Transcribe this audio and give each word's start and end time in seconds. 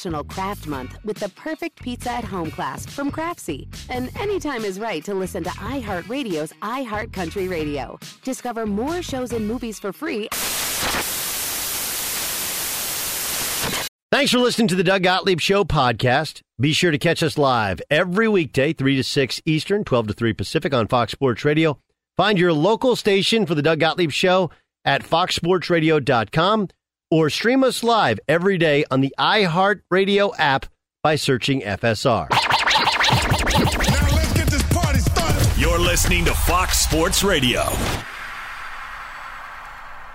National 0.00 0.24
Craft 0.24 0.66
Month 0.66 0.98
with 1.04 1.18
the 1.18 1.28
perfect 1.30 1.82
pizza 1.82 2.10
at 2.10 2.24
home 2.24 2.50
class 2.50 2.86
from 2.86 3.12
Craftsy. 3.12 3.68
And 3.90 4.10
anytime 4.18 4.64
is 4.64 4.80
right 4.80 5.04
to 5.04 5.12
listen 5.12 5.44
to 5.44 5.50
iHeartRadio's 5.50 6.54
iHeartCountry 6.62 7.50
Radio. 7.50 7.98
Discover 8.24 8.64
more 8.64 9.02
shows 9.02 9.32
and 9.34 9.46
movies 9.46 9.78
for 9.78 9.92
free. 9.92 10.28
Thanks 14.10 14.32
for 14.32 14.38
listening 14.38 14.68
to 14.68 14.74
the 14.74 14.82
Doug 14.82 15.02
Gottlieb 15.02 15.38
Show 15.38 15.64
podcast. 15.64 16.40
Be 16.58 16.72
sure 16.72 16.90
to 16.90 16.98
catch 16.98 17.22
us 17.22 17.36
live 17.36 17.82
every 17.90 18.26
weekday, 18.26 18.72
3 18.72 18.96
to 18.96 19.04
6 19.04 19.42
Eastern, 19.44 19.84
12 19.84 20.06
to 20.06 20.12
3 20.14 20.32
Pacific 20.32 20.72
on 20.72 20.88
Fox 20.88 21.12
Sports 21.12 21.44
Radio. 21.44 21.78
Find 22.16 22.38
your 22.38 22.54
local 22.54 22.96
station 22.96 23.44
for 23.44 23.54
the 23.54 23.62
Doug 23.62 23.80
Gottlieb 23.80 24.12
Show 24.12 24.50
at 24.82 25.02
foxsportsradio.com 25.02 26.68
or 27.10 27.28
stream 27.28 27.64
us 27.64 27.82
live 27.82 28.20
every 28.28 28.56
day 28.56 28.84
on 28.90 29.00
the 29.00 29.14
iHeartRadio 29.18 30.32
app 30.38 30.66
by 31.02 31.16
searching 31.16 31.60
FSR. 31.62 32.28
You're 35.58 35.78
listening 35.78 36.24
to 36.24 36.34
Fox 36.34 36.78
Sports 36.78 37.24
Radio. 37.24 37.62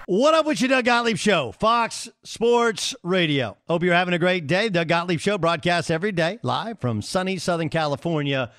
What 0.08 0.36
up 0.36 0.46
with 0.46 0.62
you, 0.62 0.68
Doug 0.68 0.86
Gottlieb 0.86 1.18
Show, 1.18 1.52
Fox 1.52 2.08
Sports 2.24 2.94
Radio. 3.02 3.58
Hope 3.68 3.82
you're 3.84 3.96
having 3.96 4.14
a 4.14 4.20
great 4.20 4.46
day. 4.46 4.70
Doug 4.70 4.88
Gottlieb 4.88 5.20
Show 5.20 5.38
broadcasts 5.38 5.90
every 5.90 6.12
day 6.12 6.38
live 6.44 6.80
from 6.80 7.02
sunny 7.02 7.38
Southern 7.38 7.70
California. 7.70 8.52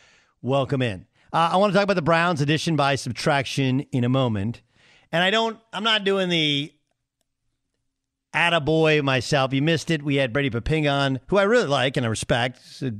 Welcome 0.43 0.83
in. 0.83 1.07
Uh, 1.33 1.51
I 1.53 1.57
want 1.57 1.73
to 1.73 1.75
talk 1.77 1.85
about 1.85 1.95
the 1.95 2.03
Browns 2.03 2.41
addition 2.41 2.77
by 2.77 2.97
subtraction 2.97 3.81
in 3.93 4.05
a 4.05 4.09
moment. 4.09 4.61
And 5.13 5.23
I 5.23 5.31
don't, 5.31 5.59
I'm 5.73 5.85
not 5.85 6.03
doing 6.03 6.29
the 6.29 6.73
attaboy 8.37 9.03
myself. 9.03 9.53
You 9.53 9.63
missed 9.63 9.91
it. 9.91 10.03
We 10.03 10.17
had 10.17 10.33
Brady 10.33 10.51
Poppinga, 10.51 11.21
who 11.29 11.39
I 11.39 11.45
really 11.45 11.67
like 11.67 11.97
and 11.97 12.05
I 12.05 12.09
respect. 12.09 12.61
He's 12.63 12.83
a 12.83 12.95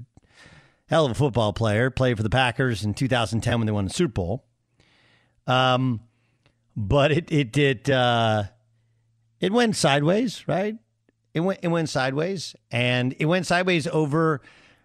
hell 0.87 1.05
of 1.05 1.13
a 1.13 1.15
football 1.15 1.53
player. 1.53 1.91
Played 1.91 2.17
for 2.17 2.23
the 2.23 2.31
Packers 2.31 2.83
in 2.85 2.95
2010 2.95 3.59
when 3.59 3.67
they 3.67 3.73
won 3.73 3.85
the 3.85 3.91
Super 3.91 4.13
Bowl. 4.13 4.45
Um, 5.47 6.01
but 6.77 7.13
it 7.13 7.31
it 7.33 7.53
did 7.53 7.89
uh, 7.89 8.45
it 9.41 9.53
went 9.53 9.77
sideways, 9.77 10.47
right? 10.49 10.77
It 11.35 11.41
went 11.41 11.61
it 11.63 11.69
went 11.69 11.89
sideways, 11.89 12.57
and 12.71 13.15
it 13.19 13.27
went 13.27 13.47
sideways 13.47 13.87
over 13.87 14.43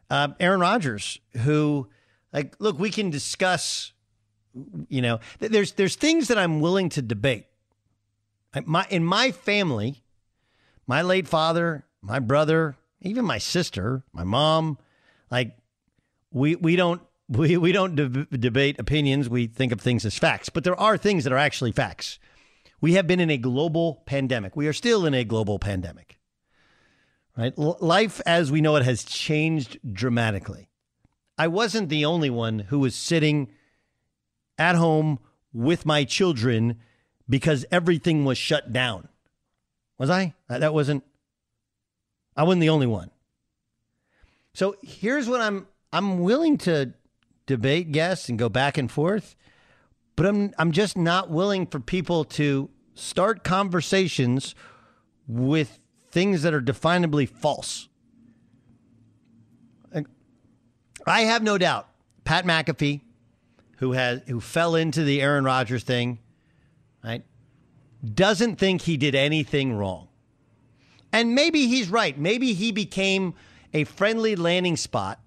uh, 0.09 0.29
Aaron 0.39 0.59
Rodgers, 0.59 1.19
who 1.37 1.89
like 2.31 2.55
look, 2.59 2.79
we 2.79 2.89
can 2.89 3.09
discuss. 3.09 3.93
You 4.89 5.01
know, 5.01 5.19
there's 5.39 5.73
there's 5.73 5.95
things 5.95 6.27
that 6.27 6.37
I'm 6.37 6.59
willing 6.59 6.89
to 6.89 7.01
debate. 7.01 7.45
My 8.65 8.85
in 8.89 9.05
my 9.05 9.31
family, 9.31 10.03
my 10.91 11.03
late 11.03 11.25
father, 11.25 11.85
my 12.01 12.19
brother, 12.19 12.75
even 13.01 13.23
my 13.23 13.37
sister, 13.37 14.03
my 14.11 14.25
mom, 14.25 14.77
like 15.31 15.55
we 16.33 16.57
we 16.57 16.75
don't 16.75 17.01
we 17.29 17.55
we 17.55 17.71
don't 17.71 17.95
de- 17.95 18.25
debate 18.25 18.77
opinions. 18.77 19.29
We 19.29 19.47
think 19.47 19.71
of 19.71 19.79
things 19.79 20.05
as 20.05 20.17
facts, 20.17 20.49
but 20.49 20.65
there 20.65 20.77
are 20.77 20.97
things 20.97 21.23
that 21.23 21.31
are 21.31 21.37
actually 21.37 21.71
facts. 21.71 22.19
We 22.81 22.95
have 22.95 23.07
been 23.07 23.21
in 23.21 23.29
a 23.29 23.37
global 23.37 24.03
pandemic. 24.05 24.57
We 24.57 24.67
are 24.67 24.73
still 24.73 25.05
in 25.05 25.13
a 25.13 25.23
global 25.23 25.59
pandemic. 25.59 26.19
Right? 27.37 27.53
L- 27.57 27.77
life 27.79 28.19
as 28.25 28.51
we 28.51 28.59
know 28.59 28.75
it 28.75 28.83
has 28.83 29.05
changed 29.05 29.79
dramatically. 29.93 30.67
I 31.37 31.47
wasn't 31.47 31.87
the 31.87 32.03
only 32.03 32.29
one 32.29 32.59
who 32.59 32.79
was 32.79 32.95
sitting 32.95 33.47
at 34.57 34.75
home 34.75 35.19
with 35.53 35.85
my 35.85 36.03
children 36.03 36.79
because 37.29 37.65
everything 37.71 38.25
was 38.25 38.37
shut 38.37 38.73
down. 38.73 39.07
Was 40.01 40.09
I? 40.09 40.33
Uh, 40.49 40.57
that 40.57 40.73
wasn't. 40.73 41.03
I 42.35 42.41
wasn't 42.41 42.61
the 42.61 42.69
only 42.69 42.87
one. 42.87 43.11
So 44.55 44.75
here's 44.81 45.29
what 45.29 45.41
I'm. 45.41 45.67
I'm 45.93 46.21
willing 46.21 46.57
to 46.59 46.93
debate, 47.45 47.91
guests, 47.91 48.27
and 48.27 48.39
go 48.39 48.49
back 48.49 48.79
and 48.79 48.89
forth, 48.91 49.35
but 50.15 50.25
I'm. 50.25 50.55
I'm 50.57 50.71
just 50.71 50.97
not 50.97 51.29
willing 51.29 51.67
for 51.67 51.79
people 51.79 52.23
to 52.23 52.71
start 52.95 53.43
conversations 53.43 54.55
with 55.27 55.77
things 56.09 56.41
that 56.41 56.55
are 56.55 56.61
definably 56.61 57.29
false. 57.29 57.87
I 61.05 61.21
have 61.21 61.43
no 61.43 61.59
doubt 61.59 61.87
Pat 62.23 62.43
McAfee, 62.43 63.01
who 63.77 63.91
has 63.91 64.23
who 64.25 64.41
fell 64.41 64.73
into 64.73 65.03
the 65.03 65.21
Aaron 65.21 65.43
Rodgers 65.43 65.83
thing, 65.83 66.17
right? 67.03 67.23
Doesn't 68.03 68.57
think 68.57 68.81
he 68.81 68.97
did 68.97 69.15
anything 69.15 69.73
wrong. 69.73 70.07
And 71.13 71.35
maybe 71.35 71.67
he's 71.67 71.89
right. 71.89 72.17
Maybe 72.17 72.53
he 72.53 72.71
became 72.71 73.33
a 73.73 73.83
friendly 73.83 74.35
landing 74.35 74.77
spot 74.77 75.19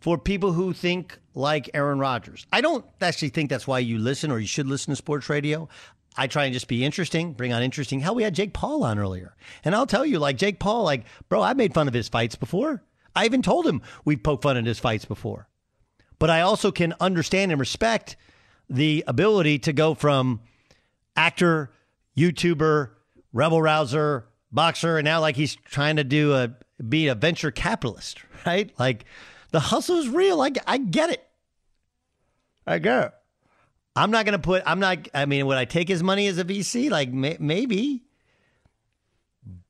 for 0.00 0.18
people 0.18 0.52
who 0.52 0.72
think 0.72 1.18
like 1.34 1.70
Aaron 1.74 1.98
Rodgers. 1.98 2.46
I 2.52 2.60
don't 2.60 2.84
actually 3.00 3.30
think 3.30 3.50
that's 3.50 3.66
why 3.66 3.80
you 3.80 3.98
listen 3.98 4.30
or 4.30 4.38
you 4.38 4.46
should 4.46 4.66
listen 4.66 4.92
to 4.92 4.96
sports 4.96 5.28
radio. 5.28 5.68
I 6.16 6.26
try 6.26 6.44
and 6.44 6.54
just 6.54 6.68
be 6.68 6.84
interesting, 6.84 7.32
bring 7.32 7.52
on 7.52 7.62
interesting. 7.62 8.00
Hell, 8.00 8.14
we 8.14 8.24
had 8.24 8.34
Jake 8.34 8.52
Paul 8.52 8.82
on 8.82 8.98
earlier. 8.98 9.36
And 9.64 9.74
I'll 9.74 9.86
tell 9.86 10.04
you, 10.04 10.18
like 10.18 10.36
Jake 10.36 10.58
Paul, 10.58 10.82
like, 10.82 11.04
bro, 11.28 11.42
I 11.42 11.54
made 11.54 11.74
fun 11.74 11.86
of 11.86 11.94
his 11.94 12.08
fights 12.08 12.34
before. 12.34 12.82
I 13.14 13.24
even 13.24 13.42
told 13.42 13.66
him 13.66 13.82
we 14.04 14.16
poked 14.16 14.42
fun 14.42 14.56
at 14.56 14.66
his 14.66 14.78
fights 14.78 15.04
before. 15.04 15.48
But 16.18 16.30
I 16.30 16.40
also 16.40 16.72
can 16.72 16.94
understand 17.00 17.52
and 17.52 17.60
respect 17.60 18.16
the 18.68 19.04
ability 19.06 19.60
to 19.60 19.72
go 19.72 19.94
from 19.94 20.40
actor, 21.18 21.70
YouTuber, 22.16 22.90
rebel 23.32 23.60
rouser, 23.60 24.26
boxer, 24.52 24.96
and 24.96 25.04
now 25.04 25.20
like 25.20 25.36
he's 25.36 25.56
trying 25.56 25.96
to 25.96 26.04
do 26.04 26.34
a 26.34 26.54
be 26.82 27.08
a 27.08 27.14
venture 27.14 27.50
capitalist, 27.50 28.22
right? 28.46 28.72
Like 28.78 29.04
the 29.50 29.60
hustle 29.60 29.96
is 29.96 30.08
real. 30.08 30.40
I, 30.40 30.52
I 30.66 30.78
get 30.78 31.10
it. 31.10 31.26
I 32.66 32.78
get 32.78 33.04
it. 33.04 33.14
I'm 33.96 34.12
not 34.12 34.26
going 34.26 34.34
to 34.34 34.38
put, 34.38 34.62
I'm 34.64 34.78
not, 34.78 35.08
I 35.12 35.26
mean, 35.26 35.46
would 35.46 35.56
I 35.56 35.64
take 35.64 35.88
his 35.88 36.04
money 36.04 36.28
as 36.28 36.38
a 36.38 36.44
VC? 36.44 36.88
Like, 36.88 37.10
may, 37.10 37.36
maybe. 37.40 38.04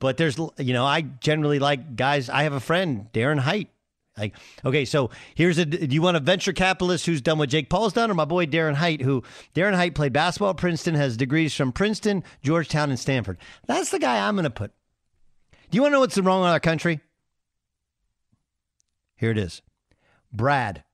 But 0.01 0.19
there's, 0.19 0.37
you 0.59 0.75
know, 0.75 0.85
I 0.85 1.01
generally 1.01 1.59
like 1.59 1.97
guys. 1.97 2.29
I 2.29 2.43
have 2.43 2.53
a 2.53 2.61
friend, 2.61 3.09
Darren 3.15 3.39
Height. 3.39 3.71
Like, 4.19 4.35
okay, 4.65 4.85
so 4.85 5.11
here's 5.35 5.59
a. 5.59 5.65
Do 5.65 5.95
you 5.95 6.03
want 6.03 6.17
a 6.17 6.21
venture 6.21 6.53
capitalist 6.53 7.07
who's 7.07 7.21
done 7.21 7.39
what 7.39 7.49
Jake 7.49 7.71
Paul's 7.71 7.93
done, 7.93 8.11
or 8.11 8.15
my 8.15 8.25
boy 8.25 8.47
Darren 8.47 8.75
Height, 8.75 9.01
who 9.01 9.23
Darren 9.55 9.75
Height 9.75 9.95
played 9.95 10.13
basketball 10.13 10.51
at 10.51 10.57
Princeton, 10.57 10.95
has 10.95 11.17
degrees 11.17 11.55
from 11.55 11.73
Princeton, 11.73 12.25
Georgetown, 12.43 12.91
and 12.91 12.99
Stanford. 12.99 13.39
That's 13.67 13.91
the 13.91 13.99
guy 13.99 14.27
I'm 14.27 14.35
going 14.35 14.45
to 14.45 14.51
put. 14.51 14.73
Do 15.71 15.77
you 15.77 15.83
want 15.83 15.93
to 15.93 15.97
know 15.97 16.01
what's 16.01 16.19
wrong 16.19 16.41
with 16.41 16.51
our 16.51 16.61
country? 16.61 17.01
Here 19.17 19.31
it 19.31 19.39
is. 19.39 19.63
Brad, 20.33 20.85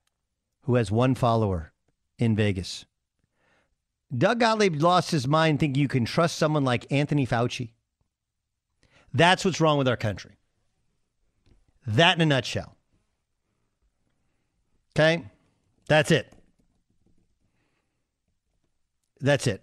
who 0.62 0.76
has 0.76 0.90
one 0.90 1.14
follower 1.14 1.72
in 2.18 2.34
Vegas. 2.34 2.84
Doug 4.16 4.40
Gottlieb 4.40 4.80
lost 4.80 5.10
his 5.10 5.26
mind 5.26 5.60
thinking 5.60 5.80
you 5.80 5.88
can 5.88 6.04
trust 6.04 6.36
someone 6.36 6.64
like 6.64 6.90
Anthony 6.90 7.26
Fauci. 7.26 7.70
That's 9.12 9.44
what's 9.44 9.60
wrong 9.60 9.78
with 9.78 9.88
our 9.88 9.96
country. 9.96 10.38
That 11.86 12.16
in 12.16 12.22
a 12.22 12.26
nutshell. 12.26 12.73
Okay? 14.96 15.24
That's 15.88 16.10
it. 16.10 16.32
That's 19.20 19.46
it. 19.46 19.62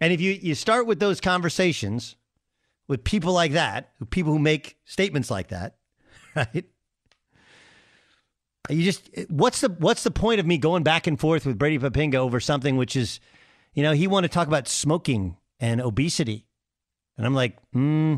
And 0.00 0.12
if 0.12 0.20
you, 0.20 0.32
you 0.32 0.54
start 0.54 0.86
with 0.86 1.00
those 1.00 1.20
conversations 1.20 2.16
with 2.86 3.04
people 3.04 3.32
like 3.32 3.52
that, 3.52 3.90
people 4.10 4.32
who 4.32 4.38
make 4.38 4.76
statements 4.84 5.30
like 5.30 5.48
that, 5.48 5.76
right? 6.36 6.64
You 8.68 8.82
just 8.82 9.08
what's 9.30 9.62
the 9.62 9.70
what's 9.78 10.02
the 10.02 10.10
point 10.10 10.40
of 10.40 10.46
me 10.46 10.58
going 10.58 10.82
back 10.82 11.06
and 11.06 11.18
forth 11.18 11.46
with 11.46 11.58
Brady 11.58 11.78
Poppinga 11.78 12.16
over 12.16 12.38
something 12.38 12.76
which 12.76 12.96
is, 12.96 13.18
you 13.72 13.82
know, 13.82 13.92
he 13.92 14.06
wanted 14.06 14.28
to 14.28 14.34
talk 14.34 14.46
about 14.46 14.68
smoking 14.68 15.36
and 15.58 15.80
obesity, 15.80 16.46
and 17.16 17.26
I'm 17.26 17.34
like, 17.34 17.56
hmm. 17.72 18.16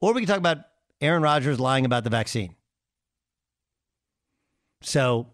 Or 0.00 0.12
we 0.12 0.20
can 0.20 0.28
talk 0.28 0.38
about 0.38 0.58
Aaron 1.00 1.22
Rodgers 1.22 1.58
lying 1.58 1.86
about 1.86 2.04
the 2.04 2.10
vaccine. 2.10 2.54
So, 4.82 5.28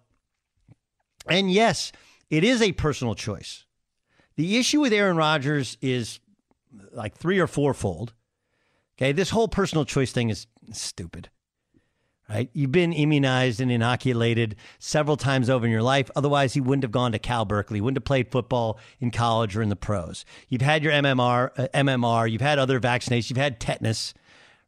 and 1.28 1.50
yes, 1.50 1.92
it 2.30 2.44
is 2.44 2.62
a 2.62 2.72
personal 2.72 3.14
choice. 3.14 3.64
The 4.36 4.56
issue 4.56 4.80
with 4.80 4.92
Aaron 4.92 5.16
Rodgers 5.16 5.76
is 5.82 6.20
like 6.92 7.16
three 7.16 7.38
or 7.38 7.46
fourfold. 7.46 8.14
Okay, 8.96 9.12
this 9.12 9.30
whole 9.30 9.48
personal 9.48 9.84
choice 9.84 10.12
thing 10.12 10.30
is 10.30 10.46
stupid 10.72 11.28
right? 12.32 12.50
You've 12.52 12.72
been 12.72 12.92
immunized 12.92 13.60
and 13.60 13.70
inoculated 13.70 14.56
several 14.78 15.16
times 15.16 15.50
over 15.50 15.66
in 15.66 15.72
your 15.72 15.82
life. 15.82 16.10
Otherwise, 16.16 16.56
you 16.56 16.62
wouldn't 16.62 16.84
have 16.84 16.92
gone 16.92 17.12
to 17.12 17.18
Cal 17.18 17.44
Berkeley, 17.44 17.80
wouldn't 17.80 17.98
have 17.98 18.04
played 18.04 18.30
football 18.30 18.78
in 19.00 19.10
college 19.10 19.56
or 19.56 19.62
in 19.62 19.68
the 19.68 19.76
pros. 19.76 20.24
You've 20.48 20.62
had 20.62 20.82
your 20.82 20.92
MMR, 20.92 21.50
uh, 21.56 21.68
MMR, 21.74 22.30
you've 22.30 22.40
had 22.40 22.58
other 22.58 22.80
vaccinations, 22.80 23.30
you've 23.30 23.36
had 23.36 23.60
tetanus, 23.60 24.14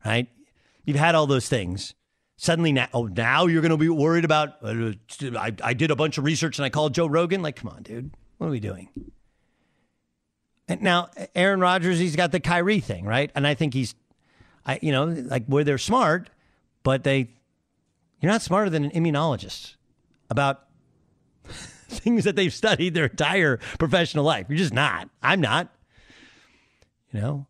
right? 0.04 0.28
You've 0.84 0.98
had 0.98 1.14
all 1.14 1.26
those 1.26 1.48
things. 1.48 1.94
Suddenly 2.36 2.72
now, 2.72 2.88
oh, 2.92 3.06
now 3.06 3.46
you're 3.46 3.62
going 3.62 3.70
to 3.70 3.76
be 3.76 3.88
worried 3.88 4.24
about. 4.24 4.56
Uh, 4.62 4.92
I, 5.38 5.52
I 5.62 5.74
did 5.74 5.90
a 5.90 5.96
bunch 5.96 6.18
of 6.18 6.24
research 6.24 6.58
and 6.58 6.64
I 6.64 6.68
called 6.68 6.94
Joe 6.94 7.06
Rogan. 7.06 7.42
Like, 7.42 7.56
come 7.56 7.70
on, 7.70 7.82
dude, 7.82 8.10
what 8.38 8.48
are 8.48 8.50
we 8.50 8.60
doing? 8.60 8.88
And 10.66 10.82
now 10.82 11.10
Aaron 11.34 11.60
Rodgers, 11.60 11.98
he's 11.98 12.16
got 12.16 12.32
the 12.32 12.40
Kyrie 12.40 12.80
thing, 12.80 13.04
right? 13.04 13.30
And 13.34 13.46
I 13.46 13.54
think 13.54 13.74
he's, 13.74 13.94
I 14.66 14.78
you 14.82 14.92
know, 14.92 15.04
like 15.04 15.46
where 15.46 15.62
they're 15.62 15.78
smart, 15.78 16.30
but 16.82 17.04
they 17.04 17.28
you're 18.20 18.32
not 18.32 18.42
smarter 18.42 18.70
than 18.70 18.84
an 18.84 18.90
immunologist 18.92 19.74
about 20.30 20.64
things 21.88 22.24
that 22.24 22.36
they've 22.36 22.54
studied 22.54 22.94
their 22.94 23.06
entire 23.06 23.58
professional 23.78 24.24
life. 24.24 24.46
You're 24.48 24.58
just 24.58 24.72
not. 24.72 25.10
I'm 25.22 25.40
not. 25.40 25.68
You 27.12 27.20
know, 27.20 27.46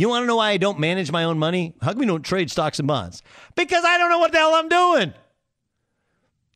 you 0.00 0.08
want 0.08 0.22
to 0.22 0.26
know 0.26 0.36
why 0.36 0.50
I 0.50 0.56
don't 0.56 0.78
manage 0.78 1.10
my 1.10 1.24
own 1.24 1.38
money? 1.38 1.74
How 1.80 1.92
come 1.92 2.00
we 2.00 2.06
don't 2.06 2.22
trade 2.22 2.50
stocks 2.50 2.78
and 2.78 2.86
bonds? 2.86 3.22
Because 3.54 3.84
I 3.84 3.98
don't 3.98 4.10
know 4.10 4.18
what 4.18 4.32
the 4.32 4.38
hell 4.38 4.54
I'm 4.54 4.68
doing. 4.68 5.14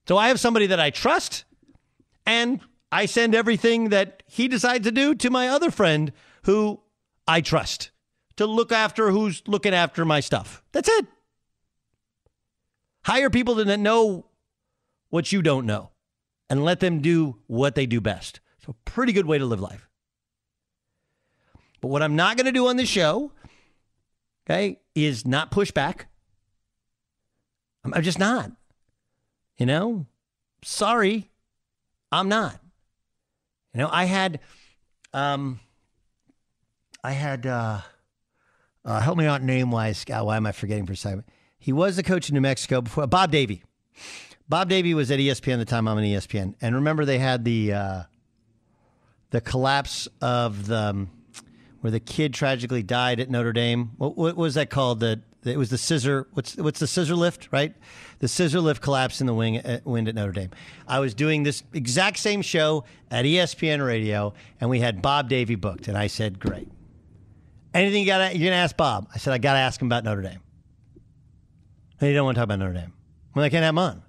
So 0.07 0.17
I 0.17 0.29
have 0.29 0.41
somebody 0.41 0.67
that 0.67 0.81
I 0.81 0.91
trust, 0.91 1.45
and 2.27 2.61
I 2.91 3.07
send 3.07 3.35
everything 3.35 3.91
that 3.91 4.23
he 4.27 4.49
decides 4.49 4.85
to 4.85 4.93
do 4.93 5.15
to 5.15 5.31
my 5.31 5.49
other 5.49 5.71
friend 5.71 6.13
who 6.45 6.81
I 7.27 7.41
trust 7.41 7.91
to 8.37 8.47
look 8.47 8.73
after 8.73 9.11
who's 9.11 9.43
looking 9.47 9.75
after 9.75 10.05
my 10.05 10.21
stuff. 10.21 10.63
That's 10.73 10.89
it. 10.89 11.07
Hire 13.05 13.31
people 13.31 13.55
that 13.57 13.79
know 13.79 14.27
what 15.11 15.33
you 15.33 15.43
don't 15.43 15.67
know 15.67 15.91
and 16.49 16.65
let 16.65 16.81
them 16.81 17.01
do 17.01 17.39
what 17.47 17.75
they 17.75 17.87
do 17.87 18.01
best. 18.01 18.41
So, 18.65 18.77
pretty 18.85 19.13
good 19.13 19.27
way 19.27 19.39
to 19.39 19.45
live 19.45 19.61
life. 19.61 19.89
But 21.83 21.89
what 21.89 22.01
I'm 22.01 22.17
not 22.17 22.37
going 22.37 22.47
to 22.47 22.53
do 22.53 22.69
on 22.69 22.77
this 22.77 22.89
show, 22.89 23.33
okay, 24.47 24.79
is 24.95 25.27
not 25.27 25.51
push 25.51 25.73
back. 25.73 26.07
I'm, 27.85 27.93
I'm 27.93 28.03
just 28.03 28.21
not. 28.21 28.53
You 29.59 29.67
know, 29.67 30.07
sorry, 30.65 31.31
I'm 32.11 32.29
not. 32.29 32.59
You 33.75 33.81
know, 33.81 33.89
I 33.91 34.05
had, 34.05 34.41
um, 35.13 35.61
I 37.05 37.13
had, 37.13 37.47
uh, 37.47 37.81
uh 38.85 39.01
help 39.01 39.19
me 39.19 39.27
out 39.27 39.43
name 39.43 39.71
wise. 39.71 40.05
God, 40.05 40.25
why 40.25 40.37
am 40.37 40.47
I 40.47 40.53
forgetting 40.53 40.87
for 40.87 40.93
a 40.93 40.97
second? 40.97 41.25
He 41.59 41.73
was 41.73 41.97
the 41.97 42.03
coach 42.03 42.29
in 42.29 42.35
New 42.35 42.41
Mexico 42.41 42.81
before 42.81 43.07
Bob 43.09 43.33
Davie. 43.33 43.65
Bob 44.49 44.69
Davie 44.69 44.95
was 44.95 45.11
at 45.11 45.19
ESPN 45.19 45.59
the 45.59 45.65
time 45.65 45.89
I'm 45.89 45.97
on 45.97 46.05
ESPN, 46.05 46.55
and 46.61 46.77
remember 46.77 47.05
they 47.05 47.19
had 47.19 47.45
the 47.45 47.73
uh, 47.73 48.03
the 49.31 49.41
collapse 49.41 50.09
of 50.21 50.67
the 50.67 50.79
um, 50.79 51.11
where 51.83 51.91
the 51.91 52.01
kid 52.01 52.33
tragically 52.33 52.83
died 52.83 53.21
at 53.21 53.29
Notre 53.29 53.53
Dame. 53.53 53.91
What, 53.99 54.17
what 54.17 54.37
was 54.37 54.55
that 54.55 54.71
called? 54.71 55.01
The 55.01 55.21
it 55.45 55.59
was 55.59 55.69
the 55.71 55.79
scissor. 55.79 56.29
What's 56.33 56.57
what's 56.57 56.79
the 56.79 56.87
scissor 56.87 57.17
lift? 57.17 57.49
Right, 57.51 57.75
the 58.21 58.29
scissor 58.29 58.61
lift 58.61 58.81
collapse 58.81 59.21
in 59.21 59.27
the 59.27 59.35
wing 59.35 59.57
at, 59.57 59.85
wind 59.85 60.09
at 60.09 60.15
Notre 60.15 60.33
Dame. 60.33 60.51
I 60.87 61.01
was 61.01 61.13
doing 61.13 61.43
this 61.43 61.65
exact 61.73 62.19
same 62.19 62.41
show 62.41 62.85
at 63.11 63.25
ESPN 63.25 63.85
Radio, 63.85 64.33
and 64.61 64.71
we 64.71 64.79
had 64.79 65.03
Bob 65.03 65.29
Davie 65.29 65.57
booked, 65.57 65.89
and 65.89 65.99
I 65.99 66.07
said, 66.07 66.39
"Great." 66.39 66.71
Anything 67.75 68.03
you 68.03 68.07
got? 68.07 68.37
You're 68.37 68.51
gonna 68.51 68.63
ask 68.63 68.77
Bob? 68.77 69.09
I 69.13 69.19
said, 69.19 69.33
"I 69.33 69.39
got 69.39 69.55
to 69.55 69.59
ask 69.59 69.83
him 69.83 69.89
about 69.89 70.05
Notre 70.05 70.23
Dame." 70.23 70.41
And 71.99 72.09
he 72.09 72.15
don't 72.15 72.25
want 72.25 72.37
to 72.37 72.41
talk 72.41 72.45
about 72.45 72.61
Notre 72.61 72.75
Dame. 72.75 72.93
Well, 73.35 73.43
they 73.43 73.51
can't 73.51 73.65
have 73.65 73.75
him 73.75 73.79
on. 73.79 74.03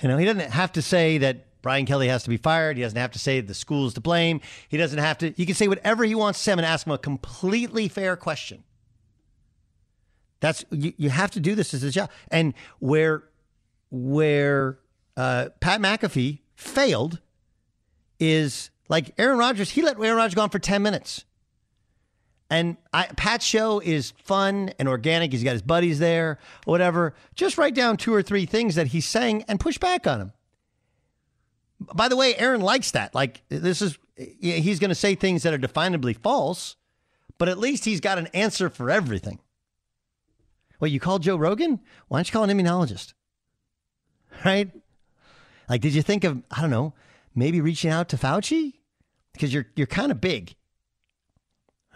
You 0.00 0.08
know, 0.08 0.18
he 0.18 0.24
doesn't 0.24 0.50
have 0.50 0.70
to 0.72 0.82
say 0.82 1.18
that 1.18 1.46
Brian 1.64 1.86
Kelly 1.86 2.08
has 2.08 2.22
to 2.24 2.28
be 2.28 2.36
fired. 2.36 2.76
He 2.76 2.82
doesn't 2.82 2.98
have 2.98 3.12
to 3.12 3.18
say 3.18 3.40
the 3.40 3.54
school's 3.54 3.94
to 3.94 4.00
blame. 4.02 4.42
He 4.68 4.76
doesn't 4.76 4.98
have 4.98 5.16
to. 5.18 5.30
He 5.30 5.46
can 5.46 5.54
say 5.54 5.66
whatever 5.66 6.04
he 6.04 6.14
wants 6.14 6.38
to 6.38 6.42
say 6.42 6.52
and 6.52 6.60
ask 6.60 6.86
him 6.86 6.92
a 6.92 6.98
completely 6.98 7.88
fair 7.88 8.16
question. 8.16 8.64
That's 10.40 10.62
you, 10.70 10.92
you 10.98 11.08
have 11.08 11.30
to 11.30 11.40
do 11.40 11.54
this 11.54 11.72
as 11.72 11.82
a 11.82 11.90
job. 11.90 12.10
And 12.30 12.52
where 12.80 13.24
where 13.90 14.78
uh, 15.16 15.48
Pat 15.60 15.80
McAfee 15.80 16.40
failed 16.54 17.20
is 18.20 18.68
like 18.90 19.14
Aaron 19.16 19.38
Rodgers. 19.38 19.70
He 19.70 19.80
let 19.80 19.98
Aaron 19.98 20.18
Rodgers 20.18 20.34
go 20.34 20.42
on 20.42 20.50
for 20.50 20.58
ten 20.58 20.82
minutes. 20.82 21.24
And 22.50 22.76
I, 22.92 23.06
Pat's 23.06 23.46
show 23.46 23.80
is 23.80 24.12
fun 24.18 24.70
and 24.78 24.86
organic. 24.86 25.32
He's 25.32 25.42
got 25.42 25.52
his 25.52 25.62
buddies 25.62 25.98
there, 25.98 26.38
whatever. 26.66 27.14
Just 27.34 27.56
write 27.56 27.74
down 27.74 27.96
two 27.96 28.12
or 28.12 28.20
three 28.20 28.44
things 28.44 28.74
that 28.74 28.88
he's 28.88 29.06
saying 29.08 29.46
and 29.48 29.58
push 29.58 29.78
back 29.78 30.06
on 30.06 30.20
him. 30.20 30.32
By 31.94 32.08
the 32.08 32.16
way, 32.16 32.34
Aaron 32.36 32.60
likes 32.60 32.92
that. 32.92 33.14
Like, 33.14 33.42
this 33.48 33.82
is, 33.82 33.98
he's 34.16 34.78
going 34.78 34.90
to 34.90 34.94
say 34.94 35.14
things 35.14 35.42
that 35.42 35.52
are 35.54 35.58
definably 35.58 36.16
false, 36.16 36.76
but 37.38 37.48
at 37.48 37.58
least 37.58 37.84
he's 37.84 38.00
got 38.00 38.18
an 38.18 38.28
answer 38.28 38.70
for 38.70 38.90
everything. 38.90 39.40
Well, 40.80 40.88
you 40.88 41.00
called 41.00 41.22
Joe 41.22 41.36
Rogan? 41.36 41.80
Why 42.08 42.18
don't 42.18 42.28
you 42.28 42.32
call 42.32 42.44
an 42.44 42.50
immunologist? 42.50 43.14
Right? 44.44 44.70
Like, 45.68 45.80
did 45.80 45.94
you 45.94 46.02
think 46.02 46.24
of, 46.24 46.42
I 46.50 46.60
don't 46.60 46.70
know, 46.70 46.92
maybe 47.34 47.60
reaching 47.60 47.90
out 47.90 48.08
to 48.10 48.16
Fauci? 48.16 48.74
Because 49.32 49.52
you're, 49.52 49.66
you're 49.76 49.86
kind 49.86 50.12
of 50.12 50.20
big. 50.20 50.54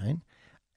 Right? 0.00 0.18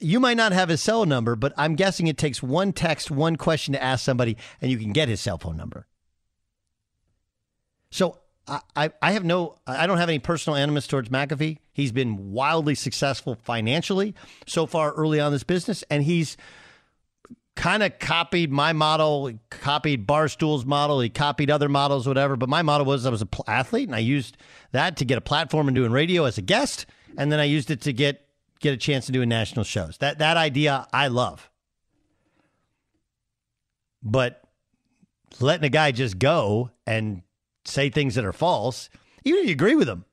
you 0.01 0.19
might 0.19 0.37
not 0.37 0.51
have 0.51 0.69
his 0.69 0.81
cell 0.81 1.05
number, 1.05 1.35
but 1.35 1.53
I'm 1.55 1.75
guessing 1.75 2.07
it 2.07 2.17
takes 2.17 2.41
one 2.41 2.73
text, 2.73 3.11
one 3.11 3.35
question 3.35 3.73
to 3.73 3.81
ask 3.81 4.03
somebody, 4.03 4.35
and 4.59 4.71
you 4.71 4.77
can 4.77 4.91
get 4.91 5.07
his 5.07 5.21
cell 5.21 5.37
phone 5.37 5.55
number. 5.55 5.87
So 7.91 8.20
I, 8.47 8.91
I 9.01 9.11
have 9.11 9.23
no, 9.23 9.55
I 9.67 9.87
don't 9.87 9.97
have 9.97 10.09
any 10.09 10.19
personal 10.19 10.57
animus 10.57 10.87
towards 10.87 11.09
McAfee. 11.09 11.59
He's 11.73 11.91
been 11.91 12.31
wildly 12.31 12.75
successful 12.75 13.35
financially 13.35 14.15
so 14.45 14.65
far 14.65 14.91
early 14.93 15.19
on 15.19 15.31
this 15.31 15.43
business, 15.43 15.83
and 15.89 16.03
he's 16.03 16.37
kind 17.55 17.83
of 17.83 17.99
copied 17.99 18.51
my 18.51 18.73
model, 18.73 19.31
copied 19.49 20.07
Barstool's 20.07 20.65
model, 20.65 20.99
he 20.99 21.09
copied 21.09 21.51
other 21.51 21.69
models, 21.69 22.07
whatever. 22.07 22.35
But 22.35 22.49
my 22.49 22.61
model 22.61 22.85
was 22.85 23.05
I 23.05 23.09
was 23.09 23.21
an 23.21 23.29
athlete, 23.47 23.87
and 23.87 23.95
I 23.95 23.99
used 23.99 24.37
that 24.71 24.97
to 24.97 25.05
get 25.05 25.17
a 25.17 25.21
platform 25.21 25.67
and 25.67 25.75
doing 25.75 25.91
radio 25.91 26.25
as 26.25 26.37
a 26.37 26.41
guest, 26.41 26.85
and 27.17 27.31
then 27.31 27.39
I 27.39 27.45
used 27.45 27.71
it 27.71 27.81
to 27.81 27.93
get 27.93 28.27
get 28.59 28.73
a 28.73 28.77
chance 28.77 29.05
to 29.05 29.11
do 29.11 29.25
national 29.25 29.63
shows. 29.63 29.97
That 29.99 30.19
that 30.19 30.37
idea 30.37 30.87
I 30.91 31.07
love. 31.07 31.49
But 34.03 34.41
letting 35.39 35.65
a 35.65 35.69
guy 35.69 35.91
just 35.91 36.17
go 36.17 36.71
and 36.87 37.21
say 37.65 37.89
things 37.89 38.15
that 38.15 38.25
are 38.25 38.33
false, 38.33 38.89
even 39.23 39.41
if 39.41 39.47
you 39.47 39.53
agree 39.53 39.75
with 39.75 39.87
them. 39.87 40.05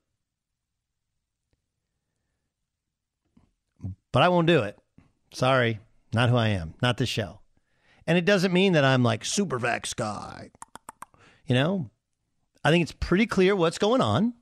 But 4.11 4.23
I 4.23 4.29
won't 4.29 4.47
do 4.47 4.63
it. 4.63 4.77
Sorry, 5.31 5.79
not 6.13 6.29
who 6.29 6.35
I 6.35 6.49
am, 6.49 6.73
not 6.81 6.97
this 6.97 7.09
show. 7.09 7.39
And 8.07 8.17
it 8.17 8.25
doesn't 8.25 8.53
mean 8.53 8.73
that 8.73 8.83
I'm 8.83 9.03
like 9.03 9.23
super 9.23 9.59
vax 9.59 9.95
guy. 9.95 10.49
You 11.45 11.55
know, 11.55 11.89
I 12.63 12.71
think 12.71 12.83
it's 12.83 12.91
pretty 12.91 13.25
clear 13.25 13.55
what's 13.55 13.77
going 13.77 14.01
on. 14.01 14.33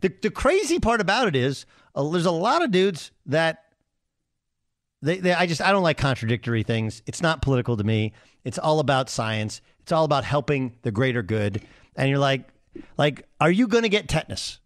The, 0.00 0.14
the 0.22 0.30
crazy 0.30 0.78
part 0.78 1.00
about 1.00 1.26
it 1.26 1.34
is 1.34 1.66
uh, 1.94 2.08
there's 2.08 2.26
a 2.26 2.30
lot 2.30 2.62
of 2.62 2.70
dudes 2.70 3.10
that 3.26 3.64
they, 5.02 5.18
they, 5.18 5.32
I 5.32 5.46
just 5.46 5.60
I 5.60 5.72
don't 5.72 5.82
like 5.82 5.98
contradictory 5.98 6.62
things. 6.62 7.02
It's 7.06 7.22
not 7.22 7.42
political 7.42 7.76
to 7.76 7.84
me. 7.84 8.12
It's 8.44 8.58
all 8.58 8.80
about 8.80 9.10
science. 9.10 9.60
It's 9.80 9.92
all 9.92 10.04
about 10.04 10.24
helping 10.24 10.76
the 10.82 10.90
greater 10.90 11.22
good. 11.22 11.62
And 11.98 12.08
you're 12.08 12.18
like, 12.18 12.48
like, 12.96 13.26
are 13.40 13.50
you 13.50 13.66
going 13.66 13.82
to 13.82 13.88
get 13.88 14.08
tetanus? 14.08 14.60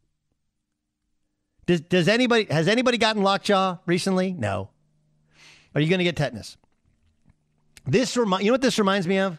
Does 1.67 1.81
does 1.81 2.09
anybody 2.09 2.47
has 2.51 2.69
anybody 2.69 2.99
gotten 2.99 3.23
lockjaw 3.23 3.79
recently? 3.87 4.33
No. 4.33 4.71
Are 5.75 5.81
you 5.81 5.89
going 5.89 5.99
to 5.99 6.05
get 6.05 6.17
tetanus? 6.17 6.57
This 7.87 8.17
remi- 8.17 8.39
you 8.41 8.47
know 8.47 8.53
what 8.53 8.61
this 8.61 8.79
reminds 8.79 9.09
me 9.09 9.19
of? 9.19 9.35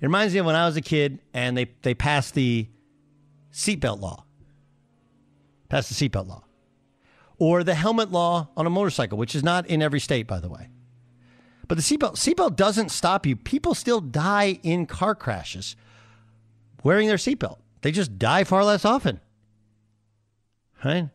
It 0.00 0.06
reminds 0.06 0.34
me 0.34 0.40
of 0.40 0.46
when 0.46 0.56
I 0.56 0.66
was 0.66 0.76
a 0.76 0.80
kid 0.80 1.20
and 1.32 1.56
they 1.56 1.70
they 1.82 1.94
passed 1.94 2.34
the 2.34 2.68
seatbelt 3.52 4.00
law. 4.00 4.24
Passed 5.68 5.96
the 5.96 6.08
seatbelt 6.08 6.26
law 6.26 6.42
or 7.38 7.62
the 7.62 7.74
helmet 7.74 8.10
law 8.10 8.48
on 8.56 8.66
a 8.66 8.70
motorcycle, 8.70 9.18
which 9.18 9.34
is 9.34 9.44
not 9.44 9.66
in 9.66 9.82
every 9.82 10.00
state, 10.00 10.26
by 10.26 10.40
the 10.40 10.48
way. 10.48 10.68
But 11.68 11.76
the 11.76 11.82
seatbelt 11.82 12.16
seatbelt 12.16 12.56
doesn't 12.56 12.90
stop 12.90 13.26
you. 13.26 13.36
People 13.36 13.74
still 13.74 14.00
die 14.00 14.58
in 14.62 14.86
car 14.86 15.14
crashes 15.14 15.76
wearing 16.82 17.08
their 17.08 17.16
seatbelt. 17.16 17.58
They 17.82 17.92
just 17.92 18.18
die 18.18 18.44
far 18.44 18.64
less 18.64 18.84
often. 18.84 19.20
Right? 20.84 21.08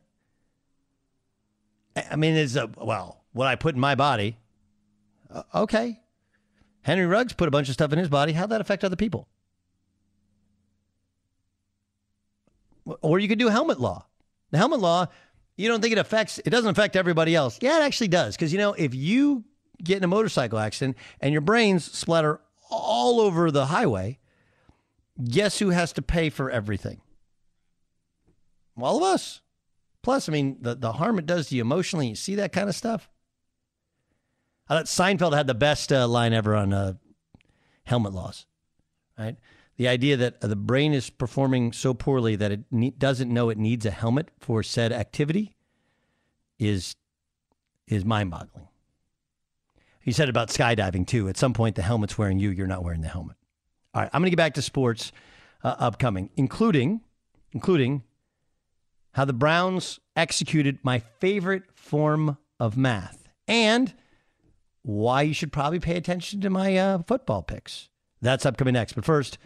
I 2.10 2.15
mean, 2.15 2.36
it's 2.36 2.56
a 2.56 2.70
well, 2.77 3.24
what 3.34 3.48
I 3.48 3.56
put 3.56 3.75
in 3.75 3.82
my 3.82 3.96
body. 3.96 4.38
Uh, 5.30 5.44
okay. 5.56 6.00
Henry 6.82 7.06
Ruggs 7.06 7.34
put 7.34 7.48
a 7.48 7.51
bunch 7.51 7.68
of 7.70 7.74
stuff 7.74 7.94
in 7.94 8.00
his 8.00 8.10
body. 8.10 8.34
How'd 8.34 8.50
that 8.50 8.62
affect 8.62 8.84
other 8.84 8.96
people? 8.96 9.27
Or 13.01 13.20
you 13.20 13.27
could 13.27 13.39
do 13.39 13.50
helmet 13.50 13.80
law. 13.80 14.06
The 14.50 14.58
helmet 14.58 14.80
law 14.80 15.08
you 15.62 15.68
don't 15.68 15.82
think 15.82 15.91
it 15.91 15.98
affects 15.98 16.39
it 16.39 16.50
doesn't 16.50 16.70
affect 16.70 16.96
everybody 16.96 17.36
else 17.36 17.60
yeah 17.62 17.80
it 17.80 17.84
actually 17.84 18.08
does 18.08 18.36
because 18.36 18.51
you 18.51 18.58
know 18.58 18.74
if 18.74 18.96
you 18.96 19.44
get 19.84 19.98
in 19.98 20.03
a 20.03 20.08
motorcycle 20.08 20.60
accident 20.60 20.98
and 21.20 21.32
your 21.32 21.41
brains 21.41 21.86
splatter 21.86 22.41
all 22.70 23.20
over 23.20 23.51
the 23.51 23.68
highway 23.68 24.18
guess 25.30 25.60
who 25.60 25.70
has 25.70 25.94
to 25.94 26.01
pay 26.01 26.30
for 26.30 26.50
everything 26.50 27.01
all 28.82 28.98
of 28.98 29.03
us 29.03 29.41
plus 30.01 30.27
i 30.27 30.32
mean 30.32 30.58
the, 30.62 30.75
the 30.75 30.94
harm 30.94 31.20
it 31.20 31.25
does 31.25 31.50
to 31.50 31.56
you 31.56 31.62
emotionally 31.62 32.08
you 32.08 32.15
see 32.15 32.36
that 32.36 32.51
kind 32.51 32.70
of 32.70 32.75
stuff 32.75 33.10
i 34.68 34.75
thought 34.75 34.86
seinfeld 34.86 35.36
had 35.36 35.48
the 35.48 35.53
best 35.53 35.91
uh, 35.91 36.08
line 36.08 36.34
ever 36.34 36.56
on 36.56 36.74
uh, 36.74 36.94
helmet 37.84 38.13
laws 38.13 38.46
right 39.18 39.38
the 39.77 39.88
idea 39.88 40.15
that 40.15 40.41
the 40.41 40.56
brain 40.56 40.94
is 40.94 41.10
performing 41.10 41.72
so 41.72 41.94
poorly 41.94 42.36
that 42.36 42.51
it 42.51 42.60
ne- 42.70 42.91
doesn't 42.91 43.34
know 43.34 43.50
it 43.50 43.58
needs 43.58 43.84
a 43.86 43.91
helmet 43.91 44.30
for 44.39 44.62
said 44.62 44.91
activity 44.91 45.56
is 46.60 46.96
is 47.88 48.06
mind-boggling. 48.06 48.68
He 50.00 50.12
said 50.12 50.30
about 50.30 50.50
skydiving 50.50 51.06
too. 51.06 51.27
At 51.27 51.38
some 51.38 51.53
point, 51.53 51.75
the 51.75 51.82
helmet's 51.82 52.18
wearing 52.18 52.39
you; 52.39 52.51
you're 52.51 52.68
not 52.68 52.84
wearing 52.84 53.01
the 53.01 53.08
helmet. 53.08 53.38
All 53.93 54.01
right, 54.01 54.10
I'm 54.13 54.21
going 54.21 54.27
to 54.27 54.31
get 54.31 54.38
back 54.38 54.53
to 54.55 54.62
sports 54.62 55.12
uh, 55.63 55.75
upcoming, 55.79 56.29
including 56.36 57.01
including 57.53 58.03
how 59.13 59.25
the 59.25 59.33
Browns 59.33 60.00
executed 60.15 60.79
my 60.83 61.00
favorite 61.00 61.63
form 61.74 62.38
of 62.60 62.77
math 62.77 63.27
and 63.48 63.93
why 64.83 65.24
you 65.24 65.33
should 65.33 65.51
probably 65.51 65.79
pay 65.79 65.98
attention 65.98 66.39
to 66.41 66.50
my 66.50 66.77
uh, 66.77 67.00
football 67.00 67.41
picks. 67.41 67.89
That's 68.21 68.45
upcoming 68.45 68.74
next. 68.74 68.93
But 68.93 69.05
first. 69.05 69.38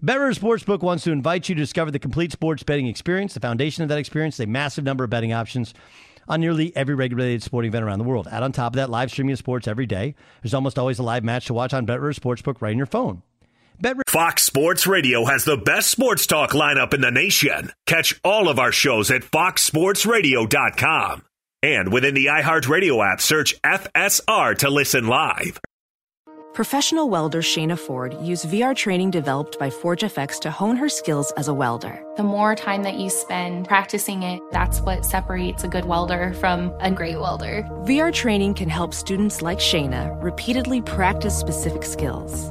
BetRivers 0.00 0.38
Sportsbook 0.38 0.80
wants 0.80 1.02
to 1.02 1.10
invite 1.10 1.48
you 1.48 1.56
to 1.56 1.60
discover 1.60 1.90
the 1.90 1.98
complete 1.98 2.30
sports 2.30 2.62
betting 2.62 2.86
experience. 2.86 3.34
The 3.34 3.40
foundation 3.40 3.82
of 3.82 3.88
that 3.88 3.98
experience 3.98 4.36
is 4.36 4.44
a 4.44 4.46
massive 4.46 4.84
number 4.84 5.02
of 5.02 5.10
betting 5.10 5.32
options 5.32 5.74
on 6.28 6.40
nearly 6.40 6.76
every 6.76 6.94
regulated 6.94 7.42
sporting 7.42 7.70
event 7.70 7.84
around 7.84 7.98
the 7.98 8.04
world. 8.04 8.28
Add 8.30 8.44
on 8.44 8.52
top 8.52 8.74
of 8.74 8.76
that, 8.76 8.90
live 8.90 9.10
streaming 9.10 9.32
of 9.32 9.38
sports 9.40 9.66
every 9.66 9.86
day. 9.86 10.14
There's 10.40 10.54
almost 10.54 10.78
always 10.78 11.00
a 11.00 11.02
live 11.02 11.24
match 11.24 11.46
to 11.46 11.54
watch 11.54 11.74
on 11.74 11.84
BetRivers 11.84 12.20
Sportsbook 12.20 12.62
right 12.62 12.70
on 12.70 12.76
your 12.76 12.86
phone. 12.86 13.22
Fox 14.08 14.42
Sports 14.42 14.88
Radio 14.88 15.24
has 15.24 15.44
the 15.44 15.56
best 15.56 15.90
sports 15.90 16.26
talk 16.26 16.50
lineup 16.50 16.92
in 16.94 17.00
the 17.00 17.12
nation. 17.12 17.70
Catch 17.86 18.18
all 18.24 18.48
of 18.48 18.58
our 18.58 18.72
shows 18.72 19.08
at 19.10 19.22
foxsportsradio.com. 19.22 21.22
And 21.62 21.92
within 21.92 22.14
the 22.14 22.26
iHeartRadio 22.26 23.12
app, 23.12 23.20
search 23.20 23.60
FSR 23.62 24.58
to 24.58 24.70
listen 24.70 25.06
live. 25.06 25.60
Professional 26.54 27.08
welder 27.08 27.40
Shayna 27.40 27.78
Ford 27.78 28.16
used 28.20 28.48
VR 28.48 28.74
training 28.74 29.12
developed 29.12 29.60
by 29.60 29.70
ForgeFX 29.70 30.40
to 30.40 30.50
hone 30.50 30.76
her 30.76 30.88
skills 30.88 31.32
as 31.36 31.46
a 31.46 31.54
welder. 31.54 32.04
The 32.16 32.24
more 32.24 32.56
time 32.56 32.82
that 32.82 32.94
you 32.94 33.10
spend 33.10 33.68
practicing 33.68 34.24
it, 34.24 34.40
that's 34.50 34.80
what 34.80 35.04
separates 35.04 35.62
a 35.62 35.68
good 35.68 35.84
welder 35.84 36.32
from 36.34 36.72
a 36.80 36.90
great 36.90 37.20
welder. 37.20 37.62
VR 37.84 38.12
training 38.12 38.54
can 38.54 38.68
help 38.68 38.92
students 38.92 39.40
like 39.40 39.60
Shayna 39.60 40.20
repeatedly 40.20 40.82
practice 40.82 41.38
specific 41.38 41.84
skills. 41.84 42.50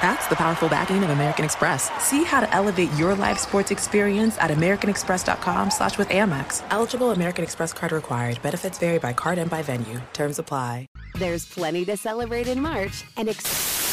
That's 0.00 0.26
the 0.28 0.36
powerful 0.36 0.68
backing 0.68 1.04
of 1.04 1.10
American 1.10 1.44
Express. 1.44 1.90
See 2.02 2.24
how 2.24 2.40
to 2.40 2.54
elevate 2.54 2.90
your 2.94 3.14
live 3.14 3.38
sports 3.38 3.70
experience 3.70 4.38
at 4.38 4.50
americanexpress.com 4.50 5.70
slash 5.70 5.98
with 5.98 6.08
Amex. 6.08 6.62
Eligible 6.70 7.10
American 7.10 7.44
Express 7.44 7.72
card 7.72 7.92
required. 7.92 8.40
Benefits 8.42 8.78
vary 8.78 8.98
by 8.98 9.12
card 9.12 9.38
and 9.38 9.50
by 9.50 9.62
venue. 9.62 10.00
Terms 10.12 10.38
apply. 10.38 10.86
There's 11.14 11.44
plenty 11.46 11.84
to 11.84 11.96
celebrate 11.96 12.48
in 12.48 12.60
March 12.60 13.04
and 13.16 13.28
ex- 13.28 13.90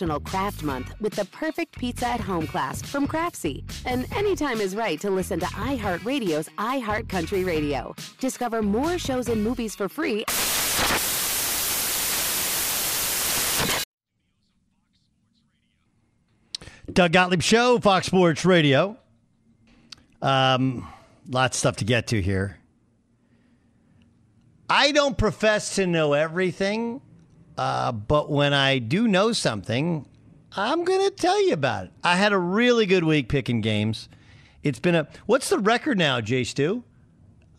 National 0.00 0.20
Craft 0.20 0.62
Month 0.62 0.94
with 1.00 1.12
the 1.12 1.26
perfect 1.26 1.78
pizza 1.78 2.06
at 2.06 2.20
home 2.20 2.46
class 2.46 2.80
from 2.80 3.06
Craftsy. 3.06 3.64
And 3.84 4.10
anytime 4.14 4.58
is 4.58 4.74
right 4.74 4.98
to 5.00 5.10
listen 5.10 5.38
to 5.40 5.46
iHeartRadio's 5.46 6.48
iHeartCountry 6.56 7.46
Radio. 7.46 7.94
Discover 8.18 8.62
more 8.62 8.96
shows 8.96 9.28
and 9.28 9.44
movies 9.44 9.74
for 9.74 9.90
free. 9.90 10.24
Doug 16.90 17.12
Gottlieb 17.12 17.42
Show, 17.42 17.78
Fox 17.78 18.06
Sports 18.06 18.46
Radio. 18.46 18.96
Um, 20.22 20.88
lots 21.28 21.56
of 21.56 21.58
stuff 21.58 21.76
to 21.76 21.84
get 21.84 22.06
to 22.08 22.22
here. 22.22 22.58
I 24.70 24.92
don't 24.92 25.18
profess 25.18 25.74
to 25.74 25.86
know 25.86 26.14
everything, 26.14 27.02
uh, 27.60 27.92
but 27.92 28.30
when 28.30 28.54
I 28.54 28.78
do 28.78 29.06
know 29.06 29.32
something, 29.32 30.06
I'm 30.56 30.82
going 30.82 31.10
to 31.10 31.14
tell 31.14 31.46
you 31.46 31.52
about 31.52 31.84
it. 31.84 31.92
I 32.02 32.16
had 32.16 32.32
a 32.32 32.38
really 32.38 32.86
good 32.86 33.04
week 33.04 33.28
picking 33.28 33.60
games. 33.60 34.08
It's 34.62 34.78
been 34.78 34.94
a. 34.94 35.06
What's 35.26 35.50
the 35.50 35.58
record 35.58 35.98
now, 35.98 36.22
Jay 36.22 36.42
Stu? 36.42 36.82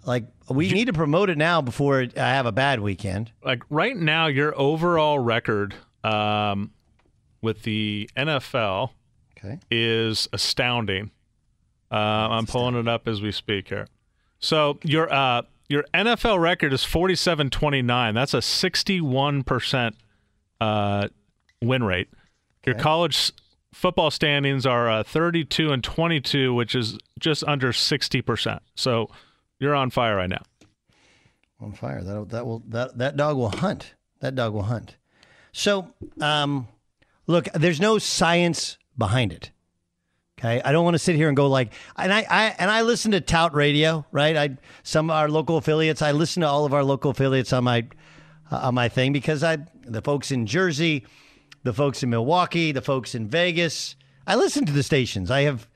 Like 0.03 0.25
we 0.49 0.71
need 0.71 0.85
to 0.85 0.93
promote 0.93 1.29
it 1.29 1.37
now 1.37 1.61
before 1.61 2.07
I 2.17 2.19
have 2.19 2.47
a 2.47 2.51
bad 2.51 2.79
weekend. 2.79 3.31
Like 3.45 3.61
right 3.69 3.95
now, 3.95 4.25
your 4.25 4.59
overall 4.59 5.19
record 5.19 5.75
um, 6.03 6.71
with 7.43 7.61
the 7.61 8.09
NFL 8.17 8.89
okay. 9.37 9.59
is 9.69 10.27
astounding. 10.33 11.11
Uh, 11.91 11.95
I'm 11.95 12.47
pulling 12.47 12.75
it 12.75 12.87
up 12.87 13.07
as 13.07 13.21
we 13.21 13.31
speak 13.31 13.67
here. 13.67 13.87
So 14.39 14.79
your 14.83 15.13
uh, 15.13 15.43
your 15.71 15.85
NFL 15.93 16.39
record 16.39 16.73
is 16.73 16.81
47-29. 16.81 18.13
That's 18.13 18.33
a 18.33 18.41
61 18.41 19.43
percent 19.43 19.95
uh, 20.59 21.07
win 21.61 21.83
rate. 21.83 22.09
Your 22.65 22.75
college 22.75 23.31
football 23.73 24.11
standings 24.11 24.65
are 24.65 24.89
uh, 24.89 25.03
32 25.03 25.71
and 25.71 25.83
22, 25.83 26.53
which 26.53 26.75
is 26.75 26.99
just 27.19 27.43
under 27.45 27.73
60 27.73 28.21
percent. 28.21 28.61
So 28.75 29.09
you're 29.59 29.73
on 29.73 29.89
fire 29.89 30.17
right 30.17 30.29
now. 30.29 30.43
On 31.59 31.73
fire. 31.73 32.03
That 32.03 32.29
that 32.29 32.45
will 32.45 32.61
that 32.67 32.97
that 32.97 33.15
dog 33.15 33.37
will 33.37 33.49
hunt. 33.49 33.95
That 34.19 34.35
dog 34.35 34.53
will 34.53 34.63
hunt. 34.63 34.97
So, 35.51 35.93
um, 36.19 36.67
look, 37.27 37.45
there's 37.53 37.79
no 37.79 37.97
science 37.97 38.77
behind 38.97 39.33
it. 39.33 39.50
Okay, 40.41 40.59
I 40.65 40.71
don't 40.71 40.83
want 40.83 40.95
to 40.95 40.99
sit 40.99 41.15
here 41.15 41.27
and 41.27 41.37
go 41.37 41.47
like, 41.47 41.71
and 41.95 42.11
I, 42.11 42.25
I 42.27 42.55
and 42.57 42.71
I 42.71 42.81
listen 42.81 43.11
to 43.11 43.21
Tout 43.21 43.53
Radio, 43.53 44.07
right? 44.11 44.35
I 44.35 44.57
some 44.81 45.11
of 45.11 45.15
our 45.15 45.29
local 45.29 45.57
affiliates. 45.57 46.01
I 46.01 46.13
listen 46.13 46.41
to 46.41 46.47
all 46.47 46.65
of 46.65 46.73
our 46.73 46.83
local 46.83 47.11
affiliates 47.11 47.53
on 47.53 47.63
my 47.63 47.85
uh, 48.51 48.55
on 48.57 48.73
my 48.73 48.89
thing 48.89 49.13
because 49.13 49.43
I 49.43 49.59
the 49.83 50.01
folks 50.01 50.31
in 50.31 50.47
Jersey, 50.47 51.05
the 51.61 51.73
folks 51.73 52.01
in 52.01 52.09
Milwaukee, 52.09 52.71
the 52.71 52.81
folks 52.81 53.13
in 53.13 53.27
Vegas. 53.27 53.95
I 54.25 54.35
listen 54.35 54.65
to 54.65 54.71
the 54.71 54.81
stations. 54.81 55.29
I 55.29 55.41
have 55.41 55.67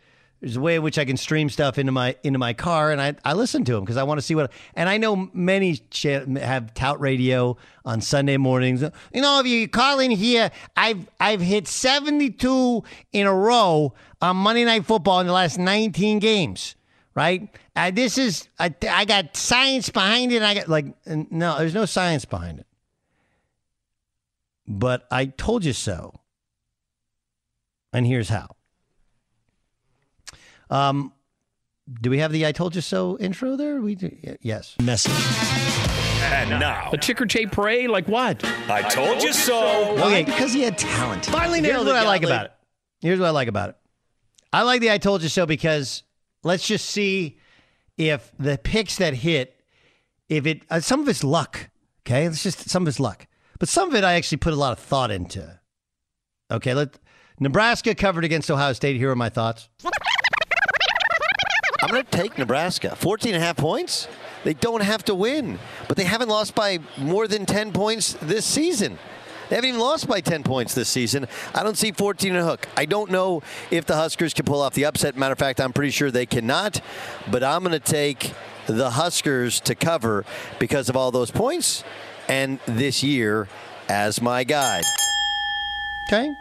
there's 0.46 0.58
a 0.58 0.62
way 0.62 0.76
in 0.76 0.84
which 0.84 1.00
I 1.00 1.06
can 1.06 1.18
stream 1.18 1.50
stuff 1.50 1.80
into 1.80 1.92
my 1.92 2.16
into 2.22 2.38
my 2.38 2.54
car, 2.54 2.92
and 2.92 3.02
I, 3.02 3.16
I 3.26 3.34
listen 3.34 3.66
to 3.66 3.72
them 3.72 3.84
because 3.84 3.98
I 3.98 4.04
want 4.04 4.20
to 4.20 4.22
see 4.22 4.36
what. 4.36 4.52
And 4.76 4.88
I 4.88 4.98
know 4.98 5.28
many 5.34 5.82
have 6.40 6.72
tout 6.76 7.02
radio 7.02 7.58
on 7.84 8.00
Sunday 8.00 8.38
mornings. 8.38 8.84
You 9.12 9.22
know, 9.22 9.40
if 9.40 9.48
you 9.48 9.68
call 9.68 9.98
in 9.98 10.12
here, 10.12 10.52
I've 10.78 11.10
I've 11.20 11.42
hit 11.42 11.68
72 11.68 12.84
in 13.12 13.26
a 13.26 13.34
row 13.34 13.96
on 14.22 14.38
Monday 14.38 14.66
Night 14.66 14.86
Football 14.86 15.20
in 15.22 15.26
the 15.26 15.34
last 15.34 15.58
19 15.58 16.20
games. 16.20 16.76
Right? 17.16 17.50
Uh, 17.76 17.90
this 17.90 18.20
is 18.20 18.48
I, 18.60 18.72
I 18.88 19.06
got 19.06 19.36
science 19.36 19.90
behind 19.90 20.32
it. 20.32 20.44
I 20.44 20.54
got 20.54 20.68
like 20.68 20.86
no, 21.08 21.58
there's 21.58 21.74
no 21.74 21.86
science 21.86 22.24
behind 22.24 22.60
it. 22.60 22.68
But 24.68 25.08
I 25.10 25.26
told 25.26 25.66
you 25.66 25.74
so. 25.74 26.14
And 27.92 28.06
here's 28.06 28.30
how. 28.30 28.55
Um, 30.70 31.14
do 32.02 32.10
we 32.10 32.20
have 32.20 32.32
the 32.32 32.46
"I 32.46 32.52
told 32.52 32.76
you 32.76 32.82
so" 32.82 33.18
intro 33.20 33.56
there? 33.56 33.80
We 33.82 33.96
do, 33.96 34.16
yes. 34.42 34.76
Message. 34.82 35.12
And 36.24 36.50
now, 36.60 36.90
A 36.92 36.98
ticker 36.98 37.26
tape 37.28 37.52
parade? 37.52 37.90
Like 37.90 38.08
what? 38.08 38.44
I 38.70 38.82
told 38.82 39.22
you 39.22 39.32
so. 39.32 39.96
Okay, 40.00 40.24
because 40.24 40.54
he 40.54 40.62
had 40.64 40.78
talent. 40.78 41.26
Finally 41.28 41.62
nailed 41.62 41.66
Here's 41.66 41.76
nailed 41.76 41.88
what 41.88 41.96
it, 41.96 42.00
I 42.00 42.04
like 42.08 42.22
Gottlieb. 42.22 42.36
about 42.36 42.46
it. 42.46 42.52
Here's 43.02 43.20
what 43.20 43.28
I 43.28 43.32
like 43.32 43.48
about 43.48 43.70
it. 43.70 43.76
I 44.52 44.64
like 44.64 44.82
the 44.82 44.92
"I 44.92 44.98
told 44.98 45.22
you 45.22 45.30
so" 45.30 45.46
because 45.46 46.02
let's 46.44 46.66
just 46.66 46.88
see 46.88 47.38
if 47.98 48.32
the 48.40 48.58
picks 48.58 48.98
that 48.98 49.14
hit, 49.14 49.56
if 50.28 50.48
it 50.48 50.64
uh, 50.72 50.80
some 50.80 51.02
of 51.02 51.08
it's 51.08 51.24
luck. 51.24 51.70
Okay, 52.08 52.26
it's 52.26 52.42
just 52.42 52.70
some 52.70 52.84
of 52.84 52.88
it's 52.88 53.00
luck, 53.00 53.28
but 53.60 53.70
some 53.70 53.90
of 53.90 53.96
it 53.96 54.04
I 54.04 54.14
actually 54.14 54.38
put 54.40 54.54
a 54.54 54.58
lot 54.58 54.72
of 54.72 54.80
thought 54.80 55.12
into. 55.12 55.60
Okay, 56.50 56.74
let 56.74 56.98
Nebraska 57.40 57.94
covered 57.94 58.24
against 58.26 58.50
Ohio 58.50 58.74
State. 58.74 58.98
Here 58.98 59.12
are 59.12 59.16
my 59.16 59.30
thoughts. 59.30 59.70
I'm 61.86 61.92
going 61.92 62.04
to 62.04 62.18
take 62.18 62.40
Nebraska. 62.40 62.96
14 62.96 63.36
and 63.36 63.44
a 63.44 63.46
half 63.46 63.58
points. 63.58 64.08
They 64.44 64.56
don't 64.56 64.82
have 64.82 65.06
to 65.06 65.14
win, 65.14 65.60
but 65.88 65.98
they 65.98 66.04
haven't 66.04 66.30
lost 66.30 66.56
by 66.56 66.80
more 66.98 67.28
than 67.28 67.46
10 67.46 67.74
points 67.74 68.14
this 68.24 68.44
season. 68.44 68.98
They 69.50 69.56
haven't 69.56 69.68
even 69.68 69.80
lost 69.80 70.08
by 70.08 70.20
10 70.20 70.42
points 70.42 70.74
this 70.74 70.90
season. 70.90 71.28
I 71.54 71.62
don't 71.62 71.78
see 71.78 71.92
14 71.92 72.32
and 72.32 72.40
a 72.40 72.44
hook. 72.44 72.68
I 72.76 72.86
don't 72.86 73.12
know 73.12 73.44
if 73.70 73.86
the 73.86 73.96
Huskers 73.96 74.34
can 74.34 74.46
pull 74.46 74.62
off 74.62 74.74
the 74.74 74.86
upset. 74.86 75.16
Matter 75.16 75.34
of 75.34 75.38
fact, 75.38 75.62
I'm 75.62 75.74
pretty 75.74 75.92
sure 75.92 76.10
they 76.10 76.26
cannot, 76.26 76.82
but 77.30 77.44
I'm 77.44 77.64
going 77.64 77.80
to 77.80 77.80
take 77.80 78.34
the 78.66 78.90
Huskers 78.90 79.60
to 79.60 79.76
cover 79.76 80.26
because 80.58 80.90
of 80.90 80.98
all 80.98 81.12
those 81.12 81.30
points 81.30 81.84
and 82.28 82.60
this 82.66 83.04
year 83.04 83.48
as 83.90 84.24
my 84.24 84.44
guide. 84.44 84.86
Okay. 86.08 86.36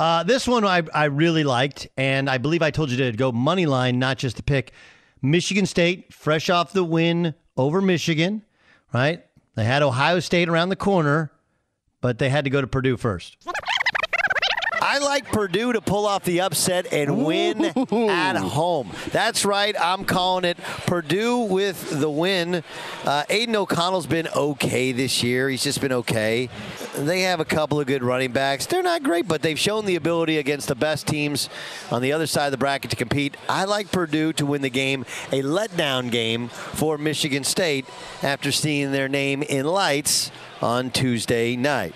Uh, 0.00 0.22
this 0.22 0.48
one 0.48 0.64
I, 0.64 0.82
I 0.94 1.04
really 1.04 1.44
liked, 1.44 1.86
and 1.94 2.30
I 2.30 2.38
believe 2.38 2.62
I 2.62 2.70
told 2.70 2.90
you 2.90 2.96
to 2.96 3.12
go 3.12 3.30
money 3.32 3.66
line, 3.66 3.98
not 3.98 4.16
just 4.16 4.38
to 4.38 4.42
pick. 4.42 4.72
Michigan 5.20 5.66
State, 5.66 6.14
fresh 6.14 6.48
off 6.48 6.72
the 6.72 6.82
win 6.82 7.34
over 7.54 7.82
Michigan, 7.82 8.40
right? 8.94 9.22
They 9.56 9.64
had 9.64 9.82
Ohio 9.82 10.20
State 10.20 10.48
around 10.48 10.70
the 10.70 10.76
corner, 10.76 11.30
but 12.00 12.18
they 12.18 12.30
had 12.30 12.44
to 12.44 12.50
go 12.50 12.62
to 12.62 12.66
Purdue 12.66 12.96
first. 12.96 13.36
I 14.82 14.98
like 14.98 15.26
Purdue 15.26 15.74
to 15.74 15.80
pull 15.80 16.06
off 16.06 16.24
the 16.24 16.40
upset 16.40 16.92
and 16.92 17.24
win 17.24 17.64
at 17.64 18.36
home. 18.36 18.90
That's 19.10 19.44
right. 19.44 19.74
I'm 19.78 20.04
calling 20.04 20.44
it 20.44 20.56
Purdue 20.86 21.40
with 21.40 22.00
the 22.00 22.08
win. 22.08 22.64
Uh, 23.04 23.24
Aidan 23.28 23.56
O'Connell's 23.56 24.06
been 24.06 24.28
okay 24.28 24.92
this 24.92 25.22
year. 25.22 25.50
He's 25.50 25.62
just 25.62 25.80
been 25.80 25.92
okay. 25.92 26.48
They 26.96 27.22
have 27.22 27.40
a 27.40 27.44
couple 27.44 27.78
of 27.78 27.86
good 27.86 28.02
running 28.02 28.32
backs. 28.32 28.66
They're 28.66 28.82
not 28.82 29.02
great, 29.02 29.28
but 29.28 29.42
they've 29.42 29.58
shown 29.58 29.84
the 29.84 29.96
ability 29.96 30.38
against 30.38 30.68
the 30.68 30.74
best 30.74 31.06
teams 31.06 31.50
on 31.90 32.00
the 32.00 32.12
other 32.12 32.26
side 32.26 32.46
of 32.46 32.52
the 32.52 32.58
bracket 32.58 32.90
to 32.90 32.96
compete. 32.96 33.36
I 33.48 33.64
like 33.64 33.92
Purdue 33.92 34.32
to 34.34 34.46
win 34.46 34.62
the 34.62 34.70
game, 34.70 35.02
a 35.30 35.42
letdown 35.42 36.10
game 36.10 36.48
for 36.48 36.96
Michigan 36.96 37.44
State 37.44 37.86
after 38.22 38.50
seeing 38.50 38.92
their 38.92 39.08
name 39.08 39.42
in 39.42 39.66
lights 39.66 40.30
on 40.62 40.90
Tuesday 40.90 41.54
night. 41.54 41.94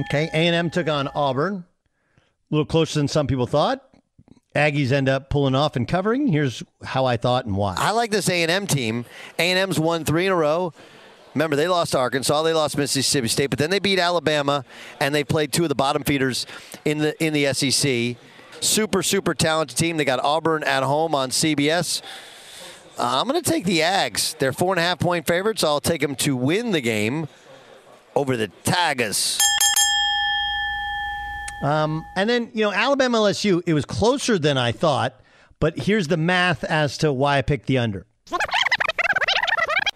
Okay, 0.00 0.28
A&M 0.32 0.70
took 0.70 0.88
on 0.88 1.08
Auburn. 1.14 1.64
A 2.50 2.54
little 2.54 2.66
closer 2.66 2.98
than 2.98 3.08
some 3.08 3.26
people 3.26 3.46
thought. 3.46 3.82
Aggies 4.54 4.90
end 4.90 5.08
up 5.08 5.28
pulling 5.28 5.54
off 5.54 5.76
and 5.76 5.86
covering. 5.86 6.28
Here's 6.28 6.62
how 6.82 7.04
I 7.04 7.16
thought 7.16 7.44
and 7.44 7.56
why. 7.56 7.74
I 7.76 7.90
like 7.90 8.10
this 8.10 8.28
A&M 8.28 8.66
team. 8.66 9.04
A&M's 9.38 9.78
won 9.78 10.04
three 10.04 10.26
in 10.26 10.32
a 10.32 10.36
row. 10.36 10.72
Remember, 11.34 11.54
they 11.54 11.68
lost 11.68 11.94
Arkansas, 11.94 12.42
they 12.42 12.54
lost 12.54 12.78
Mississippi 12.78 13.28
State, 13.28 13.48
but 13.48 13.58
then 13.58 13.68
they 13.68 13.78
beat 13.78 13.98
Alabama, 13.98 14.64
and 15.00 15.14
they 15.14 15.22
played 15.22 15.52
two 15.52 15.64
of 15.64 15.68
the 15.68 15.74
bottom 15.74 16.02
feeders 16.02 16.46
in 16.86 16.98
the 16.98 17.22
in 17.22 17.34
the 17.34 17.52
SEC. 17.52 18.16
Super, 18.60 19.02
super 19.02 19.34
talented 19.34 19.76
team. 19.76 19.98
They 19.98 20.06
got 20.06 20.18
Auburn 20.24 20.64
at 20.64 20.82
home 20.82 21.14
on 21.14 21.28
CBS. 21.28 22.00
Uh, 22.98 23.20
I'm 23.20 23.28
going 23.28 23.40
to 23.42 23.50
take 23.50 23.66
the 23.66 23.80
Ags. 23.80 24.38
They're 24.38 24.54
four 24.54 24.72
and 24.72 24.80
a 24.80 24.82
half 24.82 24.98
point 24.98 25.26
favorites. 25.26 25.62
I'll 25.62 25.80
take 25.82 26.00
them 26.00 26.14
to 26.16 26.34
win 26.34 26.70
the 26.70 26.80
game 26.80 27.28
over 28.14 28.38
the 28.38 28.48
Tigers. 28.64 29.38
Um, 31.62 32.04
and 32.16 32.28
then, 32.28 32.50
you 32.52 32.62
know, 32.62 32.72
Alabama 32.72 33.18
LSU, 33.18 33.62
it 33.66 33.74
was 33.74 33.84
closer 33.84 34.38
than 34.38 34.58
I 34.58 34.72
thought, 34.72 35.20
but 35.58 35.78
here's 35.78 36.08
the 36.08 36.16
math 36.16 36.64
as 36.64 36.98
to 36.98 37.12
why 37.12 37.38
I 37.38 37.42
picked 37.42 37.66
the 37.66 37.78
under. 37.78 38.06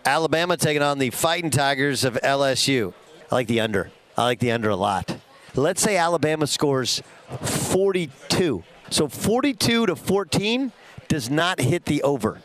Alabama 0.04 0.56
taking 0.56 0.82
on 0.82 0.98
the 0.98 1.10
Fighting 1.10 1.50
Tigers 1.50 2.04
of 2.04 2.14
LSU. 2.14 2.94
I 3.30 3.34
like 3.34 3.46
the 3.46 3.60
under. 3.60 3.90
I 4.16 4.24
like 4.24 4.40
the 4.40 4.50
under 4.50 4.70
a 4.70 4.76
lot. 4.76 5.18
Let's 5.54 5.82
say 5.82 5.96
Alabama 5.96 6.46
scores 6.46 7.02
42. 7.42 8.64
So 8.88 9.08
42 9.08 9.86
to 9.86 9.96
14 9.96 10.72
does 11.08 11.28
not 11.28 11.60
hit 11.60 11.84
the 11.84 12.02
over. 12.02 12.40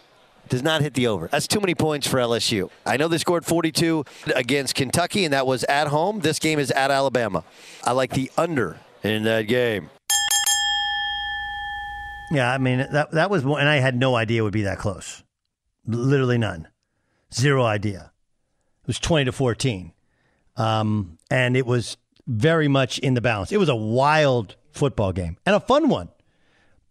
Does 0.49 0.61
not 0.61 0.81
hit 0.81 0.93
the 0.93 1.07
over. 1.07 1.27
That's 1.27 1.47
too 1.47 1.59
many 1.59 1.73
points 1.73 2.07
for 2.07 2.17
LSU. 2.17 2.69
I 2.85 2.97
know 2.97 3.07
they 3.07 3.17
scored 3.17 3.45
42 3.45 4.05
against 4.35 4.75
Kentucky, 4.75 5.23
and 5.23 5.33
that 5.33 5.47
was 5.47 5.63
at 5.63 5.87
home. 5.87 6.19
This 6.19 6.37
game 6.37 6.59
is 6.59 6.69
at 6.71 6.91
Alabama. 6.91 7.43
I 7.83 7.93
like 7.93 8.11
the 8.11 8.29
under 8.37 8.77
in 9.05 9.23
that 9.23 9.43
game. 9.43 9.89
Yeah, 12.31 12.51
I 12.51 12.57
mean 12.57 12.79
that 12.91 13.11
that 13.11 13.29
was 13.29 13.43
and 13.43 13.69
I 13.69 13.77
had 13.77 13.95
no 13.95 14.15
idea 14.15 14.41
it 14.41 14.43
would 14.43 14.53
be 14.53 14.63
that 14.63 14.79
close. 14.79 15.23
Literally 15.85 16.37
none. 16.37 16.67
Zero 17.33 17.63
idea. 17.63 18.11
It 18.81 18.87
was 18.87 18.99
20 18.99 19.25
to 19.25 19.31
14. 19.31 19.93
Um, 20.57 21.17
and 21.29 21.55
it 21.57 21.65
was 21.65 21.97
very 22.27 22.67
much 22.67 22.97
in 22.99 23.13
the 23.13 23.21
balance. 23.21 23.51
It 23.51 23.57
was 23.57 23.69
a 23.69 23.75
wild 23.75 24.55
football 24.71 25.11
game 25.11 25.37
and 25.45 25.55
a 25.55 25.59
fun 25.59 25.89
one. 25.89 26.09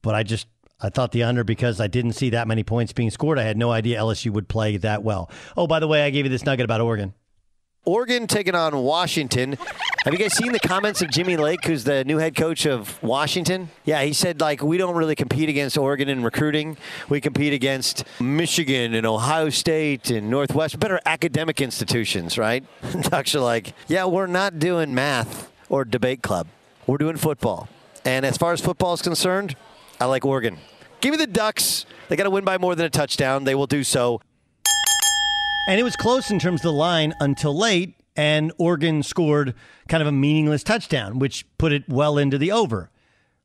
But 0.03 0.15
I 0.15 0.23
just 0.23 0.47
I 0.81 0.91
thought 0.91 1.13
the 1.13 1.23
under 1.23 1.45
because 1.45 1.81
I 1.81 1.87
didn't 1.87 2.13
see 2.13 2.31
that 2.31 2.47
many 2.47 2.63
points 2.63 2.93
being 2.93 3.11
scored. 3.11 3.39
I 3.39 3.43
had 3.43 3.57
no 3.57 3.71
idea 3.71 3.99
LSU 3.99 4.31
would 4.33 4.49
play 4.49 4.77
that 4.77 5.03
well. 5.03 5.31
Oh, 5.57 5.67
by 5.67 5.81
the 5.81 5.89
way, 5.89 6.03
I 6.03 6.11
gave 6.11 6.27
you 6.27 6.31
this 6.31 6.45
nugget 6.45 6.65
about 6.65 6.81
Oregon. 6.81 7.15
Oregon 7.87 8.27
taking 8.27 8.55
on 8.55 8.77
Washington. 8.79 9.59
Have 10.05 10.15
you 10.15 10.19
guys 10.19 10.33
seen 10.33 10.53
the 10.53 10.59
comments 10.59 11.03
of 11.03 11.11
Jimmy 11.11 11.37
Lake, 11.37 11.65
who's 11.65 11.85
the 11.85 12.03
new 12.05 12.17
head 12.17 12.35
coach 12.35 12.65
of 12.67 13.03
Washington? 13.03 13.69
Yeah, 13.85 14.03
he 14.03 14.15
said, 14.15 14.41
like, 14.41 14.63
we 14.63 14.79
don't 14.79 14.97
really 14.97 15.15
compete 15.15 15.51
against 15.51 15.77
Oregon 15.77 16.09
in 16.09 16.23
recruiting. 16.23 16.79
We 17.11 17.21
compete 17.21 17.53
against 17.53 18.05
Michigan 18.21 18.95
and 18.95 19.07
Ohio 19.07 19.51
State 19.51 20.11
and 20.11 20.31
Northwest, 20.31 20.81
better 20.81 20.99
academic 21.05 21.61
institutions, 21.61 22.39
right? 22.39 22.65
Ducks 23.03 23.35
are 23.35 23.41
like, 23.41 23.75
yeah, 23.87 24.07
we're 24.07 24.27
not 24.27 24.59
doing 24.59 24.95
math 24.95 25.53
or 25.69 25.85
debate 25.85 26.23
club. 26.23 26.47
We're 26.87 26.99
doing 26.99 27.19
football. 27.19 27.69
And 28.07 28.25
as 28.25 28.39
far 28.39 28.55
as 28.55 28.63
football 28.63 28.95
is 28.95 29.03
concerned, 29.03 29.57
I 30.01 30.07
like 30.07 30.25
Oregon. 30.25 30.59
Give 31.03 31.11
me 31.11 31.19
the 31.19 31.27
Ducks. 31.27 31.85
They 32.09 32.17
got 32.17 32.25
to 32.25 32.31
win 32.31 32.45
by 32.45 32.57
more 32.57 32.75
than 32.75 32.87
a 32.87 32.91
touchdown. 32.91 33.45
They 33.45 33.55
will 33.55 33.67
do 33.67 33.85
so. 33.85 34.23
And 35.67 35.81
it 35.81 35.83
was 35.83 35.97
close 35.97 36.31
in 36.31 36.39
terms 36.39 36.61
of 36.61 36.65
the 36.65 36.73
line 36.73 37.15
until 37.21 37.57
late, 37.57 37.95
and 38.17 38.53
Oregon 38.59 39.03
scored 39.03 39.55
kind 39.89 40.03
of 40.03 40.07
a 40.07 40.13
meaningless 40.13 40.63
touchdown, 40.63 41.19
which 41.19 41.47
put 41.57 41.73
it 41.73 41.89
well 41.89 42.19
into 42.19 42.37
the 42.37 42.53
over. 42.53 42.91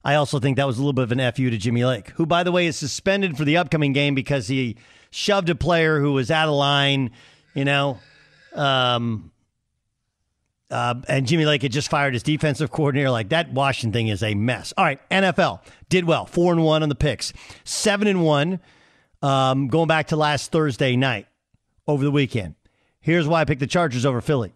I 0.03 0.15
also 0.15 0.39
think 0.39 0.57
that 0.57 0.67
was 0.67 0.77
a 0.77 0.81
little 0.81 0.93
bit 0.93 1.03
of 1.03 1.11
an 1.11 1.31
FU 1.31 1.49
to 1.49 1.57
Jimmy 1.57 1.85
Lake, 1.85 2.09
who, 2.11 2.25
by 2.25 2.43
the 2.43 2.51
way, 2.51 2.67
is 2.67 2.75
suspended 2.75 3.37
for 3.37 3.45
the 3.45 3.57
upcoming 3.57 3.93
game 3.93 4.15
because 4.15 4.47
he 4.47 4.75
shoved 5.11 5.49
a 5.49 5.55
player 5.55 5.99
who 5.99 6.13
was 6.13 6.29
out 6.29 6.47
of 6.47 6.55
line, 6.55 7.11
you 7.53 7.65
know. 7.65 7.99
Um, 8.53 9.31
uh, 10.69 10.95
and 11.07 11.25
Jimmy 11.25 11.45
Lake 11.45 11.61
had 11.61 11.71
just 11.71 11.89
fired 11.89 12.13
his 12.13 12.23
defensive 12.23 12.69
coordinator. 12.69 13.09
Like 13.09 13.29
that 13.29 13.51
Washington 13.53 13.93
thing 13.93 14.07
is 14.09 14.23
a 14.23 14.35
mess. 14.35 14.73
All 14.77 14.85
right, 14.85 14.99
NFL 15.09 15.61
did 15.87 16.05
well, 16.05 16.25
four 16.25 16.51
and 16.53 16.63
one 16.63 16.83
on 16.83 16.89
the 16.89 16.95
picks, 16.95 17.33
seven 17.63 18.07
and 18.07 18.23
one, 18.23 18.59
um, 19.21 19.67
going 19.69 19.87
back 19.87 20.07
to 20.07 20.15
last 20.15 20.51
Thursday 20.51 20.95
night 20.95 21.27
over 21.89 22.03
the 22.03 22.11
weekend. 22.11 22.53
Here's 23.01 23.27
why 23.27 23.41
I 23.41 23.45
picked 23.45 23.59
the 23.59 23.67
Chargers 23.67 24.05
over 24.05 24.21
Philly. 24.21 24.51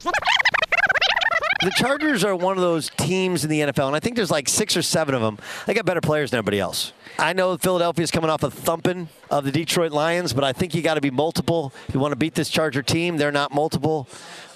The 1.64 1.72
Chargers 1.78 2.24
are 2.24 2.36
one 2.36 2.58
of 2.58 2.62
those 2.62 2.92
teams 2.98 3.44
in 3.44 3.50
the 3.50 3.62
NFL, 3.62 3.88
and 3.88 3.96
I 3.96 4.00
think 4.00 4.16
there's 4.18 4.30
like 4.30 4.48
six 4.48 4.78
or 4.78 4.82
seven 4.82 5.16
of 5.16 5.22
them. 5.22 5.40
They 5.66 5.74
got 5.74 5.86
better 5.86 6.02
players 6.02 6.30
than 6.30 6.38
everybody 6.38 6.60
else. 6.60 6.92
I 7.18 7.34
know 7.34 7.58
Philadelphia's 7.58 8.12
coming 8.12 8.30
off 8.30 8.44
a 8.44 8.52
thumping 8.52 9.08
of 9.32 9.46
the 9.46 9.52
Detroit 9.52 9.94
Lions, 9.94 10.34
but 10.34 10.44
I 10.44 10.54
think 10.54 10.76
you 10.76 10.82
got 10.82 10.96
to 10.96 11.02
be 11.02 11.10
multiple. 11.10 11.74
If 11.88 11.96
you 11.96 12.00
want 12.00 12.12
to 12.12 12.18
beat 12.18 12.36
this 12.36 12.50
Charger 12.50 12.84
team, 12.84 13.18
they're 13.18 13.32
not 13.32 13.54
multiple 13.54 14.08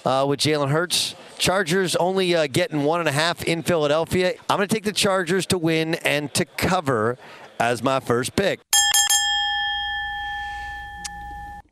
uh, 0.04 0.26
with 0.28 0.38
Jalen 0.38 0.68
Hurts. 0.68 1.14
Chargers 1.38 1.96
only 1.96 2.36
uh, 2.36 2.46
getting 2.46 2.84
one 2.84 3.00
and 3.00 3.08
a 3.08 3.12
half 3.12 3.42
in 3.42 3.62
Philadelphia. 3.62 4.34
I'm 4.50 4.58
going 4.58 4.68
to 4.68 4.74
take 4.74 4.84
the 4.84 4.92
Chargers 4.92 5.46
to 5.46 5.58
win 5.58 5.94
and 5.96 6.32
to 6.34 6.44
cover 6.44 7.16
as 7.58 7.82
my 7.82 7.98
first 8.00 8.36
pick. 8.36 8.60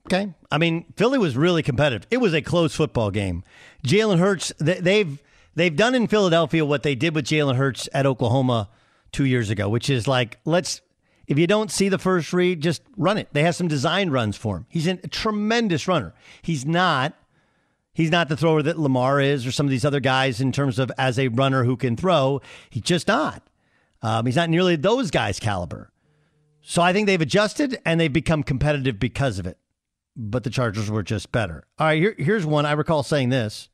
Okay. 0.07 0.33
I 0.53 0.59
mean, 0.59 0.85
Philly 0.97 1.19
was 1.19 1.37
really 1.37 1.65
competitive. 1.65 2.07
It 2.11 2.19
was 2.19 2.33
a 2.33 2.41
close 2.41 2.75
football 2.75 3.11
game. 3.11 3.43
Jalen 3.85 4.19
Hurts, 4.19 4.53
they've 4.59 5.21
they've 5.57 5.75
done 5.75 5.97
in 5.97 6.07
Philadelphia 6.07 6.65
what 6.65 6.85
they 6.85 6.95
did 6.95 7.15
with 7.15 7.27
Jalen 7.27 7.57
Hurts 7.57 7.89
at 7.93 8.07
Oklahoma 8.07 8.69
two 9.11 9.25
years 9.25 9.51
ago, 9.51 9.69
which 9.69 9.91
is 9.91 10.07
like, 10.07 10.39
let's 10.45 10.81
if 11.27 11.39
you 11.41 11.49
don't 11.49 11.73
see 11.73 11.89
the 11.89 11.99
first 11.99 12.33
read, 12.33 12.61
just 12.61 12.83
run 12.97 13.19
it. 13.19 13.29
They 13.33 13.43
have 13.43 13.57
some 13.57 13.67
design 13.67 14.11
runs 14.11 14.37
for 14.37 14.59
him. 14.59 14.67
He's 14.69 14.87
a 14.87 14.97
tremendous 14.97 15.89
runner. 15.89 16.15
He's 16.41 16.65
not 16.65 17.15
he's 17.93 18.13
not 18.13 18.29
the 18.29 18.37
thrower 18.37 18.63
that 18.63 18.79
Lamar 18.79 19.21
is 19.21 19.45
or 19.45 19.51
some 19.51 19.67
of 19.67 19.71
these 19.71 19.85
other 19.85 20.01
guys 20.01 20.41
in 20.41 20.53
terms 20.53 20.79
of 20.79 20.93
as 20.97 21.19
a 21.19 21.29
runner 21.29 21.65
who 21.65 21.77
can 21.77 21.97
throw. 21.97 22.41
He's 22.71 22.85
just 22.85 23.09
not. 23.09 23.43
Um, 24.03 24.25
he's 24.25 24.37
not 24.37 24.51
nearly 24.51 24.77
those 24.77 25.11
guys' 25.11 25.41
caliber. 25.41 25.91
So 26.63 26.81
I 26.81 26.93
think 26.93 27.09
they've 27.09 27.21
adjusted 27.21 27.81
and 27.85 27.99
they've 27.99 28.13
become 28.13 28.45
competitive 28.45 29.01
because 29.01 29.41
of 29.41 29.49
it 29.49 29.59
but 30.17 30.45
the 30.45 30.51
Chargers 30.51 30.91
were 30.91 31.03
just 31.03 31.31
better. 31.31 31.65
All 31.79 31.87
right, 31.87 32.01
here, 32.01 32.15
here's 32.19 32.47
one. 32.47 32.67
I 32.67 32.73
recall 32.73 33.03
saying 33.03 33.29
this. 33.29 33.69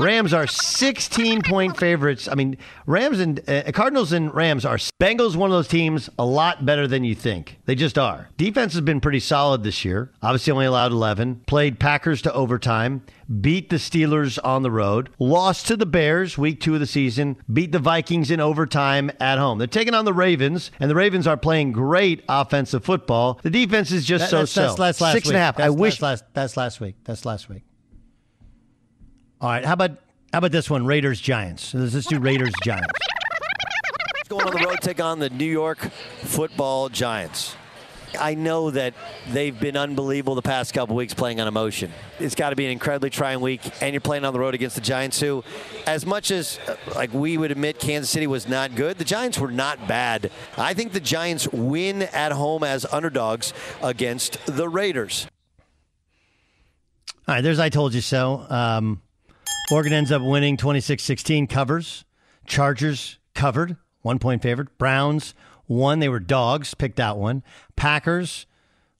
Rams 0.00 0.32
are 0.32 0.46
16 0.46 1.42
point 1.42 1.76
favorites. 1.76 2.26
I 2.26 2.34
mean, 2.34 2.56
Rams 2.86 3.20
and 3.20 3.40
uh, 3.46 3.70
Cardinals 3.72 4.12
and 4.12 4.34
Rams 4.34 4.64
are 4.64 4.76
Bengals 4.98 5.36
one 5.36 5.50
of 5.50 5.54
those 5.54 5.68
teams 5.68 6.08
a 6.18 6.24
lot 6.24 6.64
better 6.64 6.86
than 6.86 7.04
you 7.04 7.14
think. 7.14 7.58
They 7.66 7.74
just 7.74 7.98
are. 7.98 8.30
Defense 8.38 8.72
has 8.72 8.80
been 8.80 9.02
pretty 9.02 9.20
solid 9.20 9.62
this 9.62 9.84
year. 9.84 10.10
Obviously 10.22 10.52
only 10.52 10.64
allowed 10.64 10.92
11. 10.92 11.42
Played 11.46 11.78
Packers 11.78 12.22
to 12.22 12.32
overtime. 12.32 13.02
Beat 13.42 13.68
the 13.68 13.76
Steelers 13.76 14.38
on 14.42 14.62
the 14.62 14.70
road. 14.70 15.10
Lost 15.18 15.66
to 15.66 15.76
the 15.76 15.86
Bears 15.86 16.38
week 16.38 16.60
2 16.60 16.74
of 16.74 16.80
the 16.80 16.86
season. 16.86 17.36
Beat 17.52 17.70
the 17.70 17.78
Vikings 17.78 18.30
in 18.30 18.40
overtime 18.40 19.10
at 19.20 19.38
home. 19.38 19.58
They're 19.58 19.66
taking 19.66 19.94
on 19.94 20.06
the 20.06 20.14
Ravens 20.14 20.70
and 20.80 20.90
the 20.90 20.94
Ravens 20.94 21.26
are 21.26 21.36
playing 21.36 21.72
great 21.72 22.24
offensive 22.26 22.84
football. 22.84 23.38
The 23.42 23.50
defense 23.50 23.92
is 23.92 24.06
just 24.06 24.24
that, 24.24 24.30
so 24.30 24.38
that's, 24.38 24.52
so. 24.52 24.74
That's 24.76 25.00
last 25.00 25.12
Six 25.12 25.26
week. 25.26 25.34
and 25.34 25.36
a 25.36 25.40
half. 25.40 25.60
I 25.60 25.68
wish 25.68 26.00
last, 26.00 26.24
that's 26.32 26.56
last 26.56 26.80
week. 26.80 26.96
That's 27.04 27.26
last 27.26 27.50
week. 27.50 27.64
All 29.40 29.48
right, 29.48 29.64
how 29.64 29.72
about 29.72 29.92
how 30.32 30.38
about 30.38 30.52
this 30.52 30.68
one? 30.70 30.86
Raiders 30.86 31.20
Giants. 31.20 31.74
Let's 31.74 31.92
just 31.92 32.08
do 32.08 32.18
Raiders 32.18 32.52
Giants. 32.62 32.86
Going 34.28 34.46
on 34.46 34.52
the 34.52 34.64
road, 34.64 34.78
take 34.80 35.00
on 35.00 35.18
the 35.18 35.30
New 35.30 35.44
York 35.44 35.78
Football 35.78 36.88
Giants. 36.88 37.56
I 38.18 38.34
know 38.34 38.70
that 38.70 38.94
they've 39.30 39.58
been 39.58 39.76
unbelievable 39.76 40.34
the 40.34 40.42
past 40.42 40.74
couple 40.74 40.96
weeks 40.96 41.14
playing 41.14 41.40
on 41.40 41.48
emotion. 41.48 41.92
It's 42.18 42.34
got 42.34 42.50
to 42.50 42.56
be 42.56 42.64
an 42.64 42.72
incredibly 42.72 43.10
trying 43.10 43.40
week, 43.40 43.60
and 43.80 43.92
you're 43.92 44.00
playing 44.00 44.24
on 44.24 44.32
the 44.32 44.38
road 44.40 44.54
against 44.54 44.74
the 44.74 44.82
Giants, 44.82 45.20
who, 45.20 45.44
as 45.86 46.04
much 46.04 46.30
as 46.30 46.58
uh, 46.68 46.76
like 46.94 47.12
we 47.12 47.38
would 47.38 47.50
admit, 47.50 47.78
Kansas 47.78 48.10
City 48.10 48.26
was 48.26 48.48
not 48.48 48.74
good. 48.74 48.98
The 48.98 49.04
Giants 49.04 49.38
were 49.38 49.50
not 49.50 49.88
bad. 49.88 50.30
I 50.56 50.74
think 50.74 50.92
the 50.92 51.00
Giants 51.00 51.48
win 51.48 52.02
at 52.02 52.32
home 52.32 52.62
as 52.62 52.84
underdogs 52.86 53.52
against 53.82 54.44
the 54.46 54.68
Raiders. 54.68 55.26
All 57.26 57.36
right, 57.36 57.40
there's 57.40 57.58
I 57.58 57.68
told 57.68 57.94
you 57.94 58.00
so. 58.00 58.44
Um, 58.48 59.00
Oregon 59.70 59.92
ends 59.92 60.10
up 60.10 60.20
winning 60.20 60.56
26 60.56 61.02
16, 61.02 61.46
covers. 61.46 62.04
Chargers 62.46 63.18
covered, 63.34 63.76
one 64.02 64.18
point 64.18 64.42
favorite. 64.42 64.76
Browns 64.78 65.34
won. 65.68 66.00
They 66.00 66.08
were 66.08 66.18
dogs, 66.18 66.74
picked 66.74 66.98
out 66.98 67.18
one. 67.18 67.44
Packers, 67.76 68.46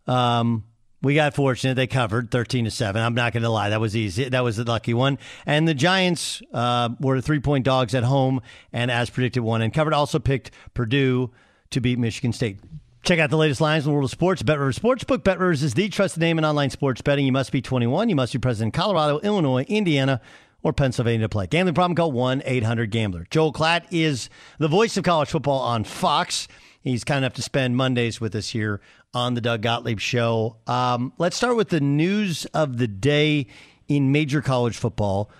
um, 0.06 0.64
we 1.02 1.14
got 1.16 1.34
fortunate. 1.34 1.74
They 1.74 1.88
covered 1.88 2.30
13 2.30 2.66
to 2.66 2.70
7. 2.70 3.02
I'm 3.02 3.14
not 3.14 3.32
going 3.32 3.42
to 3.42 3.48
lie. 3.48 3.70
That 3.70 3.80
was 3.80 3.96
easy. 3.96 4.28
That 4.28 4.44
was 4.44 4.58
the 4.58 4.64
lucky 4.64 4.94
one. 4.94 5.18
And 5.44 5.66
the 5.66 5.74
Giants 5.74 6.40
uh, 6.52 6.90
were 7.00 7.20
three 7.20 7.40
point 7.40 7.64
dogs 7.64 7.94
at 7.94 8.04
home 8.04 8.40
and, 8.72 8.90
as 8.92 9.10
predicted, 9.10 9.42
won 9.42 9.62
and 9.62 9.74
covered. 9.74 9.92
Also 9.92 10.20
picked 10.20 10.52
Purdue 10.74 11.32
to 11.70 11.80
beat 11.80 11.98
Michigan 11.98 12.32
State. 12.32 12.60
Check 13.02 13.18
out 13.18 13.30
the 13.30 13.38
latest 13.38 13.60
lines 13.60 13.86
in 13.86 13.90
the 13.90 13.94
world 13.94 14.04
of 14.04 14.10
sports. 14.10 14.42
Bet 14.42 14.58
BetRivers 14.58 14.78
Sportsbook. 14.78 15.22
BetRivers 15.24 15.62
is 15.62 15.74
the 15.74 15.88
trusted 15.88 16.20
name 16.20 16.38
in 16.38 16.44
online 16.44 16.70
sports 16.70 17.00
betting. 17.00 17.24
You 17.24 17.32
must 17.32 17.50
be 17.50 17.62
21. 17.62 18.10
You 18.10 18.14
must 18.14 18.34
be 18.34 18.38
present 18.38 18.68
in 18.68 18.72
Colorado, 18.72 19.18
Illinois, 19.20 19.64
Indiana, 19.64 20.20
or 20.62 20.72
Pennsylvania 20.72 21.26
to 21.26 21.28
play. 21.28 21.46
Gambling 21.46 21.74
problem, 21.74 21.94
call 21.96 22.12
1 22.12 22.42
800 22.44 22.90
Gambler. 22.90 23.26
Joel 23.30 23.52
Klatt 23.52 23.84
is 23.90 24.28
the 24.58 24.68
voice 24.68 24.96
of 24.96 25.04
college 25.04 25.30
football 25.30 25.60
on 25.60 25.84
Fox. 25.84 26.48
He's 26.82 27.04
kind 27.04 27.18
enough 27.18 27.34
to 27.34 27.42
spend 27.42 27.76
Mondays 27.76 28.20
with 28.20 28.34
us 28.34 28.50
here 28.50 28.80
on 29.12 29.34
the 29.34 29.40
Doug 29.40 29.62
Gottlieb 29.62 30.00
Show. 30.00 30.56
Um, 30.66 31.12
let's 31.18 31.36
start 31.36 31.56
with 31.56 31.68
the 31.68 31.80
news 31.80 32.46
of 32.46 32.78
the 32.78 32.88
day 32.88 33.46
in 33.88 34.12
major 34.12 34.40
college 34.40 34.76
football. 34.76 35.30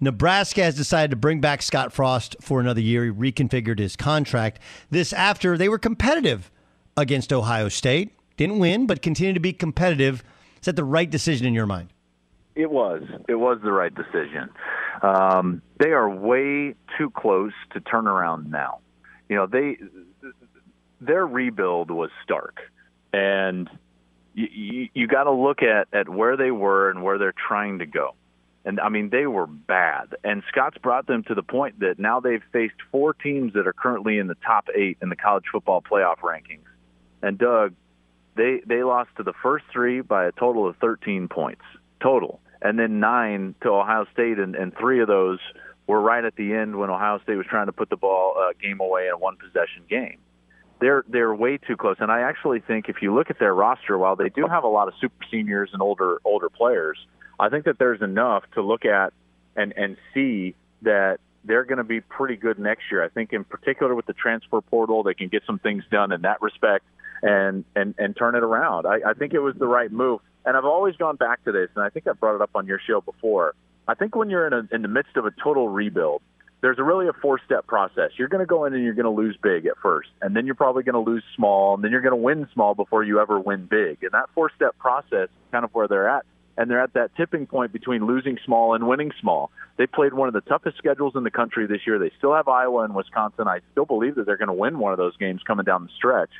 Nebraska 0.00 0.62
has 0.62 0.74
decided 0.74 1.10
to 1.10 1.16
bring 1.16 1.40
back 1.40 1.62
Scott 1.62 1.92
Frost 1.92 2.36
for 2.40 2.60
another 2.60 2.80
year. 2.80 3.04
He 3.04 3.10
reconfigured 3.10 3.78
his 3.78 3.96
contract. 3.96 4.58
This 4.90 5.12
after 5.12 5.56
they 5.56 5.68
were 5.68 5.78
competitive 5.78 6.50
against 6.96 7.32
Ohio 7.32 7.68
State. 7.68 8.12
Didn't 8.36 8.58
win, 8.58 8.86
but 8.86 9.02
continued 9.02 9.34
to 9.34 9.40
be 9.40 9.52
competitive. 9.52 10.24
Is 10.60 10.66
that 10.66 10.76
the 10.76 10.84
right 10.84 11.10
decision 11.10 11.46
in 11.46 11.54
your 11.54 11.66
mind? 11.66 11.90
It 12.60 12.70
was. 12.70 13.02
It 13.26 13.36
was 13.36 13.58
the 13.64 13.72
right 13.72 13.94
decision. 13.94 14.50
Um, 15.00 15.62
they 15.78 15.92
are 15.92 16.10
way 16.10 16.74
too 16.98 17.08
close 17.08 17.54
to 17.72 17.80
turn 17.80 18.06
around 18.06 18.50
now. 18.50 18.80
You 19.30 19.36
know, 19.36 19.46
they 19.46 19.78
their 21.00 21.26
rebuild 21.26 21.90
was 21.90 22.10
stark, 22.22 22.58
and 23.14 23.66
you, 24.34 24.48
you, 24.52 24.88
you 24.92 25.06
got 25.06 25.24
to 25.24 25.32
look 25.32 25.62
at 25.62 25.88
at 25.94 26.06
where 26.06 26.36
they 26.36 26.50
were 26.50 26.90
and 26.90 27.02
where 27.02 27.16
they're 27.16 27.32
trying 27.48 27.78
to 27.78 27.86
go. 27.86 28.14
And 28.66 28.78
I 28.78 28.90
mean, 28.90 29.08
they 29.08 29.26
were 29.26 29.46
bad. 29.46 30.16
And 30.22 30.42
Scott's 30.50 30.76
brought 30.76 31.06
them 31.06 31.24
to 31.28 31.34
the 31.34 31.42
point 31.42 31.80
that 31.80 31.98
now 31.98 32.20
they've 32.20 32.42
faced 32.52 32.74
four 32.92 33.14
teams 33.14 33.54
that 33.54 33.66
are 33.66 33.72
currently 33.72 34.18
in 34.18 34.26
the 34.26 34.36
top 34.46 34.68
eight 34.74 34.98
in 35.00 35.08
the 35.08 35.16
college 35.16 35.44
football 35.50 35.80
playoff 35.80 36.18
rankings. 36.18 36.68
And 37.22 37.38
Doug, 37.38 37.72
they 38.36 38.60
they 38.66 38.82
lost 38.82 39.08
to 39.16 39.22
the 39.22 39.32
first 39.42 39.64
three 39.72 40.02
by 40.02 40.26
a 40.26 40.32
total 40.32 40.68
of 40.68 40.76
13 40.76 41.28
points 41.28 41.62
total, 42.00 42.40
and 42.62 42.78
then 42.78 43.00
nine 43.00 43.54
to 43.62 43.70
Ohio 43.70 44.06
State, 44.12 44.38
and, 44.38 44.54
and 44.54 44.76
three 44.76 45.00
of 45.00 45.08
those 45.08 45.38
were 45.86 46.00
right 46.00 46.24
at 46.24 46.36
the 46.36 46.54
end 46.54 46.76
when 46.76 46.90
Ohio 46.90 47.18
State 47.22 47.36
was 47.36 47.46
trying 47.46 47.66
to 47.66 47.72
put 47.72 47.90
the 47.90 47.96
ball 47.96 48.34
uh, 48.38 48.52
game 48.62 48.80
away 48.80 49.06
in 49.06 49.12
a 49.12 49.18
one 49.18 49.36
possession 49.36 49.82
game. 49.88 50.18
They're 50.80 51.04
they're 51.08 51.34
way 51.34 51.58
too 51.58 51.76
close, 51.76 51.96
and 52.00 52.10
I 52.10 52.20
actually 52.20 52.60
think 52.60 52.88
if 52.88 53.02
you 53.02 53.14
look 53.14 53.28
at 53.28 53.38
their 53.38 53.54
roster, 53.54 53.98
while 53.98 54.16
they 54.16 54.30
do 54.30 54.46
have 54.46 54.64
a 54.64 54.68
lot 54.68 54.88
of 54.88 54.94
super 55.00 55.24
seniors 55.30 55.70
and 55.72 55.82
older 55.82 56.20
older 56.24 56.48
players, 56.48 56.98
I 57.38 57.48
think 57.50 57.66
that 57.66 57.78
there's 57.78 58.00
enough 58.00 58.44
to 58.54 58.62
look 58.62 58.84
at 58.84 59.12
and 59.56 59.74
and 59.76 59.96
see 60.14 60.54
that 60.82 61.18
they're 61.44 61.64
going 61.64 61.78
to 61.78 61.84
be 61.84 62.00
pretty 62.00 62.36
good 62.36 62.58
next 62.58 62.84
year. 62.90 63.04
I 63.04 63.08
think 63.08 63.32
in 63.32 63.44
particular 63.44 63.94
with 63.94 64.06
the 64.06 64.12
transfer 64.12 64.60
portal, 64.60 65.02
they 65.02 65.14
can 65.14 65.28
get 65.28 65.42
some 65.46 65.58
things 65.58 65.84
done 65.90 66.12
in 66.12 66.22
that 66.22 66.40
respect 66.40 66.84
and 67.22 67.64
and 67.76 67.94
and 67.98 68.16
turn 68.16 68.34
it 68.34 68.42
around. 68.42 68.86
I, 68.86 69.10
I 69.10 69.14
think 69.14 69.34
it 69.34 69.40
was 69.40 69.54
the 69.58 69.66
right 69.66 69.90
move, 69.90 70.20
and 70.44 70.56
I've 70.56 70.64
always 70.64 70.96
gone 70.96 71.16
back 71.16 71.44
to 71.44 71.52
this, 71.52 71.68
and 71.74 71.84
I 71.84 71.90
think 71.90 72.06
I 72.06 72.12
brought 72.12 72.36
it 72.36 72.40
up 72.40 72.50
on 72.54 72.66
your 72.66 72.80
show 72.86 73.00
before. 73.00 73.54
I 73.86 73.94
think 73.94 74.14
when 74.14 74.30
you're 74.30 74.46
in 74.46 74.52
a, 74.52 74.68
in 74.74 74.82
the 74.82 74.88
midst 74.88 75.16
of 75.16 75.26
a 75.26 75.30
total 75.42 75.68
rebuild, 75.68 76.22
there's 76.60 76.78
a 76.78 76.82
really 76.82 77.08
a 77.08 77.12
four 77.12 77.40
step 77.44 77.66
process. 77.66 78.10
You're 78.16 78.28
going 78.28 78.40
to 78.40 78.46
go 78.46 78.64
in 78.64 78.74
and 78.74 78.84
you're 78.84 78.94
going 78.94 79.04
to 79.04 79.10
lose 79.10 79.36
big 79.42 79.66
at 79.66 79.78
first, 79.82 80.10
and 80.20 80.36
then 80.36 80.46
you're 80.46 80.54
probably 80.54 80.82
going 80.82 81.04
to 81.04 81.10
lose 81.10 81.24
small, 81.34 81.74
and 81.74 81.82
then 81.82 81.90
you're 81.90 82.02
going 82.02 82.12
to 82.12 82.16
win 82.16 82.48
small 82.52 82.74
before 82.74 83.02
you 83.02 83.20
ever 83.20 83.40
win 83.40 83.66
big. 83.66 84.02
And 84.02 84.12
that 84.12 84.28
four 84.34 84.50
step 84.54 84.78
process, 84.78 85.28
is 85.28 85.50
kind 85.52 85.64
of 85.64 85.70
where 85.72 85.88
they're 85.88 86.08
at, 86.08 86.24
and 86.56 86.70
they're 86.70 86.82
at 86.82 86.92
that 86.94 87.16
tipping 87.16 87.46
point 87.46 87.72
between 87.72 88.06
losing 88.06 88.38
small 88.44 88.74
and 88.74 88.86
winning 88.86 89.12
small. 89.20 89.50
They 89.78 89.86
played 89.86 90.12
one 90.12 90.28
of 90.28 90.34
the 90.34 90.42
toughest 90.42 90.76
schedules 90.76 91.14
in 91.16 91.24
the 91.24 91.30
country 91.30 91.66
this 91.66 91.80
year. 91.86 91.98
They 91.98 92.12
still 92.18 92.34
have 92.34 92.48
Iowa 92.48 92.84
and 92.84 92.94
Wisconsin. 92.94 93.48
I 93.48 93.60
still 93.72 93.86
believe 93.86 94.16
that 94.16 94.26
they're 94.26 94.36
going 94.36 94.48
to 94.48 94.52
win 94.52 94.78
one 94.78 94.92
of 94.92 94.98
those 94.98 95.16
games 95.16 95.40
coming 95.46 95.64
down 95.64 95.84
the 95.84 95.92
stretch 95.96 96.30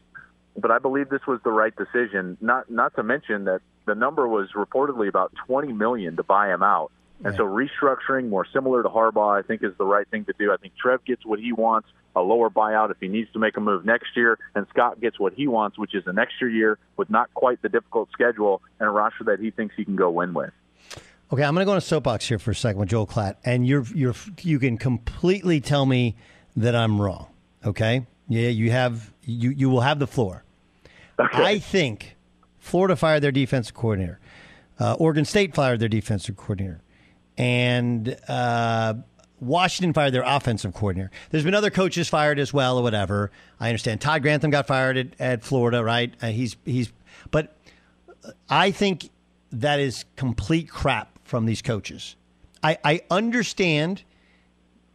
but 0.56 0.70
I 0.70 0.78
believe 0.78 1.08
this 1.08 1.26
was 1.26 1.40
the 1.44 1.52
right 1.52 1.74
decision. 1.74 2.36
Not 2.40 2.70
not 2.70 2.94
to 2.96 3.02
mention 3.02 3.44
that 3.44 3.60
the 3.86 3.94
number 3.94 4.26
was 4.28 4.50
reportedly 4.54 5.08
about 5.08 5.32
20 5.46 5.72
million 5.72 6.16
to 6.16 6.22
buy 6.22 6.52
him 6.52 6.62
out. 6.62 6.92
And 7.22 7.36
so 7.36 7.44
restructuring 7.44 8.30
more 8.30 8.46
similar 8.50 8.82
to 8.82 8.88
Harbaugh, 8.88 9.38
I 9.38 9.46
think, 9.46 9.62
is 9.62 9.72
the 9.76 9.84
right 9.84 10.08
thing 10.08 10.24
to 10.24 10.32
do. 10.38 10.52
I 10.52 10.56
think 10.56 10.72
Trev 10.76 11.04
gets 11.04 11.26
what 11.26 11.38
he 11.38 11.52
wants, 11.52 11.88
a 12.16 12.22
lower 12.22 12.48
buyout 12.48 12.90
if 12.90 12.96
he 12.98 13.08
needs 13.08 13.30
to 13.32 13.38
make 13.38 13.58
a 13.58 13.60
move 13.60 13.84
next 13.84 14.16
year, 14.16 14.38
and 14.54 14.66
Scott 14.70 15.00
gets 15.00 15.20
what 15.20 15.34
he 15.34 15.46
wants, 15.46 15.78
which 15.78 15.94
is 15.94 16.06
an 16.06 16.18
extra 16.18 16.50
year 16.50 16.78
with 16.96 17.10
not 17.10 17.32
quite 17.34 17.60
the 17.60 17.68
difficult 17.68 18.08
schedule 18.10 18.62
and 18.78 18.88
a 18.88 18.90
roster 18.90 19.24
that 19.24 19.38
he 19.38 19.50
thinks 19.50 19.74
he 19.76 19.84
can 19.84 19.96
go 19.96 20.10
win 20.10 20.32
with. 20.32 20.50
Okay, 21.32 21.44
I'm 21.44 21.54
going 21.54 21.62
to 21.62 21.66
go 21.66 21.72
on 21.72 21.78
a 21.78 21.82
soapbox 21.82 22.26
here 22.26 22.38
for 22.38 22.52
a 22.52 22.54
second 22.54 22.80
with 22.80 22.88
Joel 22.88 23.06
Klatt, 23.06 23.36
and 23.44 23.66
you're 23.66 23.84
you're 23.94 24.14
you 24.40 24.58
can 24.58 24.78
completely 24.78 25.60
tell 25.60 25.84
me 25.84 26.16
that 26.56 26.74
I'm 26.74 27.00
wrong. 27.00 27.26
Okay, 27.64 28.06
yeah, 28.30 28.48
you 28.48 28.70
have 28.70 29.12
you 29.24 29.50
you 29.50 29.68
will 29.68 29.80
have 29.80 29.98
the 29.98 30.06
floor. 30.06 30.44
Okay. 31.18 31.44
I 31.44 31.58
think 31.58 32.16
Florida 32.60 32.94
fired 32.94 33.22
their 33.22 33.32
defensive 33.32 33.74
coordinator. 33.74 34.20
Uh, 34.78 34.94
Oregon 34.94 35.24
State 35.24 35.52
fired 35.52 35.80
their 35.80 35.88
defensive 35.88 36.36
coordinator, 36.36 36.80
and 37.36 38.16
uh, 38.28 38.94
Washington 39.40 39.92
fired 39.92 40.14
their 40.14 40.22
offensive 40.24 40.72
coordinator. 40.72 41.10
There's 41.30 41.42
been 41.42 41.56
other 41.56 41.70
coaches 41.70 42.08
fired 42.08 42.38
as 42.38 42.52
well, 42.52 42.78
or 42.78 42.84
whatever. 42.84 43.32
I 43.58 43.68
understand. 43.68 44.00
Todd 44.00 44.22
Grantham 44.22 44.52
got 44.52 44.68
fired 44.68 44.96
at, 44.96 45.08
at 45.18 45.42
Florida, 45.42 45.82
right? 45.82 46.14
Uh, 46.22 46.28
he's 46.28 46.56
he's, 46.64 46.92
but 47.32 47.56
I 48.48 48.70
think 48.70 49.10
that 49.50 49.80
is 49.80 50.04
complete 50.14 50.70
crap 50.70 51.18
from 51.24 51.46
these 51.46 51.62
coaches. 51.62 52.14
I, 52.62 52.78
I 52.84 53.00
understand 53.10 54.04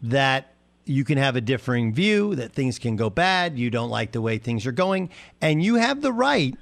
that 0.01 0.54
you 0.85 1.03
can 1.03 1.17
have 1.17 1.35
a 1.35 1.41
differing 1.41 1.93
view 1.93 2.35
that 2.35 2.53
things 2.53 2.79
can 2.79 2.95
go 2.95 3.09
bad. 3.09 3.57
You 3.57 3.69
don't 3.69 3.89
like 3.89 4.11
the 4.11 4.21
way 4.21 4.37
things 4.37 4.65
are 4.65 4.71
going. 4.71 5.09
And 5.41 5.63
you 5.63 5.75
have 5.75 6.01
the 6.01 6.13
right, 6.13 6.55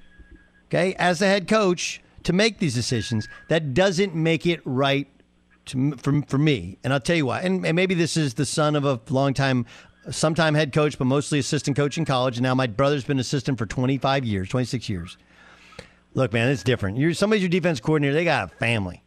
okay, 0.68 0.96
as 0.96 1.22
a 1.22 1.26
head 1.26 1.48
coach 1.48 2.02
to 2.24 2.34
make 2.34 2.60
these 2.60 2.74
decisions. 2.74 3.28
That 3.50 3.74
doesn't 3.74 4.16
make 4.16 4.46
it 4.46 4.62
right 4.64 5.08
to, 5.66 5.94
for, 5.98 6.22
for 6.24 6.38
me. 6.38 6.78
And 6.84 6.94
I'll 6.94 7.00
tell 7.00 7.16
you 7.16 7.26
why. 7.26 7.42
And, 7.42 7.66
and 7.66 7.76
maybe 7.76 7.96
this 7.96 8.18
is 8.18 8.36
the 8.36 8.46
son 8.46 8.76
of 8.76 8.86
a 8.86 9.00
longtime, 9.10 9.66
sometime 10.10 10.56
head 10.56 10.74
coach, 10.74 10.98
but 10.98 11.06
mostly 11.06 11.40
assistant 11.40 11.76
coach 11.76 11.98
in 11.98 12.06
college. 12.06 12.38
And 12.38 12.44
now 12.44 12.56
my 12.56 12.68
brother's 12.68 13.04
been 13.04 13.20
assistant 13.20 13.58
for 13.58 13.66
25 13.66 14.26
years, 14.26 14.50
26 14.50 14.88
years. 14.90 15.18
Look, 16.14 16.32
man, 16.32 16.50
it's 16.50 16.64
different. 16.64 16.98
You're 16.98 17.14
somebody's 17.14 17.42
your 17.42 17.50
defense 17.50 17.80
coordinator. 17.80 18.14
They 18.14 18.24
got 18.24 18.54
a 18.54 18.56
family, 18.58 19.02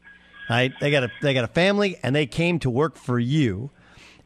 right? 0.50 0.72
They 0.80 0.90
got 0.90 1.04
a 1.04 1.10
they 1.22 1.34
got 1.34 1.44
a 1.44 1.48
family, 1.48 2.00
and 2.02 2.16
they 2.16 2.26
came 2.26 2.58
to 2.60 2.70
work 2.70 2.96
for 2.96 3.20
you 3.20 3.70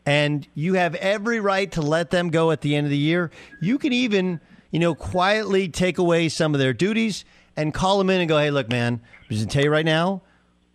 and 0.06 0.46
you 0.54 0.74
have 0.74 0.94
every 0.96 1.40
right 1.40 1.70
to 1.72 1.82
let 1.82 2.10
them 2.10 2.30
go 2.30 2.50
at 2.50 2.60
the 2.60 2.74
end 2.74 2.86
of 2.86 2.90
the 2.90 2.98
year. 2.98 3.30
You 3.60 3.78
can 3.78 3.92
even, 3.92 4.40
you 4.70 4.78
know, 4.78 4.94
quietly 4.94 5.68
take 5.68 5.98
away 5.98 6.28
some 6.28 6.54
of 6.54 6.60
their 6.60 6.72
duties 6.72 7.24
and 7.56 7.74
call 7.74 7.98
them 7.98 8.10
in 8.10 8.20
and 8.20 8.28
go, 8.28 8.38
"Hey, 8.38 8.50
look, 8.50 8.68
man, 8.68 9.00
I'm 9.04 9.28
just 9.28 9.42
gonna 9.42 9.52
tell 9.52 9.64
you 9.64 9.70
right 9.70 9.84
now, 9.84 10.22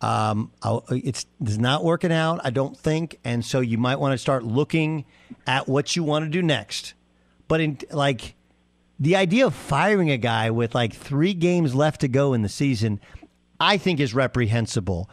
um, 0.00 0.52
it's 0.90 1.26
it's 1.40 1.58
not 1.58 1.84
working 1.84 2.12
out. 2.12 2.40
I 2.44 2.50
don't 2.50 2.76
think, 2.76 3.18
and 3.24 3.44
so 3.44 3.60
you 3.60 3.78
might 3.78 3.96
want 3.96 4.12
to 4.12 4.18
start 4.18 4.44
looking 4.44 5.04
at 5.46 5.68
what 5.68 5.96
you 5.96 6.04
want 6.04 6.24
to 6.24 6.30
do 6.30 6.42
next." 6.42 6.94
But 7.48 7.60
in 7.60 7.78
like 7.90 8.34
the 8.98 9.16
idea 9.16 9.46
of 9.46 9.54
firing 9.54 10.10
a 10.10 10.18
guy 10.18 10.50
with 10.50 10.74
like 10.74 10.94
three 10.94 11.34
games 11.34 11.74
left 11.74 12.00
to 12.02 12.08
go 12.08 12.32
in 12.32 12.42
the 12.42 12.48
season, 12.48 13.00
I 13.58 13.78
think 13.78 14.00
is 14.00 14.14
reprehensible, 14.14 15.10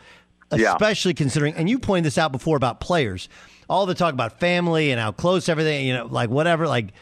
especially 0.52 1.12
yeah. 1.12 1.18
considering. 1.18 1.54
And 1.56 1.70
you 1.70 1.80
pointed 1.80 2.06
this 2.06 2.18
out 2.18 2.32
before 2.32 2.58
about 2.58 2.80
players 2.80 3.30
all 3.74 3.88
the 3.88 3.96
talk 3.96 4.14
about 4.14 4.40
family 4.40 4.92
and 4.92 5.02
how 5.02 5.12
close 5.12 5.50
everything, 5.50 5.88
you 5.88 5.94
know, 5.94 6.06
like 6.06 6.30
whatever. 6.30 6.68
Like, 6.68 6.94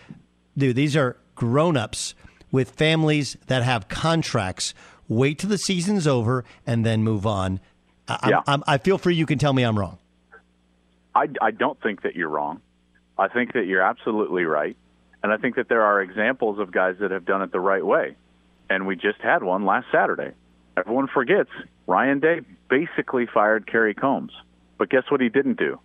dude, 0.57 0.77
these 0.77 0.95
are 0.95 1.17
grown 1.36 1.75
ups 1.75 2.15
with 2.49 2.71
families 2.71 3.36
that 3.47 3.62
have 3.62 3.89
contracts. 3.89 4.73
Wait 5.10 5.38
till 5.38 5.49
the 5.49 5.57
season's 5.57 6.07
over 6.07 6.45
and 6.65 6.86
then 6.86 7.03
move 7.03 7.27
on. 7.27 7.60
I, 8.07 8.29
yeah. 8.29 8.41
I'm, 8.47 8.63
i 8.67 8.77
feel 8.77 8.97
free. 8.97 9.15
you. 9.15 9.25
Can 9.25 9.38
tell 9.38 9.51
me 9.51 9.63
I'm 9.63 9.77
wrong. 9.77 9.97
I, 11.13 11.27
I 11.41 11.51
don't 11.51 11.79
think 11.81 12.03
that 12.03 12.15
you're 12.15 12.29
wrong. 12.29 12.62
I 13.17 13.27
think 13.27 13.51
that 13.53 13.65
you're 13.65 13.81
absolutely 13.81 14.45
right. 14.45 14.77
And 15.23 15.34
I 15.34 15.38
think 15.38 15.57
that 15.57 15.67
there 15.67 15.84
are 15.84 16.01
examples 16.01 16.57
of 16.57 16.71
guys 16.71 16.95
that 17.01 17.12
have 17.12 17.25
done 17.25 17.41
it 17.41 17.51
the 17.51 17.60
right 17.60 17.86
way. 17.86 18.15
And 18.69 18.88
we 18.88 18.95
just 18.95 19.19
had 19.19 19.43
one 19.43 19.65
last 19.65 19.88
Saturday. 19.91 20.31
Everyone 20.77 21.07
forgets 21.07 21.49
Ryan 21.86 22.21
Day 22.21 22.39
basically 22.69 23.25
fired 23.25 23.67
Kerry 23.67 23.93
Coombs. 23.93 24.31
But 24.77 24.89
guess 24.89 25.03
what 25.10 25.19
he 25.19 25.27
didn't 25.27 25.60
do? 25.60 25.77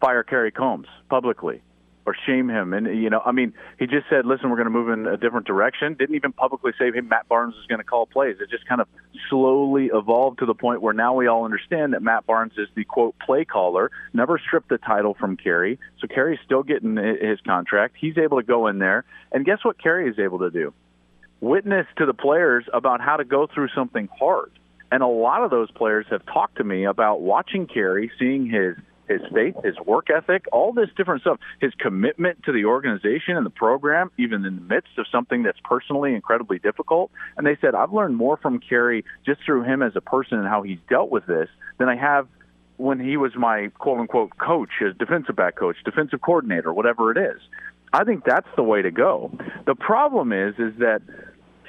Fire 0.00 0.22
Kerry 0.22 0.50
Coombs 0.50 0.86
publicly 1.08 1.62
or 2.08 2.16
shame 2.26 2.48
him. 2.48 2.72
And 2.72 2.86
you 2.86 3.10
know, 3.10 3.20
I 3.24 3.32
mean, 3.32 3.52
he 3.78 3.86
just 3.86 4.08
said, 4.08 4.24
"Listen, 4.24 4.48
we're 4.48 4.56
going 4.56 4.66
to 4.66 4.70
move 4.70 4.88
in 4.88 5.06
a 5.06 5.18
different 5.18 5.46
direction." 5.46 5.94
Didn't 5.94 6.16
even 6.16 6.32
publicly 6.32 6.72
say, 6.78 6.90
"Hey, 6.90 7.02
Matt 7.02 7.28
Barnes 7.28 7.54
is 7.56 7.66
going 7.66 7.80
to 7.80 7.84
call 7.84 8.06
plays." 8.06 8.36
It 8.40 8.48
just 8.48 8.66
kind 8.66 8.80
of 8.80 8.88
slowly 9.28 9.90
evolved 9.92 10.38
to 10.38 10.46
the 10.46 10.54
point 10.54 10.80
where 10.80 10.94
now 10.94 11.14
we 11.14 11.26
all 11.26 11.44
understand 11.44 11.92
that 11.92 12.02
Matt 12.02 12.26
Barnes 12.26 12.54
is 12.56 12.68
the 12.74 12.84
quote 12.84 13.14
play 13.18 13.44
caller. 13.44 13.90
Never 14.14 14.38
stripped 14.38 14.70
the 14.70 14.78
title 14.78 15.14
from 15.14 15.36
Kerry, 15.36 15.78
so 16.00 16.06
Kerry's 16.06 16.40
still 16.44 16.62
getting 16.62 16.96
his 16.96 17.40
contract. 17.42 17.96
He's 18.00 18.16
able 18.16 18.38
to 18.40 18.46
go 18.46 18.68
in 18.68 18.78
there, 18.78 19.04
and 19.30 19.44
guess 19.44 19.62
what? 19.62 19.76
Kerry 19.78 20.08
is 20.08 20.18
able 20.18 20.38
to 20.38 20.50
do 20.50 20.72
witness 21.40 21.86
to 21.96 22.06
the 22.06 22.14
players 22.14 22.64
about 22.72 23.00
how 23.00 23.16
to 23.16 23.24
go 23.24 23.46
through 23.46 23.68
something 23.68 24.08
hard. 24.18 24.50
And 24.90 25.02
a 25.02 25.06
lot 25.06 25.44
of 25.44 25.50
those 25.50 25.70
players 25.70 26.06
have 26.10 26.24
talked 26.26 26.56
to 26.56 26.64
me 26.64 26.84
about 26.84 27.20
watching 27.20 27.66
Kerry, 27.66 28.10
seeing 28.18 28.46
his 28.48 28.76
his 29.08 29.20
faith, 29.32 29.54
his 29.64 29.74
work 29.84 30.08
ethic, 30.10 30.46
all 30.52 30.72
this 30.72 30.88
different 30.96 31.22
stuff, 31.22 31.38
his 31.60 31.72
commitment 31.78 32.42
to 32.44 32.52
the 32.52 32.64
organization 32.64 33.36
and 33.36 33.44
the 33.44 33.50
program, 33.50 34.10
even 34.18 34.44
in 34.44 34.56
the 34.56 34.62
midst 34.62 34.98
of 34.98 35.06
something 35.10 35.42
that's 35.42 35.58
personally 35.64 36.14
incredibly 36.14 36.58
difficult. 36.58 37.10
And 37.36 37.46
they 37.46 37.56
said, 37.60 37.74
I've 37.74 37.92
learned 37.92 38.16
more 38.16 38.36
from 38.36 38.60
Kerry 38.60 39.04
just 39.24 39.40
through 39.44 39.64
him 39.64 39.82
as 39.82 39.92
a 39.96 40.00
person 40.00 40.38
and 40.38 40.46
how 40.46 40.62
he's 40.62 40.78
dealt 40.88 41.10
with 41.10 41.26
this 41.26 41.48
than 41.78 41.88
I 41.88 41.96
have 41.96 42.28
when 42.76 43.00
he 43.00 43.16
was 43.16 43.32
my 43.36 43.68
quote 43.78 43.98
unquote 43.98 44.36
coach, 44.38 44.70
his 44.78 44.96
defensive 44.96 45.36
back 45.36 45.56
coach, 45.56 45.76
defensive 45.84 46.20
coordinator, 46.20 46.72
whatever 46.72 47.10
it 47.10 47.18
is. 47.18 47.40
I 47.92 48.04
think 48.04 48.24
that's 48.24 48.48
the 48.56 48.62
way 48.62 48.82
to 48.82 48.90
go. 48.90 49.32
The 49.66 49.74
problem 49.74 50.32
is 50.32 50.54
is 50.58 50.78
that 50.78 51.02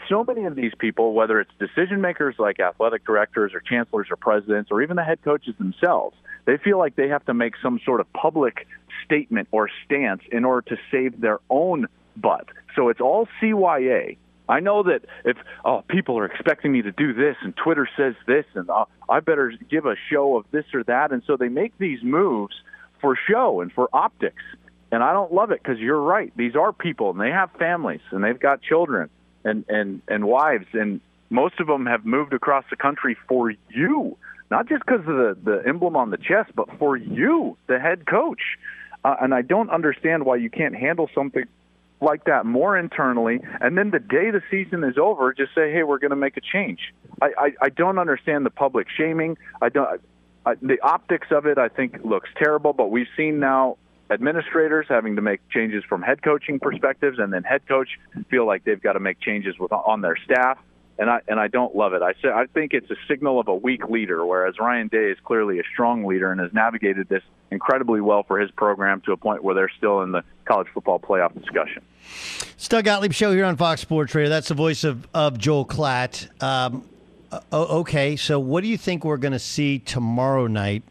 so 0.09 0.23
many 0.23 0.45
of 0.45 0.55
these 0.55 0.71
people, 0.77 1.13
whether 1.13 1.39
it's 1.39 1.51
decision 1.59 2.01
makers 2.01 2.35
like 2.39 2.59
athletic 2.59 3.05
directors 3.05 3.53
or 3.53 3.61
chancellors 3.61 4.07
or 4.09 4.15
presidents 4.15 4.69
or 4.71 4.81
even 4.81 4.95
the 4.95 5.03
head 5.03 5.19
coaches 5.23 5.53
themselves, 5.57 6.15
they 6.49 6.57
feel 6.57 6.79
like 6.79 6.95
they 6.95 7.09
have 7.09 7.23
to 7.25 7.33
make 7.35 7.53
some 7.61 7.79
sort 7.85 7.99
of 7.99 8.11
public 8.11 8.65
statement 9.05 9.47
or 9.51 9.69
stance 9.85 10.23
in 10.31 10.45
order 10.45 10.67
to 10.69 10.77
save 10.89 11.21
their 11.21 11.39
own 11.47 11.87
butt. 12.17 12.47
So 12.75 12.89
it's 12.89 12.99
all 12.99 13.27
CYA. 13.39 14.17
I 14.47 14.59
know 14.59 14.81
that 14.81 15.05
if 15.25 15.37
oh 15.63 15.83
people 15.87 16.17
are 16.17 16.25
expecting 16.25 16.71
me 16.71 16.81
to 16.81 16.91
do 16.91 17.13
this 17.13 17.35
and 17.41 17.55
Twitter 17.55 17.87
says 17.95 18.15
this 18.25 18.45
and 18.55 18.67
uh, 18.67 18.85
I 19.07 19.19
better 19.19 19.53
give 19.69 19.85
a 19.85 19.93
show 20.11 20.37
of 20.37 20.45
this 20.49 20.65
or 20.73 20.83
that 20.85 21.11
and 21.11 21.21
so 21.27 21.37
they 21.37 21.49
make 21.49 21.77
these 21.77 22.01
moves 22.01 22.55
for 22.99 23.15
show 23.29 23.61
and 23.61 23.71
for 23.71 23.87
optics. 23.93 24.41
And 24.91 25.03
I 25.03 25.13
don't 25.13 25.31
love 25.31 25.51
it 25.51 25.61
because 25.61 25.77
you're 25.77 26.01
right. 26.01 26.33
These 26.35 26.55
are 26.55 26.73
people 26.73 27.11
and 27.11 27.21
they 27.21 27.29
have 27.29 27.51
families 27.59 28.01
and 28.09 28.23
they've 28.23 28.39
got 28.39 28.63
children 28.63 29.11
and 29.43 29.65
and 29.69 30.01
and 30.07 30.25
wives 30.25 30.65
and 30.73 30.99
most 31.29 31.59
of 31.59 31.67
them 31.67 31.85
have 31.85 32.07
moved 32.07 32.33
across 32.33 32.65
the 32.71 32.75
country 32.75 33.15
for 33.27 33.53
you, 33.69 34.17
not 34.51 34.67
just 34.67 34.85
because 34.85 35.01
of 35.01 35.05
the 35.05 35.37
the 35.43 35.63
emblem 35.67 35.95
on 35.95 36.09
the 36.09 36.17
chest, 36.17 36.51
but 36.55 36.67
for 36.77 36.97
you, 36.97 37.57
the 37.67 37.79
head 37.79 38.05
coach. 38.05 38.41
Uh, 39.03 39.15
and 39.21 39.33
I 39.33 39.41
don't 39.41 39.69
understand 39.69 40.25
why 40.25 40.35
you 40.35 40.49
can't 40.49 40.75
handle 40.75 41.09
something 41.15 41.45
like 42.01 42.25
that 42.25 42.45
more 42.45 42.77
internally, 42.77 43.41
and 43.61 43.77
then 43.77 43.91
the 43.91 43.99
day 43.99 44.31
the 44.31 44.41
season 44.49 44.83
is 44.83 44.97
over, 44.97 45.33
just 45.33 45.53
say, 45.53 45.71
"Hey, 45.71 45.83
we're 45.83 45.99
going 45.99 46.11
to 46.11 46.17
make 46.17 46.37
a 46.37 46.41
change." 46.41 46.93
I, 47.21 47.31
I 47.37 47.51
I 47.61 47.69
don't 47.69 47.99
understand 47.99 48.45
the 48.45 48.49
public 48.49 48.87
shaming. 48.89 49.37
I 49.61 49.69
don't. 49.69 50.01
I, 50.45 50.55
the 50.61 50.79
optics 50.81 51.27
of 51.31 51.45
it, 51.45 51.57
I 51.57 51.67
think, 51.67 51.99
looks 52.03 52.29
terrible. 52.37 52.73
But 52.73 52.89
we've 52.91 53.07
seen 53.15 53.39
now 53.39 53.77
administrators 54.09 54.87
having 54.89 55.15
to 55.17 55.21
make 55.21 55.39
changes 55.49 55.83
from 55.87 56.01
head 56.01 56.21
coaching 56.23 56.59
perspectives, 56.59 57.19
and 57.19 57.31
then 57.31 57.43
head 57.43 57.67
coach 57.67 57.89
feel 58.29 58.45
like 58.45 58.63
they've 58.63 58.81
got 58.81 58.93
to 58.93 58.99
make 58.99 59.19
changes 59.19 59.59
with 59.59 59.71
on 59.71 60.01
their 60.01 60.15
staff. 60.23 60.57
And 60.99 61.09
I 61.09 61.21
and 61.27 61.39
I 61.39 61.47
don't 61.47 61.75
love 61.75 61.93
it. 61.93 62.01
I 62.01 62.13
say 62.21 62.29
I 62.29 62.45
think 62.53 62.73
it's 62.73 62.91
a 62.91 62.95
signal 63.07 63.39
of 63.39 63.47
a 63.47 63.55
weak 63.55 63.87
leader, 63.89 64.25
whereas 64.25 64.59
Ryan 64.59 64.89
Day 64.89 65.11
is 65.11 65.17
clearly 65.23 65.59
a 65.59 65.63
strong 65.73 66.03
leader 66.03 66.31
and 66.31 66.41
has 66.41 66.51
navigated 66.53 67.07
this 67.07 67.23
incredibly 67.51 68.01
well 68.01 68.23
for 68.23 68.39
his 68.39 68.51
program 68.51 69.01
to 69.01 69.13
a 69.13 69.17
point 69.17 69.43
where 69.43 69.55
they're 69.55 69.71
still 69.77 70.01
in 70.01 70.11
the 70.11 70.23
college 70.45 70.67
football 70.73 70.99
playoff 70.99 71.33
discussion. 71.39 71.81
Doug 72.69 72.85
Gottlieb 72.85 73.13
show 73.13 73.31
here 73.31 73.45
on 73.45 73.57
Fox 73.57 73.81
Sports 73.81 74.13
Radio. 74.13 74.29
That's 74.29 74.49
the 74.49 74.53
voice 74.53 74.83
of, 74.83 75.07
of 75.13 75.39
Joel 75.39 75.65
Klatt. 75.65 76.29
Um, 76.43 76.87
okay, 77.51 78.15
so 78.15 78.39
what 78.39 78.61
do 78.61 78.67
you 78.67 78.77
think 78.77 79.03
we're 79.03 79.17
going 79.17 79.31
to 79.31 79.39
see 79.39 79.79
tomorrow 79.79 80.45
night 80.45 80.83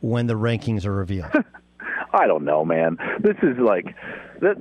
when 0.00 0.26
the 0.26 0.34
rankings 0.34 0.84
are 0.84 0.92
revealed? 0.92 1.32
I 2.12 2.26
don't 2.26 2.44
know, 2.44 2.64
man. 2.64 2.98
This 3.20 3.36
is 3.42 3.58
like 3.58 3.94
that. 4.40 4.56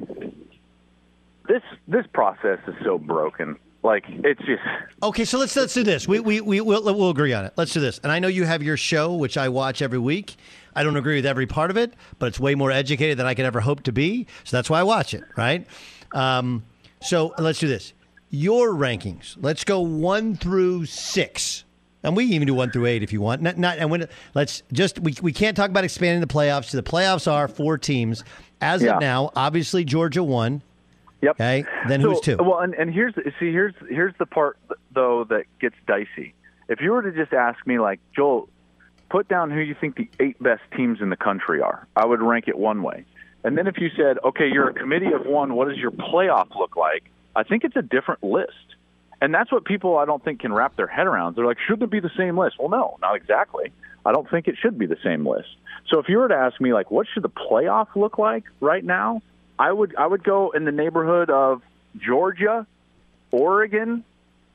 This 1.47 1.61
this 1.87 2.05
process 2.13 2.59
is 2.67 2.75
so 2.83 2.97
broken. 2.97 3.57
Like 3.83 4.05
it's 4.07 4.39
just 4.41 4.61
okay. 5.03 5.25
So 5.25 5.37
let's 5.37 5.55
let's 5.55 5.73
do 5.73 5.83
this. 5.83 6.07
We 6.07 6.19
we 6.21 6.39
we 6.41 6.61
will 6.61 6.83
we'll 6.83 7.09
agree 7.09 7.33
on 7.33 7.43
it. 7.45 7.53
Let's 7.57 7.73
do 7.73 7.81
this. 7.81 7.99
And 8.01 8.11
I 8.11 8.19
know 8.19 8.29
you 8.29 8.45
have 8.45 8.63
your 8.63 8.77
show, 8.77 9.13
which 9.13 9.37
I 9.37 9.49
watch 9.49 9.81
every 9.81 9.99
week. 9.99 10.35
I 10.75 10.83
don't 10.83 10.95
agree 10.95 11.15
with 11.17 11.25
every 11.25 11.45
part 11.45 11.69
of 11.69 11.77
it, 11.77 11.93
but 12.17 12.27
it's 12.27 12.39
way 12.39 12.55
more 12.55 12.71
educated 12.71 13.17
than 13.19 13.25
I 13.25 13.33
could 13.33 13.45
ever 13.45 13.59
hope 13.59 13.83
to 13.83 13.91
be. 13.91 14.25
So 14.45 14.55
that's 14.57 14.69
why 14.69 14.79
I 14.79 14.83
watch 14.83 15.13
it. 15.13 15.23
Right. 15.35 15.67
Um, 16.13 16.63
so 17.01 17.33
let's 17.37 17.59
do 17.59 17.67
this. 17.67 17.93
Your 18.29 18.69
rankings. 18.69 19.35
Let's 19.39 19.63
go 19.63 19.81
one 19.81 20.35
through 20.35 20.85
six. 20.85 21.65
And 22.03 22.15
we 22.17 22.25
can 22.25 22.33
even 22.33 22.47
do 22.47 22.53
one 22.53 22.71
through 22.71 22.85
eight 22.87 23.03
if 23.03 23.13
you 23.13 23.21
want. 23.21 23.41
Not, 23.41 23.57
not 23.57 23.77
and 23.77 23.91
when 23.91 24.07
let's 24.33 24.63
just 24.73 24.99
we, 24.99 25.13
we 25.21 25.31
can't 25.31 25.55
talk 25.55 25.69
about 25.69 25.83
expanding 25.83 26.21
the 26.21 26.27
playoffs. 26.33 26.71
The 26.71 26.83
playoffs 26.83 27.31
are 27.31 27.47
four 27.47 27.77
teams 27.77 28.23
as 28.61 28.81
Yeah. 28.81 28.95
of 28.95 29.01
now. 29.01 29.31
Obviously, 29.35 29.83
Georgia 29.85 30.23
won. 30.23 30.61
Yep. 31.23 31.35
Okay. 31.39 31.65
Then 31.87 32.01
So- 32.01 32.09
who's 32.09 32.19
two? 32.19 32.37
Well, 32.37 32.59
and, 32.59 32.73
and 32.75 32.93
here's 32.93 33.15
see 33.15 33.51
here's 33.51 33.73
here's 33.89 34.13
the 34.19 34.25
part 34.25 34.57
though 34.91 35.23
that 35.25 35.45
gets 35.59 35.75
dicey. 35.87 36.33
If 36.67 36.81
you 36.81 36.91
were 36.91 37.01
to 37.01 37.11
just 37.11 37.33
ask 37.33 37.65
me 37.65 37.79
like 37.79 38.01
Joel, 38.13 38.49
put 39.09 39.29
down 39.29 39.49
who 39.49 39.59
you 39.59 39.73
think 39.79 39.95
the 39.95 40.09
eight 40.19 40.41
best 40.43 40.63
teams 40.75 40.99
in 41.01 41.09
the 41.09 41.15
country 41.15 41.61
are, 41.61 41.87
I 41.95 42.05
would 42.05 42.21
rank 42.21 42.47
it 42.49 42.57
one 42.57 42.83
way. 42.83 43.05
And 43.45 43.57
then 43.57 43.67
if 43.67 43.77
you 43.77 43.89
said, 43.95 44.17
okay, 44.23 44.49
you're 44.51 44.69
a 44.69 44.73
committee 44.73 45.11
of 45.13 45.25
one, 45.25 45.53
what 45.55 45.67
does 45.67 45.77
your 45.77 45.91
playoff 45.91 46.55
look 46.55 46.75
like? 46.75 47.03
I 47.35 47.43
think 47.43 47.63
it's 47.63 47.75
a 47.75 47.81
different 47.81 48.23
list. 48.23 48.75
And 49.21 49.33
that's 49.33 49.51
what 49.51 49.63
people 49.65 49.97
I 49.97 50.05
don't 50.05 50.23
think 50.23 50.41
can 50.41 50.51
wrap 50.51 50.75
their 50.75 50.87
head 50.87 51.07
around. 51.07 51.35
They're 51.35 51.45
like, 51.45 51.57
shouldn't 51.59 51.83
it 51.83 51.89
be 51.89 51.99
the 51.99 52.11
same 52.17 52.37
list? 52.37 52.57
Well, 52.59 52.69
no, 52.69 52.97
not 53.01 53.15
exactly. 53.15 53.71
I 54.05 54.11
don't 54.11 54.29
think 54.29 54.47
it 54.47 54.55
should 54.61 54.77
be 54.77 54.85
the 54.85 54.97
same 55.03 55.25
list. 55.25 55.49
So 55.87 55.99
if 55.99 56.09
you 56.09 56.17
were 56.17 56.27
to 56.27 56.35
ask 56.35 56.59
me 56.59 56.73
like 56.73 56.91
what 56.91 57.07
should 57.13 57.23
the 57.23 57.29
playoff 57.29 57.87
look 57.95 58.17
like 58.17 58.43
right 58.59 58.83
now, 58.83 59.21
I 59.59 59.71
would 59.71 59.95
I 59.95 60.07
would 60.07 60.23
go 60.23 60.51
in 60.51 60.65
the 60.65 60.71
neighborhood 60.71 61.29
of 61.29 61.61
Georgia, 61.97 62.65
Oregon, 63.31 64.03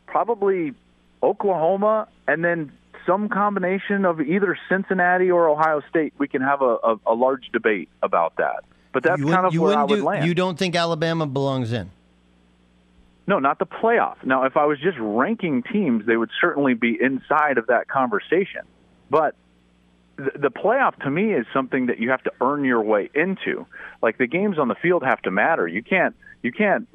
probably 0.07 0.75
Oklahoma, 1.23 2.09
and 2.27 2.45
then 2.45 2.73
some 3.07 3.29
combination 3.29 4.05
of 4.05 4.21
either 4.21 4.59
Cincinnati 4.69 5.31
or 5.31 5.49
Ohio 5.49 5.83
State. 5.89 6.13
We 6.19 6.29
can 6.29 6.43
have 6.43 6.63
a, 6.63 6.77
a, 6.83 6.97
a 7.07 7.15
large 7.15 7.49
debate 7.53 7.89
about 8.03 8.37
that. 8.37 8.65
But 8.93 9.03
that's 9.03 9.23
kind 9.23 9.47
of 9.47 9.55
where 9.55 9.77
I 9.77 9.85
would 9.85 9.97
do- 9.97 10.05
land. 10.05 10.27
You 10.27 10.35
don't 10.35 10.59
think 10.59 10.75
Alabama 10.75 11.27
belongs 11.27 11.73
in? 11.73 11.91
No, 13.27 13.39
not 13.39 13.59
the 13.59 13.67
playoff. 13.67 14.17
Now, 14.25 14.45
if 14.45 14.57
I 14.57 14.65
was 14.65 14.81
just 14.81 14.97
ranking 14.99 15.63
teams, 15.63 16.07
they 16.07 16.17
would 16.17 16.31
certainly 16.41 16.73
be 16.73 16.99
inside 16.99 17.59
of 17.59 17.67
that 17.67 17.87
conversation. 17.87 18.63
But 19.11 19.35
the, 20.19 20.51
playoff 20.51 20.97
to 21.05 21.11
me 21.11 21.33
is 21.33 21.47
something 21.53 21.87
that 21.87 21.99
you 21.99 22.11
have 22.11 22.23
to 22.25 22.33
earn 22.41 22.65
your 22.65 22.83
way 22.83 23.09
into. 23.15 23.67
Like 24.03 24.19
the 24.19 24.27
games 24.27 24.59
on 24.59 24.69
the 24.69 24.75
field 24.75 25.03
have 25.05 25.23
to 25.23 25.31
matter. 25.31 25.67
You 25.67 25.83
can't 25.83 26.15
you 26.43 26.53
can't 26.53 26.89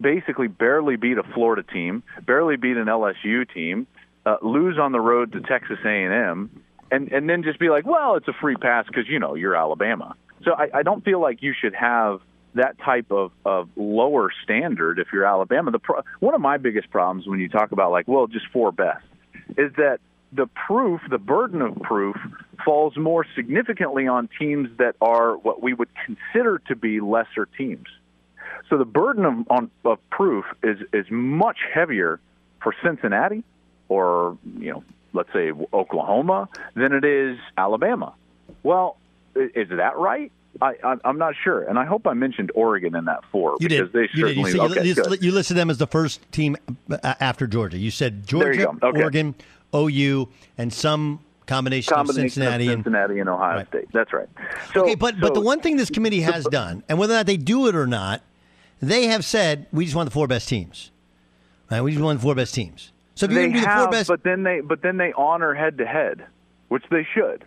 basically 0.00 0.48
barely 0.48 0.96
beat 0.96 1.18
a 1.18 1.22
Florida 1.22 1.62
team, 1.62 2.02
barely 2.24 2.56
beat 2.56 2.76
an 2.76 2.86
LSU 2.86 3.52
team, 3.52 3.86
uh, 4.24 4.36
lose 4.42 4.78
on 4.78 4.92
the 4.92 5.00
road 5.00 5.32
to 5.32 5.40
Texas 5.40 5.78
A&M, 5.84 6.50
and 6.90 7.12
and 7.12 7.28
then 7.28 7.42
just 7.42 7.58
be 7.58 7.68
like, 7.68 7.84
well, 7.84 8.14
it's 8.14 8.28
a 8.28 8.32
free 8.32 8.56
pass 8.56 8.86
because 8.86 9.08
you 9.08 9.18
know 9.18 9.34
you're 9.34 9.56
Alabama. 9.56 10.14
So 10.44 10.52
I, 10.52 10.68
I 10.72 10.82
don't 10.84 11.04
feel 11.04 11.20
like 11.20 11.42
you 11.42 11.54
should 11.60 11.74
have 11.74 12.20
that 12.54 12.78
type 12.78 13.10
of, 13.10 13.32
of 13.44 13.68
lower 13.76 14.30
standard 14.44 14.98
if 14.98 15.08
you're 15.12 15.24
Alabama. 15.24 15.70
The 15.72 15.78
pro- 15.80 16.02
one 16.20 16.34
of 16.34 16.40
my 16.40 16.58
biggest 16.58 16.90
problems 16.90 17.26
when 17.26 17.40
you 17.40 17.48
talk 17.48 17.72
about 17.72 17.90
like, 17.90 18.06
well, 18.06 18.26
just 18.26 18.46
four 18.52 18.72
best, 18.72 19.04
is 19.56 19.72
that 19.76 19.98
the 20.32 20.46
proof, 20.46 21.00
the 21.10 21.18
burden 21.18 21.62
of 21.62 21.76
proof, 21.82 22.16
falls 22.64 22.96
more 22.96 23.24
significantly 23.34 24.06
on 24.06 24.28
teams 24.38 24.68
that 24.78 24.96
are 25.00 25.36
what 25.36 25.62
we 25.62 25.72
would 25.72 25.88
consider 26.04 26.58
to 26.68 26.76
be 26.76 27.00
lesser 27.00 27.46
teams. 27.46 27.86
So 28.68 28.76
the 28.76 28.84
burden 28.84 29.24
of, 29.24 29.50
on, 29.50 29.70
of 29.84 29.98
proof 30.10 30.44
is 30.62 30.78
is 30.92 31.06
much 31.10 31.58
heavier 31.72 32.20
for 32.62 32.74
Cincinnati 32.82 33.44
or 33.88 34.36
you 34.58 34.72
know 34.72 34.84
let's 35.12 35.32
say 35.32 35.52
Oklahoma 35.72 36.48
than 36.74 36.92
it 36.92 37.04
is 37.04 37.38
Alabama. 37.56 38.14
Well, 38.62 38.96
is 39.34 39.68
that 39.70 39.96
right? 39.96 40.30
I, 40.60 40.96
I'm 41.04 41.18
not 41.18 41.34
sure, 41.42 41.62
and 41.62 41.78
I 41.78 41.84
hope 41.84 42.06
I 42.06 42.14
mentioned 42.14 42.50
Oregon 42.54 42.96
in 42.96 43.04
that 43.04 43.22
four 43.30 43.56
You 43.60 43.68
because 43.68 43.92
did. 43.92 43.92
they 43.92 44.18
you 44.18 44.26
did. 44.26 44.36
You, 44.36 44.46
certainly 44.46 44.92
said, 44.94 45.04
okay. 45.04 45.12
you, 45.20 45.28
you 45.28 45.32
listed 45.32 45.56
them 45.56 45.70
as 45.70 45.78
the 45.78 45.86
first 45.86 46.20
team 46.32 46.56
after 47.02 47.46
Georgia. 47.46 47.78
You 47.78 47.92
said 47.92 48.26
There 48.26 48.52
you 48.52 48.64
Georgia. 48.64 48.86
Okay. 48.86 49.02
Oregon, 49.02 49.34
OU, 49.74 50.28
and 50.56 50.72
some 50.72 51.20
combination, 51.46 51.94
Combination 51.94 52.24
of 52.26 52.32
Cincinnati 52.32 52.66
of 52.66 52.72
and 52.74 52.84
Cincinnati 52.84 53.18
and 53.20 53.28
Ohio 53.28 53.64
State. 53.66 53.88
That's 53.92 54.12
right. 54.12 54.28
So, 54.74 54.82
okay, 54.82 54.94
but 54.94 55.20
but 55.20 55.34
the 55.34 55.40
one 55.40 55.60
thing 55.60 55.76
this 55.76 55.90
committee 55.90 56.20
has 56.20 56.44
done, 56.44 56.84
and 56.88 56.98
whether 56.98 57.14
or 57.14 57.18
not 57.18 57.26
they 57.26 57.36
do 57.36 57.66
it 57.66 57.74
or 57.74 57.86
not, 57.86 58.22
they 58.80 59.06
have 59.06 59.24
said 59.24 59.66
we 59.72 59.84
just 59.84 59.96
want 59.96 60.06
the 60.06 60.12
four 60.12 60.26
best 60.26 60.48
teams. 60.48 60.90
Right? 61.70 61.80
We 61.82 61.92
just 61.92 62.02
want 62.02 62.18
the 62.18 62.22
four 62.22 62.34
best 62.34 62.54
teams. 62.54 62.92
So 63.14 63.26
if 63.26 63.32
you're 63.32 63.42
they 63.42 63.48
going 63.48 63.54
to 63.54 63.60
do 63.60 63.66
the 63.66 63.80
four 63.80 63.90
best, 63.90 64.08
but 64.08 64.22
then 64.22 64.42
they 64.42 64.60
but 64.60 64.82
then 64.82 64.96
they 64.96 65.12
honor 65.12 65.54
head 65.54 65.78
to 65.78 65.86
head, 65.86 66.24
which 66.68 66.84
they 66.90 67.06
should. 67.14 67.44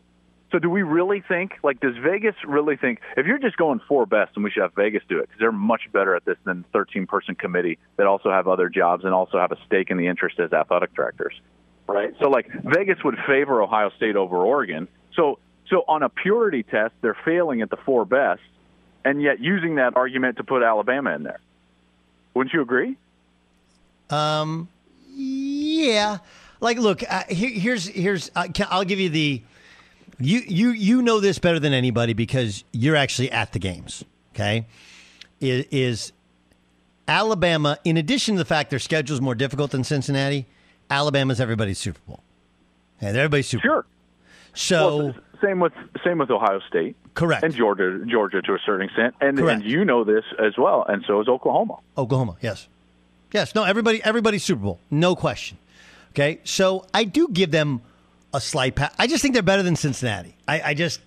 So 0.52 0.60
do 0.60 0.70
we 0.70 0.82
really 0.82 1.24
think 1.26 1.54
like 1.64 1.80
does 1.80 1.96
Vegas 2.04 2.36
really 2.46 2.76
think 2.76 3.00
if 3.16 3.26
you're 3.26 3.40
just 3.40 3.56
going 3.56 3.80
four 3.88 4.06
best 4.06 4.32
and 4.36 4.44
we 4.44 4.52
should 4.52 4.64
have 4.64 4.76
Vegas 4.76 5.02
do 5.08 5.20
it 5.20 5.28
because 5.28 5.40
they're 5.40 5.52
much 5.52 5.84
better 5.94 6.14
at 6.14 6.26
this 6.26 6.38
than 6.44 6.66
13 6.74 7.08
person 7.08 7.36
committee 7.36 7.78
that 7.96 8.06
also 8.06 8.30
have 8.30 8.50
other 8.50 8.68
jobs 8.68 9.06
and 9.06 9.14
also 9.14 9.40
have 9.40 9.54
a 9.54 9.58
stake 9.66 9.90
in 9.90 9.98
the 9.98 10.08
interest 10.08 10.40
as 10.40 10.52
athletic 10.52 10.94
directors, 10.94 11.40
right? 11.92 12.14
So 12.20 12.30
like 12.30 12.50
Vegas 12.64 13.04
would 13.04 13.18
favor 13.28 13.62
Ohio 13.62 13.90
State 13.98 14.16
over 14.16 14.38
Oregon. 14.38 14.88
So 15.16 15.40
so 15.70 15.84
on 15.88 16.04
a 16.04 16.10
purity 16.10 16.64
test 16.64 16.94
they're 17.02 17.18
failing 17.26 17.62
at 17.62 17.70
the 17.70 17.78
four 17.78 18.06
best, 18.06 18.42
and 19.06 19.22
yet 19.22 19.40
using 19.40 19.76
that 19.76 19.96
argument 19.96 20.38
to 20.38 20.44
put 20.44 20.64
Alabama 20.64 21.16
in 21.16 21.24
there. 21.24 21.40
Wouldn't 22.34 22.54
you 22.54 22.62
agree? 22.62 22.98
Um, 24.10 24.70
yeah. 25.14 26.20
Like, 26.60 26.78
look, 26.78 27.04
uh, 27.10 27.24
here, 27.28 27.50
here's 27.50 27.88
here's 27.88 28.32
uh, 28.36 28.48
can- 28.54 28.68
I'll 28.70 28.86
give 28.86 29.00
you 29.00 29.10
the 29.10 29.42
you 30.20 30.42
you 30.48 30.70
you 30.70 31.02
know 31.02 31.20
this 31.20 31.40
better 31.40 31.60
than 31.60 31.74
anybody 31.74 32.14
because 32.14 32.64
you're 32.72 32.96
actually 32.96 33.32
at 33.32 33.52
the 33.54 33.60
games. 33.60 34.04
Okay, 34.36 34.68
is, 35.40 35.66
is 35.72 36.12
Alabama? 37.08 37.80
In 37.84 37.98
addition 37.98 38.36
to 38.36 38.40
the 38.40 38.46
fact 38.46 38.70
their 38.70 38.80
schedule 38.80 39.16
is 39.16 39.22
more 39.22 39.36
difficult 39.36 39.72
than 39.72 39.84
Cincinnati, 39.84 40.46
Alabama's 40.92 41.40
everybody's 41.42 41.80
Super 41.80 42.00
Bowl. 42.08 42.22
And 43.00 43.18
everybody's 43.18 43.48
Super 43.48 43.68
Bowl. 43.68 43.74
sure. 43.76 43.86
So 44.54 45.14
same 45.42 45.60
with 45.60 45.74
same 46.04 46.18
with 46.20 46.30
Ohio 46.30 46.60
State. 46.68 46.96
Correct. 47.16 47.44
And 47.44 47.56
Georgia, 47.56 48.04
Georgia 48.06 48.42
to 48.42 48.54
a 48.54 48.60
certain 48.66 48.86
extent, 48.88 49.16
and 49.22 49.38
Correct. 49.38 49.64
and 49.64 49.72
you 49.72 49.86
know 49.86 50.04
this 50.04 50.24
as 50.38 50.58
well, 50.58 50.86
and 50.88 51.04
so 51.08 51.22
is 51.22 51.28
Oklahoma. 51.28 51.78
Oklahoma, 51.98 52.36
yes. 52.42 52.68
Yes, 53.34 53.56
no, 53.56 53.64
everybody 53.64 54.04
everybody's 54.04 54.44
Super 54.44 54.62
Bowl, 54.62 54.80
no 54.92 55.16
question. 55.16 55.58
Okay, 56.12 56.40
so 56.44 56.86
I 56.94 57.06
do 57.06 57.30
give 57.32 57.52
them 57.52 57.82
a 58.34 58.42
slight 58.42 58.76
pass. 58.76 58.94
I 59.00 59.08
just 59.08 59.22
think 59.22 59.34
they're 59.34 59.44
better 59.44 59.64
than 59.64 59.78
Cincinnati. 59.78 60.36
I, 60.48 60.62
I 60.62 60.74
just, 60.74 61.00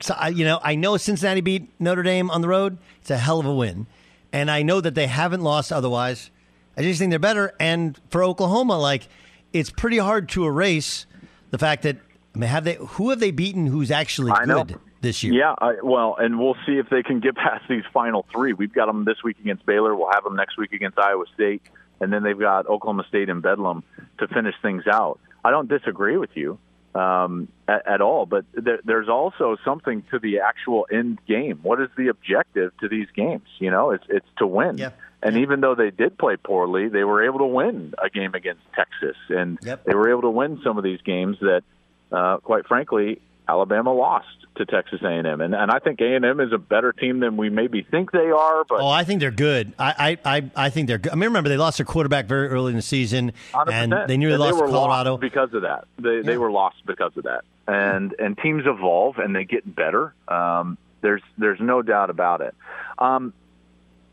so 0.00 0.14
I, 0.16 0.28
you 0.28 0.44
know, 0.44 0.60
I 0.62 0.76
know 0.76 0.96
Cincinnati 0.96 1.40
beat 1.40 1.68
Notre 1.80 2.04
Dame 2.04 2.30
on 2.30 2.40
the 2.40 2.48
road. 2.48 2.78
It's 3.00 3.10
a 3.10 3.18
hell 3.18 3.40
of 3.40 3.46
a 3.46 3.54
win, 3.54 3.86
and 4.32 4.48
I 4.50 4.62
know 4.62 4.80
that 4.80 4.94
they 4.94 5.08
haven't 5.08 5.42
lost 5.42 5.72
otherwise. 5.72 6.30
I 6.76 6.82
just 6.82 7.00
think 7.00 7.10
they're 7.10 7.18
better. 7.18 7.52
And 7.58 8.00
for 8.10 8.22
Oklahoma, 8.22 8.78
like 8.78 9.08
it's 9.52 9.70
pretty 9.70 9.98
hard 9.98 10.28
to 10.30 10.46
erase 10.46 11.06
the 11.50 11.58
fact 11.58 11.82
that 11.82 11.96
I 12.34 12.38
mean, 12.38 12.48
have 12.48 12.64
they? 12.64 12.74
Who 12.74 13.10
have 13.10 13.20
they 13.20 13.30
beaten? 13.30 13.66
Who's 13.66 13.90
actually 13.90 14.32
I 14.32 14.44
know. 14.44 14.64
good 14.64 14.78
this 15.02 15.22
year? 15.22 15.34
Yeah, 15.34 15.54
I, 15.58 15.74
well, 15.82 16.16
and 16.18 16.38
we'll 16.38 16.56
see 16.66 16.72
if 16.72 16.88
they 16.88 17.02
can 17.02 17.20
get 17.20 17.36
past 17.36 17.64
these 17.68 17.84
final 17.92 18.26
three. 18.32 18.52
We've 18.52 18.72
got 18.72 18.86
them 18.86 19.04
this 19.04 19.22
week 19.22 19.38
against 19.40 19.66
Baylor. 19.66 19.94
We'll 19.94 20.12
have 20.12 20.24
them 20.24 20.36
next 20.36 20.56
week 20.56 20.72
against 20.72 20.98
Iowa 20.98 21.24
State, 21.34 21.62
and 22.00 22.12
then 22.12 22.22
they've 22.22 22.38
got 22.38 22.66
Oklahoma 22.66 23.04
State 23.08 23.28
and 23.28 23.42
Bedlam 23.42 23.84
to 24.18 24.28
finish 24.28 24.54
things 24.62 24.84
out. 24.90 25.20
I 25.44 25.50
don't 25.50 25.68
disagree 25.68 26.16
with 26.16 26.30
you 26.34 26.58
um, 26.94 27.48
at, 27.68 27.86
at 27.86 28.00
all, 28.00 28.26
but 28.26 28.44
there, 28.54 28.80
there's 28.84 29.08
also 29.08 29.56
something 29.64 30.02
to 30.10 30.18
the 30.18 30.40
actual 30.40 30.86
end 30.90 31.18
game. 31.26 31.58
What 31.62 31.80
is 31.80 31.88
the 31.96 32.08
objective 32.08 32.72
to 32.78 32.88
these 32.88 33.08
games? 33.14 33.46
You 33.58 33.70
know, 33.70 33.90
it's 33.90 34.04
it's 34.08 34.26
to 34.38 34.46
win. 34.46 34.78
Yeah. 34.78 34.90
And 35.22 35.36
even 35.36 35.60
though 35.60 35.74
they 35.74 35.90
did 35.90 36.18
play 36.18 36.36
poorly, 36.36 36.88
they 36.88 37.04
were 37.04 37.24
able 37.24 37.38
to 37.40 37.46
win 37.46 37.94
a 38.02 38.10
game 38.10 38.34
against 38.34 38.62
Texas, 38.74 39.16
and 39.28 39.58
Yep. 39.62 39.84
they 39.84 39.94
were 39.94 40.10
able 40.10 40.22
to 40.22 40.30
win 40.30 40.60
some 40.64 40.78
of 40.78 40.84
these 40.84 41.00
games 41.02 41.38
that, 41.40 41.62
uh, 42.10 42.38
quite 42.38 42.66
frankly, 42.66 43.20
Alabama 43.48 43.92
lost 43.92 44.26
to 44.56 44.64
Texas 44.66 45.00
A&M, 45.02 45.40
and 45.40 45.54
and 45.54 45.70
I 45.70 45.78
think 45.78 46.00
A&M 46.00 46.40
is 46.40 46.52
a 46.52 46.58
better 46.58 46.92
team 46.92 47.20
than 47.20 47.36
we 47.36 47.50
maybe 47.50 47.82
think 47.82 48.10
they 48.12 48.30
are. 48.30 48.64
But 48.68 48.80
Oh, 48.80 48.88
I 48.88 49.04
think 49.04 49.20
they're 49.20 49.30
good. 49.30 49.72
I, 49.78 50.18
I, 50.24 50.50
I, 50.54 50.70
think 50.70 50.88
they're 50.88 50.98
good. 50.98 51.10
I 51.12 51.14
mean, 51.14 51.24
remember 51.24 51.48
they 51.48 51.56
lost 51.56 51.78
their 51.78 51.86
quarterback 51.86 52.26
very 52.26 52.48
early 52.48 52.70
in 52.70 52.76
the 52.76 52.82
season, 52.82 53.32
100%. 53.52 53.72
and 53.72 54.08
they 54.08 54.16
nearly 54.16 54.34
And 54.34 54.42
lost 54.42 54.58
to 54.58 54.66
Colorado. 54.70 55.10
lost 55.12 55.20
because 55.20 55.54
of 55.54 55.62
that. 55.62 55.84
They 55.98 56.20
they 56.22 56.36
were 56.36 56.50
lost 56.50 56.84
because 56.86 57.16
of 57.16 57.24
that. 57.24 57.42
And 57.66 58.14
and 58.18 58.36
teams 58.38 58.64
evolve 58.66 59.18
and 59.18 59.34
they 59.34 59.44
get 59.44 59.72
better. 59.74 60.14
Um, 60.28 60.76
there's 61.00 61.22
there's 61.38 61.60
no 61.60 61.80
doubt 61.82 62.10
about 62.10 62.40
it. 62.42 62.54
Um, 62.98 63.32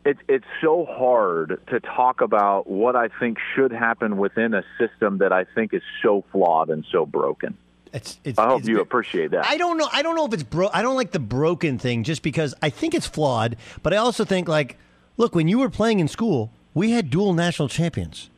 it's 0.06 0.20
it's 0.28 0.46
so 0.62 0.86
hard 0.86 1.60
to 1.68 1.80
talk 1.80 2.22
about 2.22 2.68
what 2.68 2.96
I 2.96 3.10
think 3.20 3.38
should 3.56 3.72
happen 3.72 4.18
within 4.18 4.54
a 4.54 4.64
system 4.78 5.20
that 5.20 5.32
I 5.32 5.44
think 5.44 5.74
is 5.74 5.84
so 6.02 6.24
flawed 6.32 6.70
and 6.70 6.86
so 6.92 7.06
broken. 7.06 7.58
It's, 7.92 8.20
it's, 8.24 8.38
I 8.38 8.48
hope 8.48 8.66
you 8.66 8.82
appreciate 8.82 9.32
that. 9.32 9.46
I 9.46 9.58
don't 9.58 9.78
know. 9.78 9.90
I 9.92 10.04
don't 10.04 10.16
know 10.16 10.26
if 10.26 10.34
it's 10.34 10.44
bro. 10.44 10.70
I 10.72 10.82
don't 10.82 10.96
like 10.96 11.12
the 11.12 11.20
broken 11.20 11.80
thing 11.80 12.04
just 12.04 12.22
because 12.22 12.54
I 12.62 12.70
think 12.70 12.94
it's 12.94 13.08
flawed. 13.08 13.58
But 13.82 13.94
I 13.94 13.98
also 13.98 14.26
think 14.26 14.48
like, 14.48 14.78
look, 15.18 15.34
when 15.34 15.48
you 15.48 15.60
were 15.60 15.70
playing 15.70 16.00
in 16.00 16.08
school, 16.08 16.52
we 16.74 16.92
had 16.92 17.10
dual 17.10 17.34
national 17.34 17.68
champions. 17.68 18.30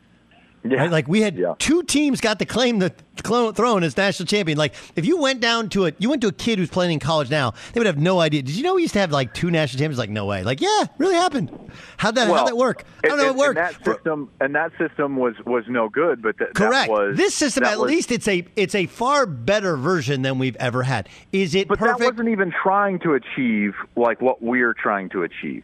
Yeah. 0.64 0.78
Right? 0.82 0.91
Like 0.91 1.07
we 1.07 1.22
had 1.22 1.39
two 1.59 1.84
teams 1.84 2.22
got 2.22 2.38
to 2.39 2.45
claim 2.45 2.80
the 2.80 2.93
throne 3.18 3.84
as 3.84 3.97
national 3.97 4.28
champion. 4.28 4.57
Like 4.57 4.74
if 4.95 5.05
you 5.05 5.18
went 5.18 5.41
down 5.41 5.70
to 5.70 5.86
it, 5.86 5.95
you 5.99 6.09
went 6.09 6.22
to 6.22 6.28
a 6.28 6.32
kid 6.32 6.59
who's 6.59 6.70
playing 6.70 6.91
in 6.93 6.99
college 6.99 7.30
now, 7.32 7.53
they 7.74 7.80
would 7.80 7.88
have 7.88 7.97
no 7.97 8.20
idea. 8.20 8.41
Did 8.41 8.55
you 8.55 8.64
know 8.64 8.76
we 8.76 8.82
used 8.84 8.93
to 8.93 8.99
have 8.99 9.12
like 9.12 9.34
two 9.34 9.49
national 9.49 9.80
champions? 9.80 9.97
Like 9.97 10.09
no 10.12 10.26
way. 10.26 10.43
Like 10.43 10.62
yeah, 10.62 10.86
really 10.99 11.16
happened. 11.16 11.49
How'd 11.97 12.16
that 12.16 12.28
Well, 12.30 12.38
how'd 12.39 12.47
that 12.49 12.57
work? 12.57 12.84
I 13.03 13.07
don't 13.07 13.18
know. 13.18 13.30
and- 13.30 13.36
It 13.36 13.38
worked. 13.39 13.57
And 13.59 13.68
that 13.68 13.86
system 13.86 14.30
and 14.39 14.55
that 14.55 14.72
system 14.78 15.16
was 15.18 15.34
was 15.45 15.64
no 15.68 15.89
good. 15.89 16.22
But 16.22 16.38
th- 16.38 16.53
Correct. 16.53 16.88
That 16.88 16.89
was, 16.91 17.18
this 17.18 17.34
system, 17.34 17.64
at 17.64 17.80
was- 17.80 17.89
least, 17.89 18.12
it's 18.12 18.28
a 18.28 18.45
it's 18.55 18.76
a 18.76 18.86
far 18.86 19.26
better 19.26 19.78
version 19.78 20.22
than 20.22 20.38
we've 20.38 20.55
ever 20.57 20.84
had. 20.84 21.09
Is 21.32 21.55
it 21.55 21.68
But 21.68 21.80
perfect? 21.80 21.99
that 21.99 22.12
wasn't 22.14 22.30
even 22.30 22.51
trying 22.64 22.99
to 22.99 23.14
achieve 23.14 23.74
like 23.95 24.22
what 24.22 24.41
we're 24.43 24.74
trying 24.74 25.09
to 25.09 25.24
achieve. 25.24 25.64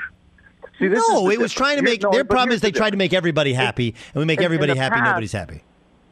See, 0.80 0.88
no, 0.88 1.30
it 1.30 1.40
was 1.40 1.54
trying 1.54 1.78
to 1.78 1.84
make. 1.84 2.02
no, 2.04 2.12
their 2.12 2.24
problem 2.26 2.52
is 2.54 2.62
they 2.62 2.72
the 2.72 2.78
tried 2.78 2.92
to 2.92 2.98
make 2.98 3.14
everybody 3.14 3.54
happy, 3.54 3.96
and 4.14 4.20
we 4.22 4.26
make 4.26 4.40
In- 4.40 4.44
in 4.44 4.46
everybody 4.46 4.74
the 4.74 4.80
happy. 4.80 4.96
past- 4.96 5.06
nobody's 5.10 5.32
happy. 5.32 5.64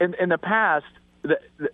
in 0.01 0.13
in 0.15 0.29
the 0.29 0.37
past, 0.37 0.85
the, 1.21 1.39
the, 1.57 1.69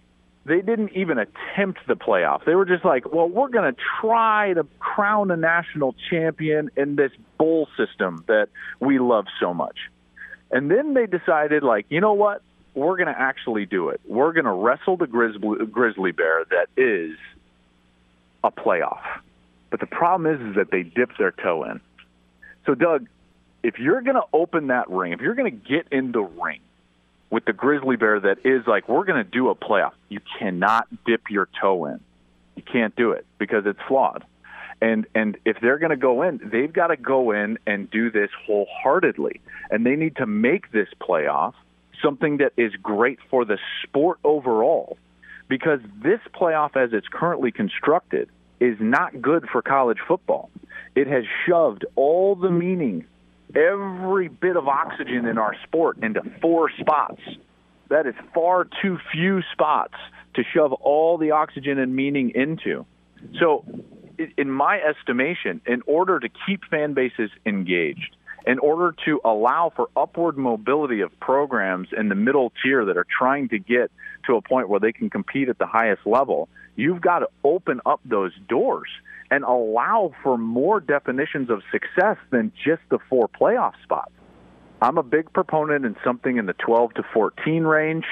they 0.45 0.61
didn't 0.61 0.91
even 0.93 1.17
attempt 1.19 1.79
the 1.87 1.95
playoff. 1.95 2.43
They 2.45 2.55
were 2.55 2.65
just 2.65 2.83
like, 2.83 3.11
"Well, 3.13 3.29
we're 3.29 3.47
going 3.49 3.73
to 3.73 3.79
try 4.01 4.53
to 4.53 4.65
crown 4.79 5.31
a 5.31 5.37
national 5.37 5.95
champion 6.09 6.69
in 6.75 6.95
this 6.95 7.11
bowl 7.37 7.67
system 7.77 8.23
that 8.27 8.49
we 8.79 8.99
love 8.99 9.25
so 9.39 9.53
much." 9.53 9.77
And 10.51 10.69
then 10.69 10.93
they 10.95 11.05
decided, 11.05 11.63
like, 11.63 11.85
you 11.89 12.01
know 12.01 12.13
what? 12.13 12.41
We're 12.73 12.97
going 12.97 13.07
to 13.13 13.17
actually 13.19 13.65
do 13.65 13.87
it. 13.89 14.01
We're 14.05 14.33
going 14.33 14.45
to 14.45 14.51
wrestle 14.51 14.97
the 14.97 15.07
grizzly, 15.07 15.65
grizzly 15.65 16.11
bear 16.11 16.43
that 16.49 16.67
is 16.75 17.17
a 18.43 18.51
playoff. 18.51 18.99
But 19.69 19.79
the 19.79 19.85
problem 19.85 20.33
is, 20.33 20.41
is 20.49 20.55
that 20.55 20.71
they 20.71 20.83
dipped 20.83 21.17
their 21.17 21.31
toe 21.31 21.63
in. 21.63 21.79
So, 22.65 22.75
Doug, 22.75 23.07
if 23.63 23.79
you're 23.79 24.01
going 24.01 24.15
to 24.15 24.25
open 24.33 24.67
that 24.67 24.89
ring, 24.89 25.13
if 25.13 25.21
you're 25.21 25.35
going 25.35 25.51
to 25.51 25.69
get 25.69 25.87
in 25.91 26.11
the 26.11 26.21
ring 26.21 26.61
with 27.29 27.45
the 27.45 27.53
grizzly 27.53 27.95
bear 27.95 28.19
that 28.19 28.45
is 28.45 28.65
like, 28.67 28.89
we're 28.89 29.05
going 29.05 29.23
to 29.23 29.29
do 29.29 29.49
a 29.49 29.55
playoff, 29.55 29.93
you 30.09 30.19
cannot 30.39 30.87
dip 31.05 31.29
your 31.29 31.47
toe 31.59 31.85
in. 31.85 31.99
You 32.55 32.63
can't 32.63 32.95
do 32.95 33.11
it 33.11 33.25
because 33.37 33.65
it's 33.65 33.79
flawed. 33.87 34.25
And 34.81 35.05
and 35.13 35.37
if 35.45 35.57
they're 35.61 35.77
going 35.77 35.91
to 35.91 35.95
go 35.95 36.23
in, 36.23 36.39
they've 36.51 36.71
got 36.71 36.87
to 36.87 36.97
go 36.97 37.31
in 37.31 37.59
and 37.67 37.89
do 37.89 38.09
this 38.09 38.31
wholeheartedly, 38.45 39.39
and 39.69 39.85
they 39.85 39.95
need 39.95 40.15
to 40.15 40.25
make 40.25 40.71
this 40.71 40.87
playoff 40.99 41.53
something 42.01 42.37
that 42.37 42.53
is 42.57 42.73
great 42.81 43.19
for 43.29 43.45
the 43.45 43.59
sport 43.83 44.17
overall. 44.23 44.97
Because 45.47 45.81
this 46.01 46.19
playoff, 46.33 46.75
as 46.75 46.93
it's 46.93 47.07
currently 47.07 47.51
constructed, 47.51 48.29
is 48.59 48.77
not 48.79 49.21
good 49.21 49.47
for 49.51 49.61
college 49.61 49.99
football. 50.07 50.49
It 50.95 51.07
has 51.07 51.23
shoved 51.47 51.85
all 51.95 52.35
the 52.35 52.49
meaning, 52.49 53.05
every 53.55 54.27
bit 54.27 54.57
of 54.57 54.67
oxygen 54.67 55.25
in 55.25 55.37
our 55.37 55.55
sport 55.63 55.97
into 56.01 56.21
four 56.41 56.69
spots. 56.79 57.21
That 57.89 58.07
is 58.07 58.15
far 58.33 58.67
too 58.81 58.97
few 59.11 59.41
spots 59.53 59.95
to 60.35 60.43
shove 60.53 60.73
all 60.73 61.17
the 61.17 61.31
oxygen 61.31 61.77
and 61.79 61.95
meaning 61.95 62.31
into. 62.35 62.85
So, 63.39 63.65
in 64.37 64.49
my 64.49 64.79
estimation, 64.79 65.61
in 65.65 65.81
order 65.85 66.19
to 66.19 66.29
keep 66.45 66.63
fan 66.65 66.93
bases 66.93 67.29
engaged, 67.45 68.15
in 68.45 68.59
order 68.59 68.95
to 69.05 69.21
allow 69.23 69.71
for 69.75 69.89
upward 69.95 70.37
mobility 70.37 71.01
of 71.01 71.17
programs 71.19 71.89
in 71.95 72.09
the 72.09 72.15
middle 72.15 72.51
tier 72.63 72.85
that 72.85 72.97
are 72.97 73.05
trying 73.05 73.49
to 73.49 73.59
get 73.59 73.91
to 74.25 74.35
a 74.35 74.41
point 74.41 74.69
where 74.69 74.79
they 74.79 74.91
can 74.91 75.09
compete 75.09 75.49
at 75.49 75.57
the 75.57 75.65
highest 75.65 76.05
level, 76.05 76.49
you've 76.75 77.01
got 77.01 77.19
to 77.19 77.29
open 77.43 77.81
up 77.85 77.99
those 78.05 78.31
doors 78.49 78.89
and 79.31 79.45
allow 79.45 80.13
for 80.21 80.37
more 80.37 80.81
definitions 80.81 81.49
of 81.49 81.63
success 81.71 82.17
than 82.29 82.51
just 82.63 82.81
the 82.89 82.99
four 83.09 83.29
playoff 83.29 83.73
spots. 83.81 84.11
I'm 84.81 84.97
a 84.97 85.03
big 85.03 85.31
proponent 85.31 85.85
in 85.85 85.95
something 86.03 86.37
in 86.37 86.45
the 86.45 86.53
12 86.53 86.95
to 86.95 87.03
14 87.13 87.63
range. 87.63 88.05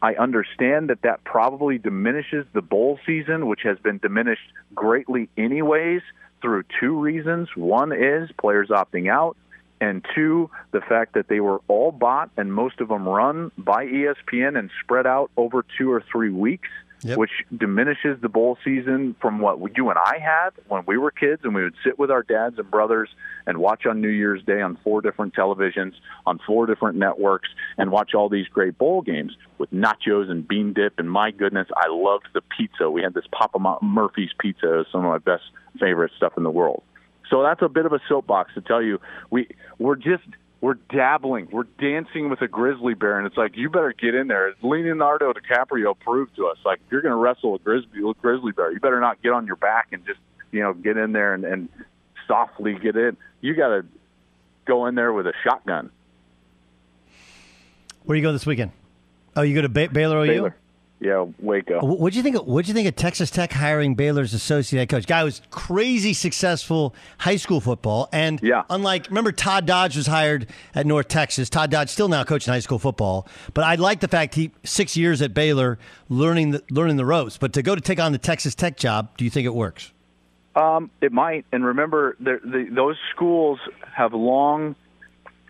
I 0.00 0.14
understand 0.14 0.88
that 0.90 1.02
that 1.02 1.22
probably 1.24 1.78
diminishes 1.78 2.46
the 2.54 2.62
bowl 2.62 2.98
season, 3.06 3.46
which 3.46 3.60
has 3.64 3.78
been 3.78 3.98
diminished 3.98 4.52
greatly 4.74 5.28
anyways 5.36 6.00
through 6.40 6.64
two 6.80 6.98
reasons. 6.98 7.48
One 7.54 7.92
is 7.92 8.30
players 8.40 8.68
opting 8.68 9.10
out, 9.10 9.36
and 9.80 10.04
two, 10.14 10.50
the 10.70 10.80
fact 10.80 11.14
that 11.14 11.28
they 11.28 11.40
were 11.40 11.60
all 11.68 11.92
bought 11.92 12.30
and 12.36 12.52
most 12.52 12.80
of 12.80 12.88
them 12.88 13.06
run 13.06 13.52
by 13.58 13.86
ESPN 13.86 14.58
and 14.58 14.70
spread 14.82 15.06
out 15.06 15.30
over 15.36 15.64
two 15.76 15.92
or 15.92 16.02
three 16.10 16.30
weeks, 16.30 16.68
Yep. 17.04 17.18
which 17.18 17.30
diminishes 17.56 18.20
the 18.20 18.28
bowl 18.28 18.56
season 18.64 19.16
from 19.20 19.40
what 19.40 19.58
you 19.76 19.90
and 19.90 19.98
I 19.98 20.18
had 20.18 20.50
when 20.68 20.84
we 20.86 20.96
were 20.98 21.10
kids 21.10 21.42
and 21.42 21.52
we 21.52 21.64
would 21.64 21.74
sit 21.84 21.98
with 21.98 22.12
our 22.12 22.22
dads 22.22 22.58
and 22.58 22.70
brothers 22.70 23.08
and 23.44 23.58
watch 23.58 23.86
on 23.86 24.00
New 24.00 24.08
Year's 24.08 24.42
Day 24.44 24.60
on 24.60 24.78
four 24.84 25.00
different 25.00 25.34
televisions, 25.34 25.94
on 26.26 26.38
four 26.46 26.66
different 26.66 26.96
networks, 26.96 27.48
and 27.76 27.90
watch 27.90 28.14
all 28.14 28.28
these 28.28 28.46
great 28.46 28.78
bowl 28.78 29.02
games 29.02 29.36
with 29.58 29.72
nachos 29.72 30.30
and 30.30 30.46
bean 30.46 30.72
dip. 30.72 30.98
And 30.98 31.10
my 31.10 31.32
goodness, 31.32 31.66
I 31.76 31.86
loved 31.88 32.28
the 32.34 32.42
pizza. 32.56 32.88
We 32.88 33.02
had 33.02 33.14
this 33.14 33.26
Papa 33.32 33.58
Murphy's 33.82 34.30
pizza, 34.38 34.72
it 34.72 34.76
was 34.76 34.86
some 34.92 35.04
of 35.04 35.10
my 35.10 35.18
best 35.18 35.44
favorite 35.80 36.12
stuff 36.16 36.34
in 36.36 36.44
the 36.44 36.50
world. 36.50 36.82
So 37.30 37.42
that's 37.42 37.62
a 37.62 37.68
bit 37.68 37.86
of 37.86 37.92
a 37.92 38.00
soapbox 38.08 38.52
to 38.54 38.60
tell 38.60 38.82
you 38.82 39.00
we 39.30 39.48
we're 39.78 39.96
just 39.96 40.24
we're 40.62 40.74
dabbling, 40.74 41.48
we're 41.50 41.66
dancing 41.80 42.30
with 42.30 42.40
a 42.40 42.46
grizzly 42.46 42.94
bear, 42.94 43.18
and 43.18 43.26
it's 43.26 43.36
like 43.36 43.56
you 43.56 43.68
better 43.68 43.92
get 43.92 44.14
in 44.14 44.28
there. 44.28 44.54
Leonardo 44.62 45.32
DiCaprio 45.32 45.98
proved 45.98 46.36
to 46.36 46.46
us, 46.46 46.56
like 46.64 46.78
if 46.86 46.92
you're 46.92 47.02
going 47.02 47.10
to 47.10 47.16
wrestle 47.16 47.56
a 47.56 47.58
grizzly 47.58 48.14
grizzly 48.22 48.52
bear, 48.52 48.72
you 48.72 48.78
better 48.78 49.00
not 49.00 49.20
get 49.20 49.32
on 49.32 49.44
your 49.44 49.56
back 49.56 49.88
and 49.90 50.06
just 50.06 50.20
you 50.52 50.60
know 50.60 50.72
get 50.72 50.96
in 50.96 51.10
there 51.10 51.34
and, 51.34 51.44
and 51.44 51.68
softly 52.28 52.74
get 52.74 52.96
in. 52.96 53.16
You 53.40 53.54
got 53.54 53.68
to 53.68 53.84
go 54.64 54.86
in 54.86 54.94
there 54.94 55.12
with 55.12 55.26
a 55.26 55.32
shotgun. 55.42 55.90
Where 58.04 58.16
you 58.16 58.22
go 58.22 58.32
this 58.32 58.46
weekend? 58.46 58.70
Oh, 59.34 59.42
you 59.42 59.56
go 59.56 59.62
to 59.62 59.68
ba- 59.68 59.88
Baylor 59.92 60.20
OU. 60.22 60.26
Baylor. 60.28 60.56
Yeah, 61.02 61.26
Waco. 61.40 61.80
What'd 61.80 62.14
you 62.14 62.22
think? 62.22 62.36
Of, 62.36 62.46
what'd 62.46 62.68
you 62.68 62.74
think 62.74 62.86
of 62.86 62.94
Texas 62.94 63.28
Tech 63.28 63.52
hiring 63.52 63.96
Baylor's 63.96 64.32
associate 64.34 64.78
head 64.78 64.88
coach? 64.88 65.04
Guy 65.04 65.24
was 65.24 65.42
crazy 65.50 66.12
successful 66.12 66.94
high 67.18 67.34
school 67.34 67.60
football, 67.60 68.08
and 68.12 68.40
yeah. 68.40 68.62
unlike 68.70 69.08
remember 69.08 69.32
Todd 69.32 69.66
Dodge 69.66 69.96
was 69.96 70.06
hired 70.06 70.46
at 70.76 70.86
North 70.86 71.08
Texas. 71.08 71.50
Todd 71.50 71.72
Dodge 71.72 71.88
still 71.88 72.06
now 72.06 72.22
coaching 72.22 72.52
high 72.52 72.60
school 72.60 72.78
football, 72.78 73.26
but 73.52 73.64
I 73.64 73.74
like 73.74 73.98
the 73.98 74.06
fact 74.06 74.36
he 74.36 74.52
six 74.62 74.96
years 74.96 75.20
at 75.22 75.34
Baylor 75.34 75.76
learning 76.08 76.52
the, 76.52 76.62
learning 76.70 76.98
the 76.98 77.04
ropes. 77.04 77.36
But 77.36 77.52
to 77.54 77.62
go 77.62 77.74
to 77.74 77.80
take 77.80 77.98
on 77.98 78.12
the 78.12 78.18
Texas 78.18 78.54
Tech 78.54 78.76
job, 78.76 79.16
do 79.16 79.24
you 79.24 79.30
think 79.30 79.44
it 79.46 79.54
works? 79.54 79.90
Um, 80.54 80.88
it 81.00 81.10
might, 81.10 81.46
and 81.50 81.64
remember, 81.64 82.16
the, 82.20 82.38
the, 82.44 82.68
those 82.70 82.96
schools 83.12 83.58
have 83.92 84.12
long, 84.12 84.76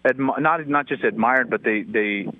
admi- 0.02 0.40
not 0.40 0.66
not 0.66 0.86
just 0.86 1.04
admired, 1.04 1.50
but 1.50 1.62
they 1.62 1.82
they 1.82 2.32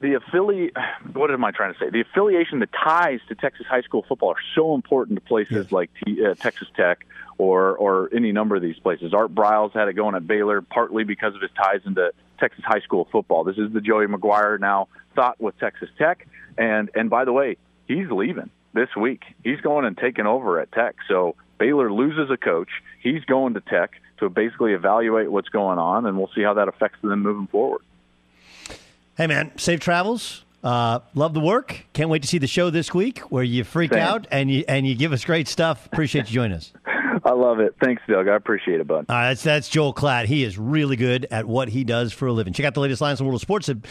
the 0.00 0.14
affiliate. 0.14 0.74
What 1.12 1.30
am 1.30 1.44
I 1.44 1.50
trying 1.50 1.72
to 1.72 1.78
say? 1.78 1.90
The 1.90 2.02
affiliation, 2.02 2.60
the 2.60 2.68
ties 2.68 3.20
to 3.28 3.34
Texas 3.34 3.66
high 3.68 3.80
school 3.80 4.04
football 4.08 4.30
are 4.30 4.42
so 4.54 4.74
important 4.74 5.18
to 5.18 5.24
places 5.26 5.64
yes. 5.64 5.72
like 5.72 5.90
T, 6.04 6.24
uh, 6.24 6.34
Texas 6.34 6.68
Tech 6.76 7.04
or 7.36 7.76
or 7.76 8.10
any 8.14 8.32
number 8.32 8.54
of 8.54 8.62
these 8.62 8.78
places. 8.78 9.12
Art 9.12 9.34
Briles 9.34 9.72
had 9.72 9.88
it 9.88 9.94
going 9.94 10.14
at 10.14 10.26
Baylor 10.26 10.62
partly 10.62 11.04
because 11.04 11.34
of 11.34 11.40
his 11.40 11.50
ties 11.56 11.80
into 11.84 12.12
Texas 12.38 12.64
high 12.64 12.80
school 12.80 13.08
football. 13.10 13.44
This 13.44 13.58
is 13.58 13.72
the 13.72 13.80
Joey 13.80 14.06
McGuire 14.06 14.60
now 14.60 14.88
thought 15.16 15.40
with 15.40 15.58
Texas 15.58 15.88
Tech, 15.98 16.26
and 16.56 16.90
and 16.94 17.10
by 17.10 17.24
the 17.24 17.32
way, 17.32 17.56
he's 17.88 18.10
leaving 18.10 18.50
this 18.72 18.94
week. 18.96 19.22
He's 19.42 19.60
going 19.60 19.84
and 19.84 19.96
taking 19.96 20.26
over 20.26 20.60
at 20.60 20.70
Tech. 20.70 20.96
So 21.08 21.34
Baylor 21.58 21.92
loses 21.92 22.30
a 22.30 22.36
coach. 22.36 22.70
He's 23.02 23.24
going 23.24 23.54
to 23.54 23.60
Tech 23.60 23.92
to 24.18 24.28
basically 24.28 24.74
evaluate 24.74 25.30
what's 25.30 25.48
going 25.48 25.78
on, 25.78 26.06
and 26.06 26.16
we'll 26.16 26.30
see 26.34 26.42
how 26.42 26.54
that 26.54 26.68
affects 26.68 27.00
them 27.02 27.22
moving 27.22 27.48
forward. 27.48 27.82
Hey, 29.20 29.26
man, 29.26 29.52
safe 29.58 29.80
travels. 29.80 30.46
Uh, 30.64 31.00
love 31.14 31.34
the 31.34 31.40
work. 31.40 31.84
Can't 31.92 32.08
wait 32.08 32.22
to 32.22 32.28
see 32.28 32.38
the 32.38 32.46
show 32.46 32.70
this 32.70 32.94
week 32.94 33.18
where 33.28 33.42
you 33.42 33.64
freak 33.64 33.92
Same. 33.92 34.00
out 34.00 34.26
and 34.30 34.50
you 34.50 34.64
and 34.66 34.86
you 34.86 34.94
give 34.94 35.12
us 35.12 35.26
great 35.26 35.46
stuff. 35.46 35.84
Appreciate 35.84 36.30
you 36.30 36.36
joining 36.36 36.56
us. 36.56 36.72
I 36.86 37.32
love 37.32 37.60
it. 37.60 37.74
Thanks, 37.84 38.00
Doug. 38.08 38.28
I 38.28 38.34
appreciate 38.34 38.80
it, 38.80 38.86
bud. 38.86 39.04
All 39.10 39.14
right, 39.14 39.28
that's, 39.28 39.42
that's 39.42 39.68
Joel 39.68 39.92
Klatt. 39.92 40.24
He 40.24 40.42
is 40.42 40.56
really 40.56 40.96
good 40.96 41.26
at 41.30 41.44
what 41.44 41.68
he 41.68 41.84
does 41.84 42.14
for 42.14 42.28
a 42.28 42.32
living. 42.32 42.54
Check 42.54 42.64
out 42.64 42.72
the 42.72 42.80
latest 42.80 43.02
lines 43.02 43.20
in 43.20 43.26
the 43.26 43.28
world 43.28 43.40
of 43.40 43.42
sports 43.42 43.68
at 43.68 43.82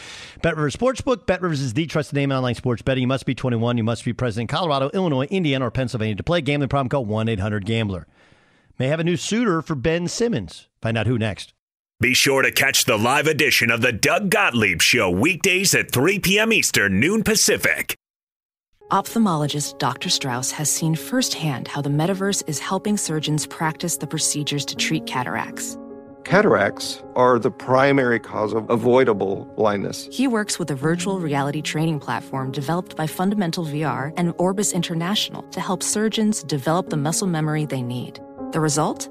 Bet 0.42 0.56
Rivers 0.56 0.74
Sportsbook. 0.74 1.26
Bet 1.26 1.42
Rivers 1.42 1.60
is 1.60 1.74
the 1.74 1.86
trusted 1.86 2.16
name 2.16 2.32
in 2.32 2.36
online 2.36 2.56
sports 2.56 2.82
betting. 2.82 3.02
You 3.02 3.06
must 3.06 3.24
be 3.24 3.36
21. 3.36 3.78
You 3.78 3.84
must 3.84 4.04
be 4.04 4.12
present 4.12 4.40
in 4.40 4.46
Colorado, 4.48 4.90
Illinois, 4.94 5.26
Indiana, 5.26 5.68
or 5.68 5.70
Pennsylvania 5.70 6.16
to 6.16 6.24
play. 6.24 6.40
Gambling 6.40 6.70
problem, 6.70 6.88
call 6.88 7.04
1 7.04 7.28
800 7.28 7.64
Gambler. 7.66 8.08
May 8.80 8.88
have 8.88 8.98
a 8.98 9.04
new 9.04 9.16
suitor 9.16 9.62
for 9.62 9.76
Ben 9.76 10.08
Simmons. 10.08 10.66
Find 10.82 10.98
out 10.98 11.06
who 11.06 11.18
next. 11.18 11.54
Be 12.00 12.14
sure 12.14 12.40
to 12.40 12.50
catch 12.50 12.86
the 12.86 12.96
live 12.96 13.26
edition 13.26 13.70
of 13.70 13.82
the 13.82 13.92
Doug 13.92 14.30
Gottlieb 14.30 14.80
Show 14.80 15.10
weekdays 15.10 15.74
at 15.74 15.92
3 15.92 16.18
p.m. 16.20 16.50
Eastern, 16.50 16.98
noon 16.98 17.22
Pacific. 17.22 17.94
Ophthalmologist 18.90 19.78
Dr. 19.78 20.08
Strauss 20.08 20.50
has 20.50 20.70
seen 20.70 20.94
firsthand 20.94 21.68
how 21.68 21.82
the 21.82 21.90
metaverse 21.90 22.42
is 22.46 22.58
helping 22.58 22.96
surgeons 22.96 23.46
practice 23.46 23.98
the 23.98 24.06
procedures 24.06 24.64
to 24.64 24.76
treat 24.76 25.04
cataracts. 25.04 25.76
Cataracts 26.24 27.02
are 27.16 27.38
the 27.38 27.50
primary 27.50 28.18
cause 28.18 28.54
of 28.54 28.70
avoidable 28.70 29.44
blindness. 29.58 30.08
He 30.10 30.26
works 30.26 30.58
with 30.58 30.70
a 30.70 30.74
virtual 30.74 31.20
reality 31.20 31.60
training 31.60 32.00
platform 32.00 32.50
developed 32.50 32.96
by 32.96 33.06
Fundamental 33.06 33.66
VR 33.66 34.14
and 34.16 34.32
Orbis 34.38 34.72
International 34.72 35.42
to 35.50 35.60
help 35.60 35.82
surgeons 35.82 36.42
develop 36.44 36.88
the 36.88 36.96
muscle 36.96 37.28
memory 37.28 37.66
they 37.66 37.82
need. 37.82 38.20
The 38.52 38.60
result? 38.60 39.10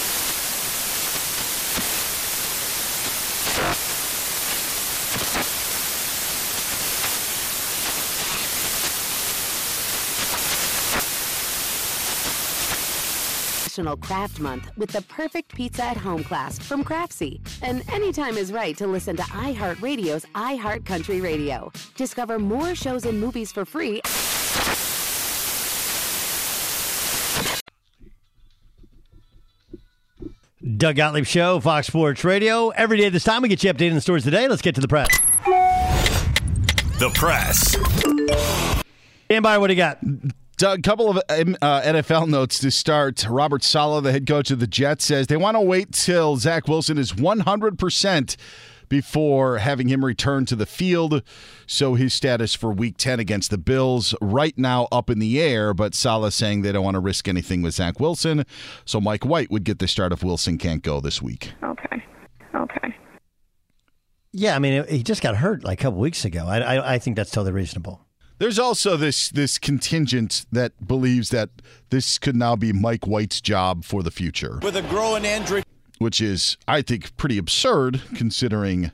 National 13.81 13.97
Craft 13.97 14.39
Month 14.39 14.71
with 14.77 14.91
the 14.91 15.01
perfect 15.01 15.55
pizza 15.55 15.83
at 15.83 15.97
home 15.97 16.23
class 16.23 16.59
from 16.59 16.83
Craftsy. 16.83 17.41
And 17.63 17.83
anytime 17.91 18.37
is 18.37 18.51
right 18.53 18.77
to 18.77 18.85
listen 18.85 19.15
to 19.15 19.23
iHeartRadio's 19.23 20.23
iHeart 20.35 20.85
Country 20.85 21.19
Radio. 21.19 21.71
Discover 21.95 22.37
more 22.37 22.75
shows 22.75 23.05
and 23.05 23.19
movies 23.19 23.51
for 23.51 23.65
free. 23.65 24.01
Doug 30.77 30.95
Gottlieb 30.95 31.25
Show, 31.25 31.59
Fox 31.59 31.87
Sports 31.87 32.23
Radio. 32.23 32.69
Every 32.69 32.97
day 32.97 33.09
this 33.09 33.23
time, 33.23 33.41
we 33.41 33.49
get 33.49 33.63
you 33.63 33.73
updated 33.73 33.89
on 33.89 33.95
the 33.95 34.01
stories 34.01 34.23
today. 34.23 34.47
Let's 34.47 34.61
get 34.61 34.75
to 34.75 34.81
the 34.81 34.87
press. 34.87 35.09
The 36.99 37.09
press. 37.15 37.75
Stand 39.25 39.41
by. 39.41 39.57
What 39.57 39.67
do 39.67 39.73
you 39.73 39.77
got? 39.77 39.97
Doug, 40.61 40.83
couple 40.83 41.09
of 41.09 41.17
um, 41.27 41.57
uh, 41.59 41.81
NFL 41.81 42.29
notes 42.29 42.59
to 42.59 42.69
start. 42.69 43.25
Robert 43.27 43.63
Saleh, 43.63 44.03
the 44.03 44.11
head 44.11 44.27
coach 44.27 44.51
of 44.51 44.59
the 44.59 44.67
Jets, 44.67 45.05
says 45.05 45.25
they 45.25 45.35
want 45.35 45.57
to 45.57 45.59
wait 45.59 45.91
till 45.91 46.37
Zach 46.37 46.67
Wilson 46.67 46.99
is 46.99 47.13
100% 47.13 48.37
before 48.87 49.57
having 49.57 49.87
him 49.87 50.05
return 50.05 50.45
to 50.45 50.55
the 50.55 50.67
field. 50.67 51.23
So 51.65 51.95
his 51.95 52.13
status 52.13 52.53
for 52.53 52.71
week 52.71 52.97
10 52.97 53.19
against 53.19 53.49
the 53.49 53.57
Bills 53.57 54.13
right 54.21 54.55
now 54.55 54.87
up 54.91 55.09
in 55.09 55.17
the 55.17 55.41
air, 55.41 55.73
but 55.73 55.95
Saleh 55.95 56.31
saying 56.31 56.61
they 56.61 56.71
don't 56.71 56.83
want 56.83 56.93
to 56.93 56.99
risk 56.99 57.27
anything 57.27 57.63
with 57.63 57.73
Zach 57.73 57.99
Wilson. 57.99 58.45
So 58.85 59.01
Mike 59.01 59.25
White 59.25 59.49
would 59.49 59.63
get 59.63 59.79
the 59.79 59.87
start 59.87 60.13
if 60.13 60.23
Wilson 60.23 60.59
can't 60.59 60.83
go 60.83 61.01
this 61.01 61.23
week. 61.23 61.53
Okay. 61.63 62.03
Okay. 62.53 62.95
Yeah, 64.31 64.55
I 64.55 64.59
mean, 64.59 64.85
he 64.87 65.01
just 65.01 65.23
got 65.23 65.37
hurt 65.37 65.63
like 65.63 65.79
a 65.79 65.81
couple 65.81 65.99
weeks 65.99 66.23
ago. 66.23 66.45
I, 66.45 66.59
I, 66.59 66.93
I 66.93 66.99
think 66.99 67.15
that's 67.15 67.31
totally 67.31 67.51
reasonable. 67.51 68.05
There's 68.41 68.57
also 68.57 68.97
this 68.97 69.29
this 69.29 69.59
contingent 69.59 70.47
that 70.51 70.87
believes 70.87 71.29
that 71.29 71.51
this 71.91 72.17
could 72.17 72.35
now 72.35 72.55
be 72.55 72.73
Mike 72.73 73.05
White's 73.05 73.39
job 73.39 73.85
for 73.85 74.01
the 74.01 74.09
future. 74.09 74.57
With 74.63 74.75
a 74.75 74.81
growing 74.81 75.25
injury. 75.25 75.61
Which 75.99 76.19
is, 76.19 76.57
I 76.67 76.81
think, 76.81 77.15
pretty 77.17 77.37
absurd 77.37 78.01
considering 78.15 78.91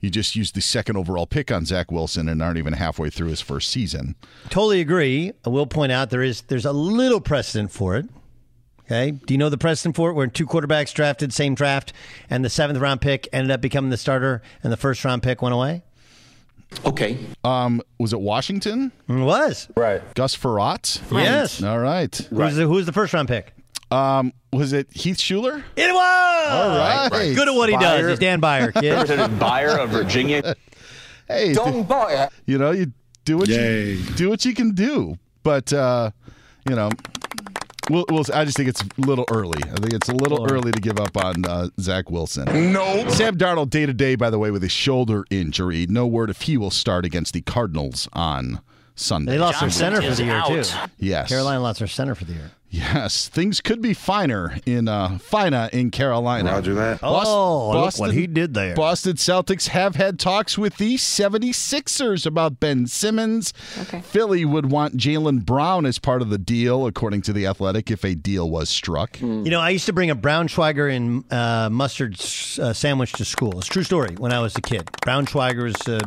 you 0.00 0.08
just 0.08 0.34
used 0.34 0.54
the 0.54 0.62
second 0.62 0.96
overall 0.96 1.26
pick 1.26 1.52
on 1.52 1.66
Zach 1.66 1.92
Wilson 1.92 2.30
and 2.30 2.40
aren't 2.40 2.56
even 2.56 2.72
halfway 2.72 3.10
through 3.10 3.28
his 3.28 3.42
first 3.42 3.70
season. 3.70 4.14
Totally 4.48 4.80
agree. 4.80 5.32
I 5.44 5.50
will 5.50 5.66
point 5.66 5.92
out 5.92 6.08
there 6.08 6.22
is 6.22 6.40
there's 6.48 6.64
a 6.64 6.72
little 6.72 7.20
precedent 7.20 7.70
for 7.70 7.94
it. 7.94 8.06
Okay. 8.86 9.10
Do 9.10 9.34
you 9.34 9.38
know 9.38 9.50
the 9.50 9.58
precedent 9.58 9.96
for 9.96 10.08
it? 10.08 10.14
Where 10.14 10.28
two 10.28 10.46
quarterbacks 10.46 10.94
drafted, 10.94 11.34
same 11.34 11.54
draft, 11.54 11.92
and 12.30 12.42
the 12.42 12.48
seventh 12.48 12.78
round 12.78 13.02
pick 13.02 13.28
ended 13.34 13.50
up 13.50 13.60
becoming 13.60 13.90
the 13.90 13.98
starter, 13.98 14.40
and 14.62 14.72
the 14.72 14.78
first 14.78 15.04
round 15.04 15.22
pick 15.22 15.42
went 15.42 15.54
away. 15.54 15.82
Okay. 16.84 17.18
Um, 17.44 17.82
was 17.98 18.12
it 18.12 18.20
Washington? 18.20 18.92
It 19.08 19.12
was. 19.14 19.68
Right. 19.76 20.02
Gus 20.14 20.36
Frerotte? 20.36 21.00
Yes. 21.12 21.62
All 21.62 21.78
right. 21.78 22.14
Who's 22.14 22.56
the, 22.56 22.66
who's 22.66 22.86
the 22.86 22.92
first 22.92 23.12
round 23.14 23.28
pick? 23.28 23.52
Um, 23.90 24.32
was 24.52 24.72
it 24.74 24.88
Heath 24.92 25.16
Shuler? 25.16 25.62
It 25.76 25.92
was. 25.94 26.48
All 26.50 26.78
right. 27.10 27.34
Good 27.34 27.48
at 27.48 27.54
what 27.54 27.68
he 27.70 27.76
does. 27.76 28.10
He's 28.10 28.18
Dan 28.18 28.40
Beyer, 28.40 28.70
kid. 28.72 28.84
Representative 28.92 29.38
Beyer 29.38 29.78
of 29.78 29.90
Virginia. 29.90 30.54
Hey, 31.30 31.52
Don 31.52 31.82
Beyer. 31.82 32.30
You 32.46 32.56
know, 32.56 32.70
you 32.70 32.90
do 33.26 33.36
what 33.36 33.48
Yay. 33.48 33.92
you 33.92 34.02
do 34.14 34.30
what 34.30 34.46
you 34.46 34.54
can 34.54 34.70
do, 34.72 35.18
but 35.42 35.70
uh, 35.74 36.10
you 36.66 36.74
know, 36.74 36.88
we'll, 37.90 38.04
we'll, 38.08 38.24
I 38.32 38.44
just 38.44 38.56
think 38.56 38.68
it's 38.68 38.82
a 38.82 38.86
little 38.98 39.24
early. 39.30 39.60
I 39.64 39.76
think 39.76 39.92
it's 39.92 40.08
a 40.08 40.14
little 40.14 40.50
early 40.50 40.72
to 40.72 40.80
give 40.80 40.98
up 40.98 41.16
on 41.16 41.44
uh, 41.44 41.68
Zach 41.80 42.10
Wilson. 42.10 42.72
No. 42.72 43.08
Sam 43.10 43.36
Darnold 43.36 43.70
day 43.70 43.86
to 43.86 43.92
day, 43.92 44.14
by 44.14 44.30
the 44.30 44.38
way, 44.38 44.50
with 44.50 44.64
a 44.64 44.68
shoulder 44.68 45.24
injury. 45.30 45.86
No 45.88 46.06
word 46.06 46.30
if 46.30 46.42
he 46.42 46.56
will 46.56 46.70
start 46.70 47.04
against 47.04 47.34
the 47.34 47.40
Cardinals 47.42 48.08
on 48.12 48.60
Sunday. 48.94 49.32
They 49.32 49.38
lost 49.38 49.60
their 49.60 49.70
center 49.70 50.02
for 50.02 50.14
the 50.14 50.24
year 50.24 50.42
too. 50.46 50.64
Yes. 50.98 51.28
Carolina 51.28 51.60
lost 51.60 51.78
their 51.78 51.88
center 51.88 52.14
for 52.14 52.24
the 52.24 52.34
year. 52.34 52.50
Yes, 52.70 53.28
things 53.28 53.62
could 53.62 53.80
be 53.80 53.94
finer 53.94 54.58
in 54.66 54.88
uh, 54.88 55.18
fina 55.18 55.70
in 55.72 55.90
Carolina. 55.90 56.52
Roger 56.52 56.74
that. 56.74 57.00
Oh, 57.02 57.70
look 57.72 57.98
what 57.98 58.12
he 58.12 58.26
did 58.26 58.52
there. 58.52 58.74
Boston 58.74 59.14
Celtics 59.16 59.68
have 59.68 59.96
had 59.96 60.18
talks 60.18 60.58
with 60.58 60.76
the 60.76 60.96
76ers 60.96 62.26
about 62.26 62.60
Ben 62.60 62.86
Simmons. 62.86 63.54
Okay. 63.80 64.02
Philly 64.02 64.44
would 64.44 64.70
want 64.70 64.98
Jaylen 64.98 65.46
Brown 65.46 65.86
as 65.86 65.98
part 65.98 66.20
of 66.20 66.28
the 66.28 66.38
deal, 66.38 66.86
according 66.86 67.22
to 67.22 67.32
the 67.32 67.46
Athletic, 67.46 67.90
if 67.90 68.04
a 68.04 68.14
deal 68.14 68.50
was 68.50 68.68
struck. 68.68 69.18
You 69.20 69.44
know, 69.44 69.60
I 69.60 69.70
used 69.70 69.86
to 69.86 69.92
bring 69.94 70.10
a 70.10 70.16
Braunschweiger 70.16 70.94
and 70.94 71.32
uh, 71.32 71.70
mustard 71.70 72.20
uh, 72.20 72.72
sandwich 72.74 73.12
to 73.12 73.24
school. 73.24 73.58
It's 73.58 73.68
a 73.68 73.70
true 73.70 73.82
story. 73.82 74.14
When 74.16 74.32
I 74.32 74.40
was 74.40 74.54
a 74.56 74.62
kid, 74.62 74.84
Braunschweiger 75.06 75.62
was 75.62 75.88
uh, 75.88 76.00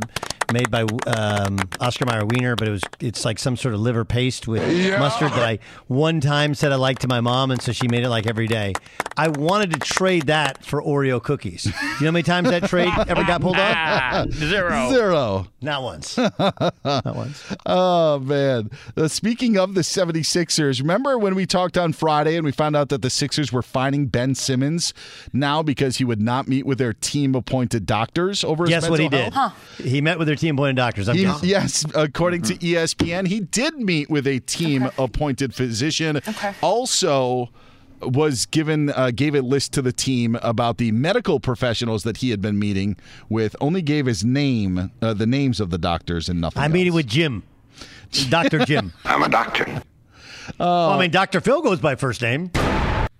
made 0.51 0.69
by 0.71 0.83
um, 1.07 1.57
Oscar 1.79 2.05
Mayer 2.05 2.25
Wiener, 2.25 2.55
but 2.55 2.67
it 2.67 2.71
was 2.71 2.81
it's 2.99 3.25
like 3.25 3.39
some 3.39 3.55
sort 3.57 3.73
of 3.73 3.79
liver 3.79 4.05
paste 4.05 4.47
with 4.47 4.61
Yeah. 4.71 4.99
mustard 4.99 5.31
that 5.31 5.43
I 5.43 5.59
one 5.87 6.21
time 6.21 6.53
said 6.55 6.71
I 6.71 6.75
liked 6.75 7.01
to 7.01 7.07
my 7.07 7.21
mom, 7.21 7.51
and 7.51 7.61
so 7.61 7.71
she 7.71 7.87
made 7.87 8.03
it 8.03 8.09
like 8.09 8.27
every 8.27 8.47
day. 8.47 8.73
I 9.17 9.27
wanted 9.27 9.71
to 9.73 9.79
trade 9.79 10.27
that 10.27 10.63
for 10.65 10.81
Oreo 10.81 11.21
cookies. 11.21 11.65
You 11.65 11.71
know 11.71 11.77
how 12.07 12.11
many 12.11 12.23
times 12.23 12.49
that 12.49 12.63
trade 12.69 12.91
ever 13.07 13.23
got 13.23 13.41
pulled 13.41 13.57
off? 13.57 14.29
Zero. 14.31 14.89
Zero. 14.89 15.47
Not 15.61 15.83
once. 15.83 16.17
Not 16.43 16.73
once. 17.15 17.43
Oh, 17.65 18.19
man. 18.19 18.71
Uh, 18.97 19.07
speaking 19.07 19.57
of 19.57 19.75
the 19.75 19.81
76ers, 19.81 20.79
remember 20.79 21.17
when 21.17 21.35
we 21.35 21.45
talked 21.45 21.77
on 21.77 21.93
Friday 21.93 22.35
and 22.37 22.45
we 22.45 22.51
found 22.51 22.75
out 22.75 22.89
that 22.89 23.01
the 23.01 23.09
Sixers 23.09 23.51
were 23.51 23.61
fining 23.61 24.07
Ben 24.07 24.33
Simmons 24.33 24.93
now 25.33 25.61
because 25.61 25.97
he 25.97 26.05
would 26.05 26.21
not 26.21 26.47
meet 26.47 26.65
with 26.65 26.77
their 26.77 26.93
team 26.93 27.35
appointed 27.35 27.85
doctors 27.85 28.43
over 28.43 28.63
his 28.63 28.69
Guess 28.71 28.89
what 28.89 28.99
he 28.99 29.09
mental 29.09 29.25
did? 29.29 29.33
health? 29.33 29.53
He 29.77 30.01
met 30.01 30.17
with 30.17 30.27
their 30.27 30.35
team 30.41 30.55
appointed 30.57 30.75
doctors. 30.75 31.07
I'm 31.07 31.15
He- 31.15 31.23
guessing. 31.23 31.49
yes, 31.49 31.85
according 31.95 32.41
to 32.43 32.53
E 32.55 32.73
ESPN, 32.73 33.27
he 33.27 33.39
did 33.39 33.77
meet 33.77 34.09
with 34.09 34.27
a 34.27 34.39
team 34.39 34.89
appointed 34.97 35.53
physician. 35.55 36.19
Also, 36.61 37.49
was 38.01 38.47
given 38.47 38.89
uh, 38.91 39.11
gave 39.11 39.35
a 39.35 39.41
list 39.41 39.73
to 39.73 39.81
the 39.81 39.91
team 39.93 40.35
about 40.41 40.77
the 40.79 40.91
medical 40.91 41.39
professionals 41.39 42.01
that 42.03 42.17
he 42.17 42.31
had 42.31 42.41
been 42.41 42.57
meeting 42.57 42.97
with. 43.29 43.55
Only 43.61 43.81
gave 43.83 44.07
his 44.07 44.25
name, 44.25 44.91
uh, 45.01 45.13
the 45.13 45.27
names 45.27 45.59
of 45.59 45.69
the 45.69 45.77
doctors, 45.77 46.27
and 46.27 46.41
nothing. 46.41 46.61
I'm 46.63 46.71
meeting 46.71 46.93
with 46.93 47.05
Jim, 47.07 47.43
Doctor 48.29 48.65
Jim. 48.65 48.91
I'm 49.05 49.21
a 49.21 49.29
doctor. 49.29 49.83
Well, 50.57 50.89
I 50.89 50.99
mean, 50.99 51.11
Doctor 51.11 51.39
Phil 51.41 51.61
goes 51.61 51.79
by 51.79 51.93
first 51.95 52.21
name. 52.23 52.49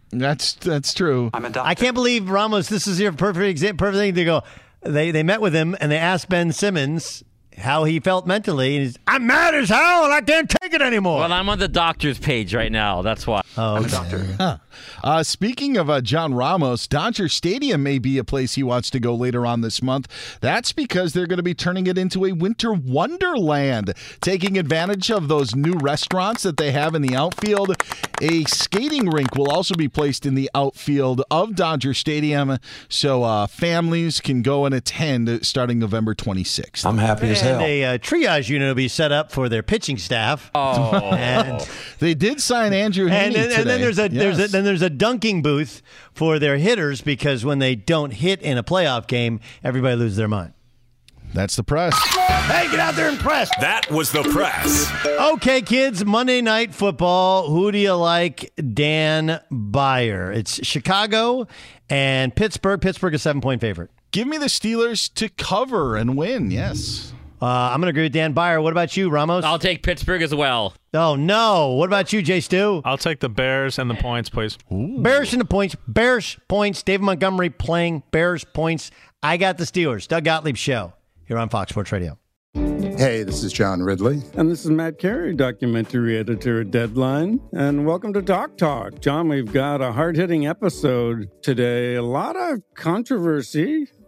That's 0.10 0.54
that's 0.56 0.94
true. 0.94 1.30
I'm 1.34 1.46
a 1.46 1.50
doctor. 1.52 1.70
I 1.70 1.76
can't 1.76 1.94
believe 1.94 2.30
Ramos. 2.30 2.68
This 2.68 2.88
is 2.88 3.00
your 3.00 3.14
perfect 3.14 3.46
example. 3.46 3.86
Perfect 3.86 4.00
thing 4.00 4.16
to 4.16 4.26
go. 4.26 4.42
They 4.84 5.12
they 5.12 5.24
met 5.24 5.42
with 5.42 5.54
him 5.54 5.76
and 5.80 5.92
they 5.92 5.98
asked 5.98 6.30
Ben 6.30 6.52
Simmons 6.52 7.24
how 7.62 7.84
he 7.86 8.00
felt 8.00 8.28
mentally, 8.28 8.76
and 8.76 8.86
he's 8.86 8.98
I'm 9.08 9.26
mad 9.28 9.56
as 9.56 9.70
hell 9.70 10.06
and 10.06 10.14
I 10.14 10.22
can't 10.22 10.50
take 10.50 10.74
it 10.74 10.82
anymore. 10.82 11.20
Well, 11.20 11.34
I'm 11.34 11.50
on 11.50 11.60
the 11.60 11.68
doctor's 11.68 12.20
page 12.20 12.54
right 12.54 12.72
now. 12.72 13.02
That's 13.02 13.26
why. 13.26 13.42
Oh, 13.58 13.76
I'm 13.76 13.86
a 13.86 13.90
doctor. 13.90 14.60
Uh, 15.04 15.24
speaking 15.24 15.78
of 15.78 15.90
uh, 15.90 16.02
John 16.02 16.34
Ramos, 16.34 16.88
Dodger 16.88 17.28
Stadium 17.28 17.84
may 17.84 18.00
be 18.00 18.18
a 18.18 18.24
place 18.24 18.56
he 18.56 18.64
wants 18.64 18.90
to 18.92 19.00
go 19.00 19.16
later 19.16 19.46
on 19.46 19.62
this 19.62 19.82
month. 19.82 20.08
That's 20.42 20.72
because 20.72 21.14
they're 21.14 21.28
going 21.28 21.38
to 21.38 21.44
be 21.44 21.54
turning 21.54 21.88
it 21.88 21.98
into 21.98 22.26
a 22.26 22.32
winter 22.32 22.74
wonderland, 22.74 23.94
taking 24.22 24.58
advantage 24.58 25.12
of 25.12 25.28
those 25.28 25.56
new 25.56 25.74
restaurants 25.74 26.44
that 26.44 26.58
they 26.58 26.72
have 26.72 26.96
in 26.96 27.02
the 27.02 27.16
outfield. 27.16 27.76
A 28.22 28.44
skating 28.46 29.10
rink 29.10 29.36
will 29.36 29.52
also 29.52 29.76
be 29.76 29.88
placed 29.88 30.26
in 30.26 30.36
the 30.36 30.50
outfield 30.54 31.24
of 31.32 31.56
Dodger 31.56 31.94
Stadium, 31.94 32.58
so 32.88 33.24
uh, 33.24 33.48
families 33.48 34.20
can 34.22 34.42
go 34.42 34.66
and 34.66 34.74
attend 34.76 35.46
starting 35.46 35.80
November 35.80 36.14
26th. 36.16 36.86
I'm 36.86 36.98
happy 37.00 37.30
as 37.30 37.42
and 37.54 37.62
a 37.62 37.84
uh, 37.84 37.98
triage 37.98 38.50
unit 38.50 38.68
will 38.68 38.76
be 38.76 38.88
set 38.88 39.12
up 39.12 39.32
for 39.32 39.50
their 39.50 39.64
pitching 39.64 39.98
staff. 39.98 40.52
Oh. 40.56 41.12
and, 41.12 41.68
They 42.00 42.14
did 42.14 42.42
sign 42.42 42.74
Andrew 42.74 43.08
and, 43.08 43.34
Heaney 43.34 43.36
then, 43.36 43.60
and 43.60 43.70
then 43.70 43.82
there's 43.82 44.00
a 44.00 44.08
there's 44.08 44.40
a 44.40 44.48
then 44.48 44.64
there's 44.64 44.82
a 44.82 44.90
dunking 44.90 45.42
booth 45.42 45.82
for 46.14 46.40
their 46.40 46.58
hitters 46.58 47.02
because 47.02 47.46
when 47.46 47.60
they 47.60 47.76
don't 47.76 48.12
hit 48.12 48.42
in 48.42 48.58
a 48.58 48.64
playoff 48.64 49.08
game, 49.08 49.40
everybody 49.64 49.96
loses 49.96 50.18
their 50.18 50.28
mind. 50.28 50.54
That's 51.34 51.56
the 51.56 51.64
press. 51.64 51.98
Hey, 51.98 52.70
get 52.70 52.80
out 52.80 52.96
there 52.96 53.08
and 53.08 53.18
press. 53.18 53.50
That 53.62 53.90
was 53.90 54.12
the 54.12 54.24
press. 54.24 54.92
Okay, 55.06 55.62
kids, 55.62 56.04
Monday 56.04 56.42
Night 56.42 56.74
Football. 56.74 57.50
Who 57.50 57.72
do 57.72 57.78
you 57.78 57.94
like? 57.94 58.52
Dan 58.74 59.40
Beyer. 59.50 60.32
It's 60.32 60.66
Chicago 60.66 61.48
and 61.90 62.36
Pittsburgh. 62.36 62.82
Pittsburgh 62.82 63.14
is 63.14 63.22
seven 63.22 63.42
point 63.42 63.62
favorite. 63.62 63.92
Give 64.12 64.28
me 64.28 64.38
the 64.38 64.48
Steelers 64.48 65.14
to 65.14 65.30
cover 65.30 65.96
and 65.96 66.18
win. 66.18 66.52
Yes. 66.52 67.14
Uh, 67.42 67.72
I'm 67.74 67.80
going 67.82 67.88
to 67.88 67.90
agree 67.90 68.04
with 68.04 68.14
Dan 68.14 68.34
Beyer. 68.34 68.62
What 68.62 68.72
about 68.72 68.96
you, 68.96 69.10
Ramos? 69.10 69.44
I'll 69.44 69.58
take 69.58 69.82
Pittsburgh 69.82 70.22
as 70.22 70.34
well. 70.34 70.76
oh, 70.94 71.16
no. 71.16 71.70
What 71.70 71.88
about 71.88 72.14
you, 72.14 72.22
Jay 72.22 72.40
Stu? 72.40 72.84
I'll 72.86 73.00
take 73.00 73.20
the 73.20 73.30
Bears 73.30 73.80
and 73.80 73.90
the 73.90 73.96
points, 73.96 74.30
please. 74.30 74.60
Bears 74.70 75.34
and 75.34 75.42
the 75.42 75.46
points. 75.46 75.76
Bears 75.88 76.38
points. 76.48 76.84
David 76.84 77.04
Montgomery 77.04 77.50
playing 77.50 78.04
Bears 78.12 78.44
points. 78.44 78.92
I 79.24 79.38
got 79.38 79.58
the 79.58 79.64
Steelers. 79.64 80.08
Doug 80.08 80.24
Gottlieb 80.24 80.56
Show 80.56 80.94
here 81.26 81.40
on 81.40 81.50
Fox 81.50 81.72
Sports 81.72 81.92
Radio. 81.92 82.20
Hey, 82.54 83.24
this 83.24 83.44
is 83.44 83.52
John 83.52 83.82
Ridley. 83.82 84.22
And 84.36 84.52
this 84.52 84.64
is 84.64 84.70
Matt 84.70 85.00
Carey, 85.00 85.34
documentary 85.34 86.18
editor 86.18 86.62
at 86.62 86.70
Deadline. 86.70 87.40
And 87.54 87.88
welcome 87.88 88.14
to 88.14 88.22
Doc 88.22 88.58
Talk. 88.58 89.00
John, 89.00 89.30
we've 89.30 89.52
got 89.52 89.82
a 89.82 89.94
hard 89.94 90.16
hitting 90.16 90.46
episode 90.46 91.30
today. 91.42 91.96
A 91.96 92.04
lot 92.04 92.36
of 92.36 92.60
controversy. 92.76 93.88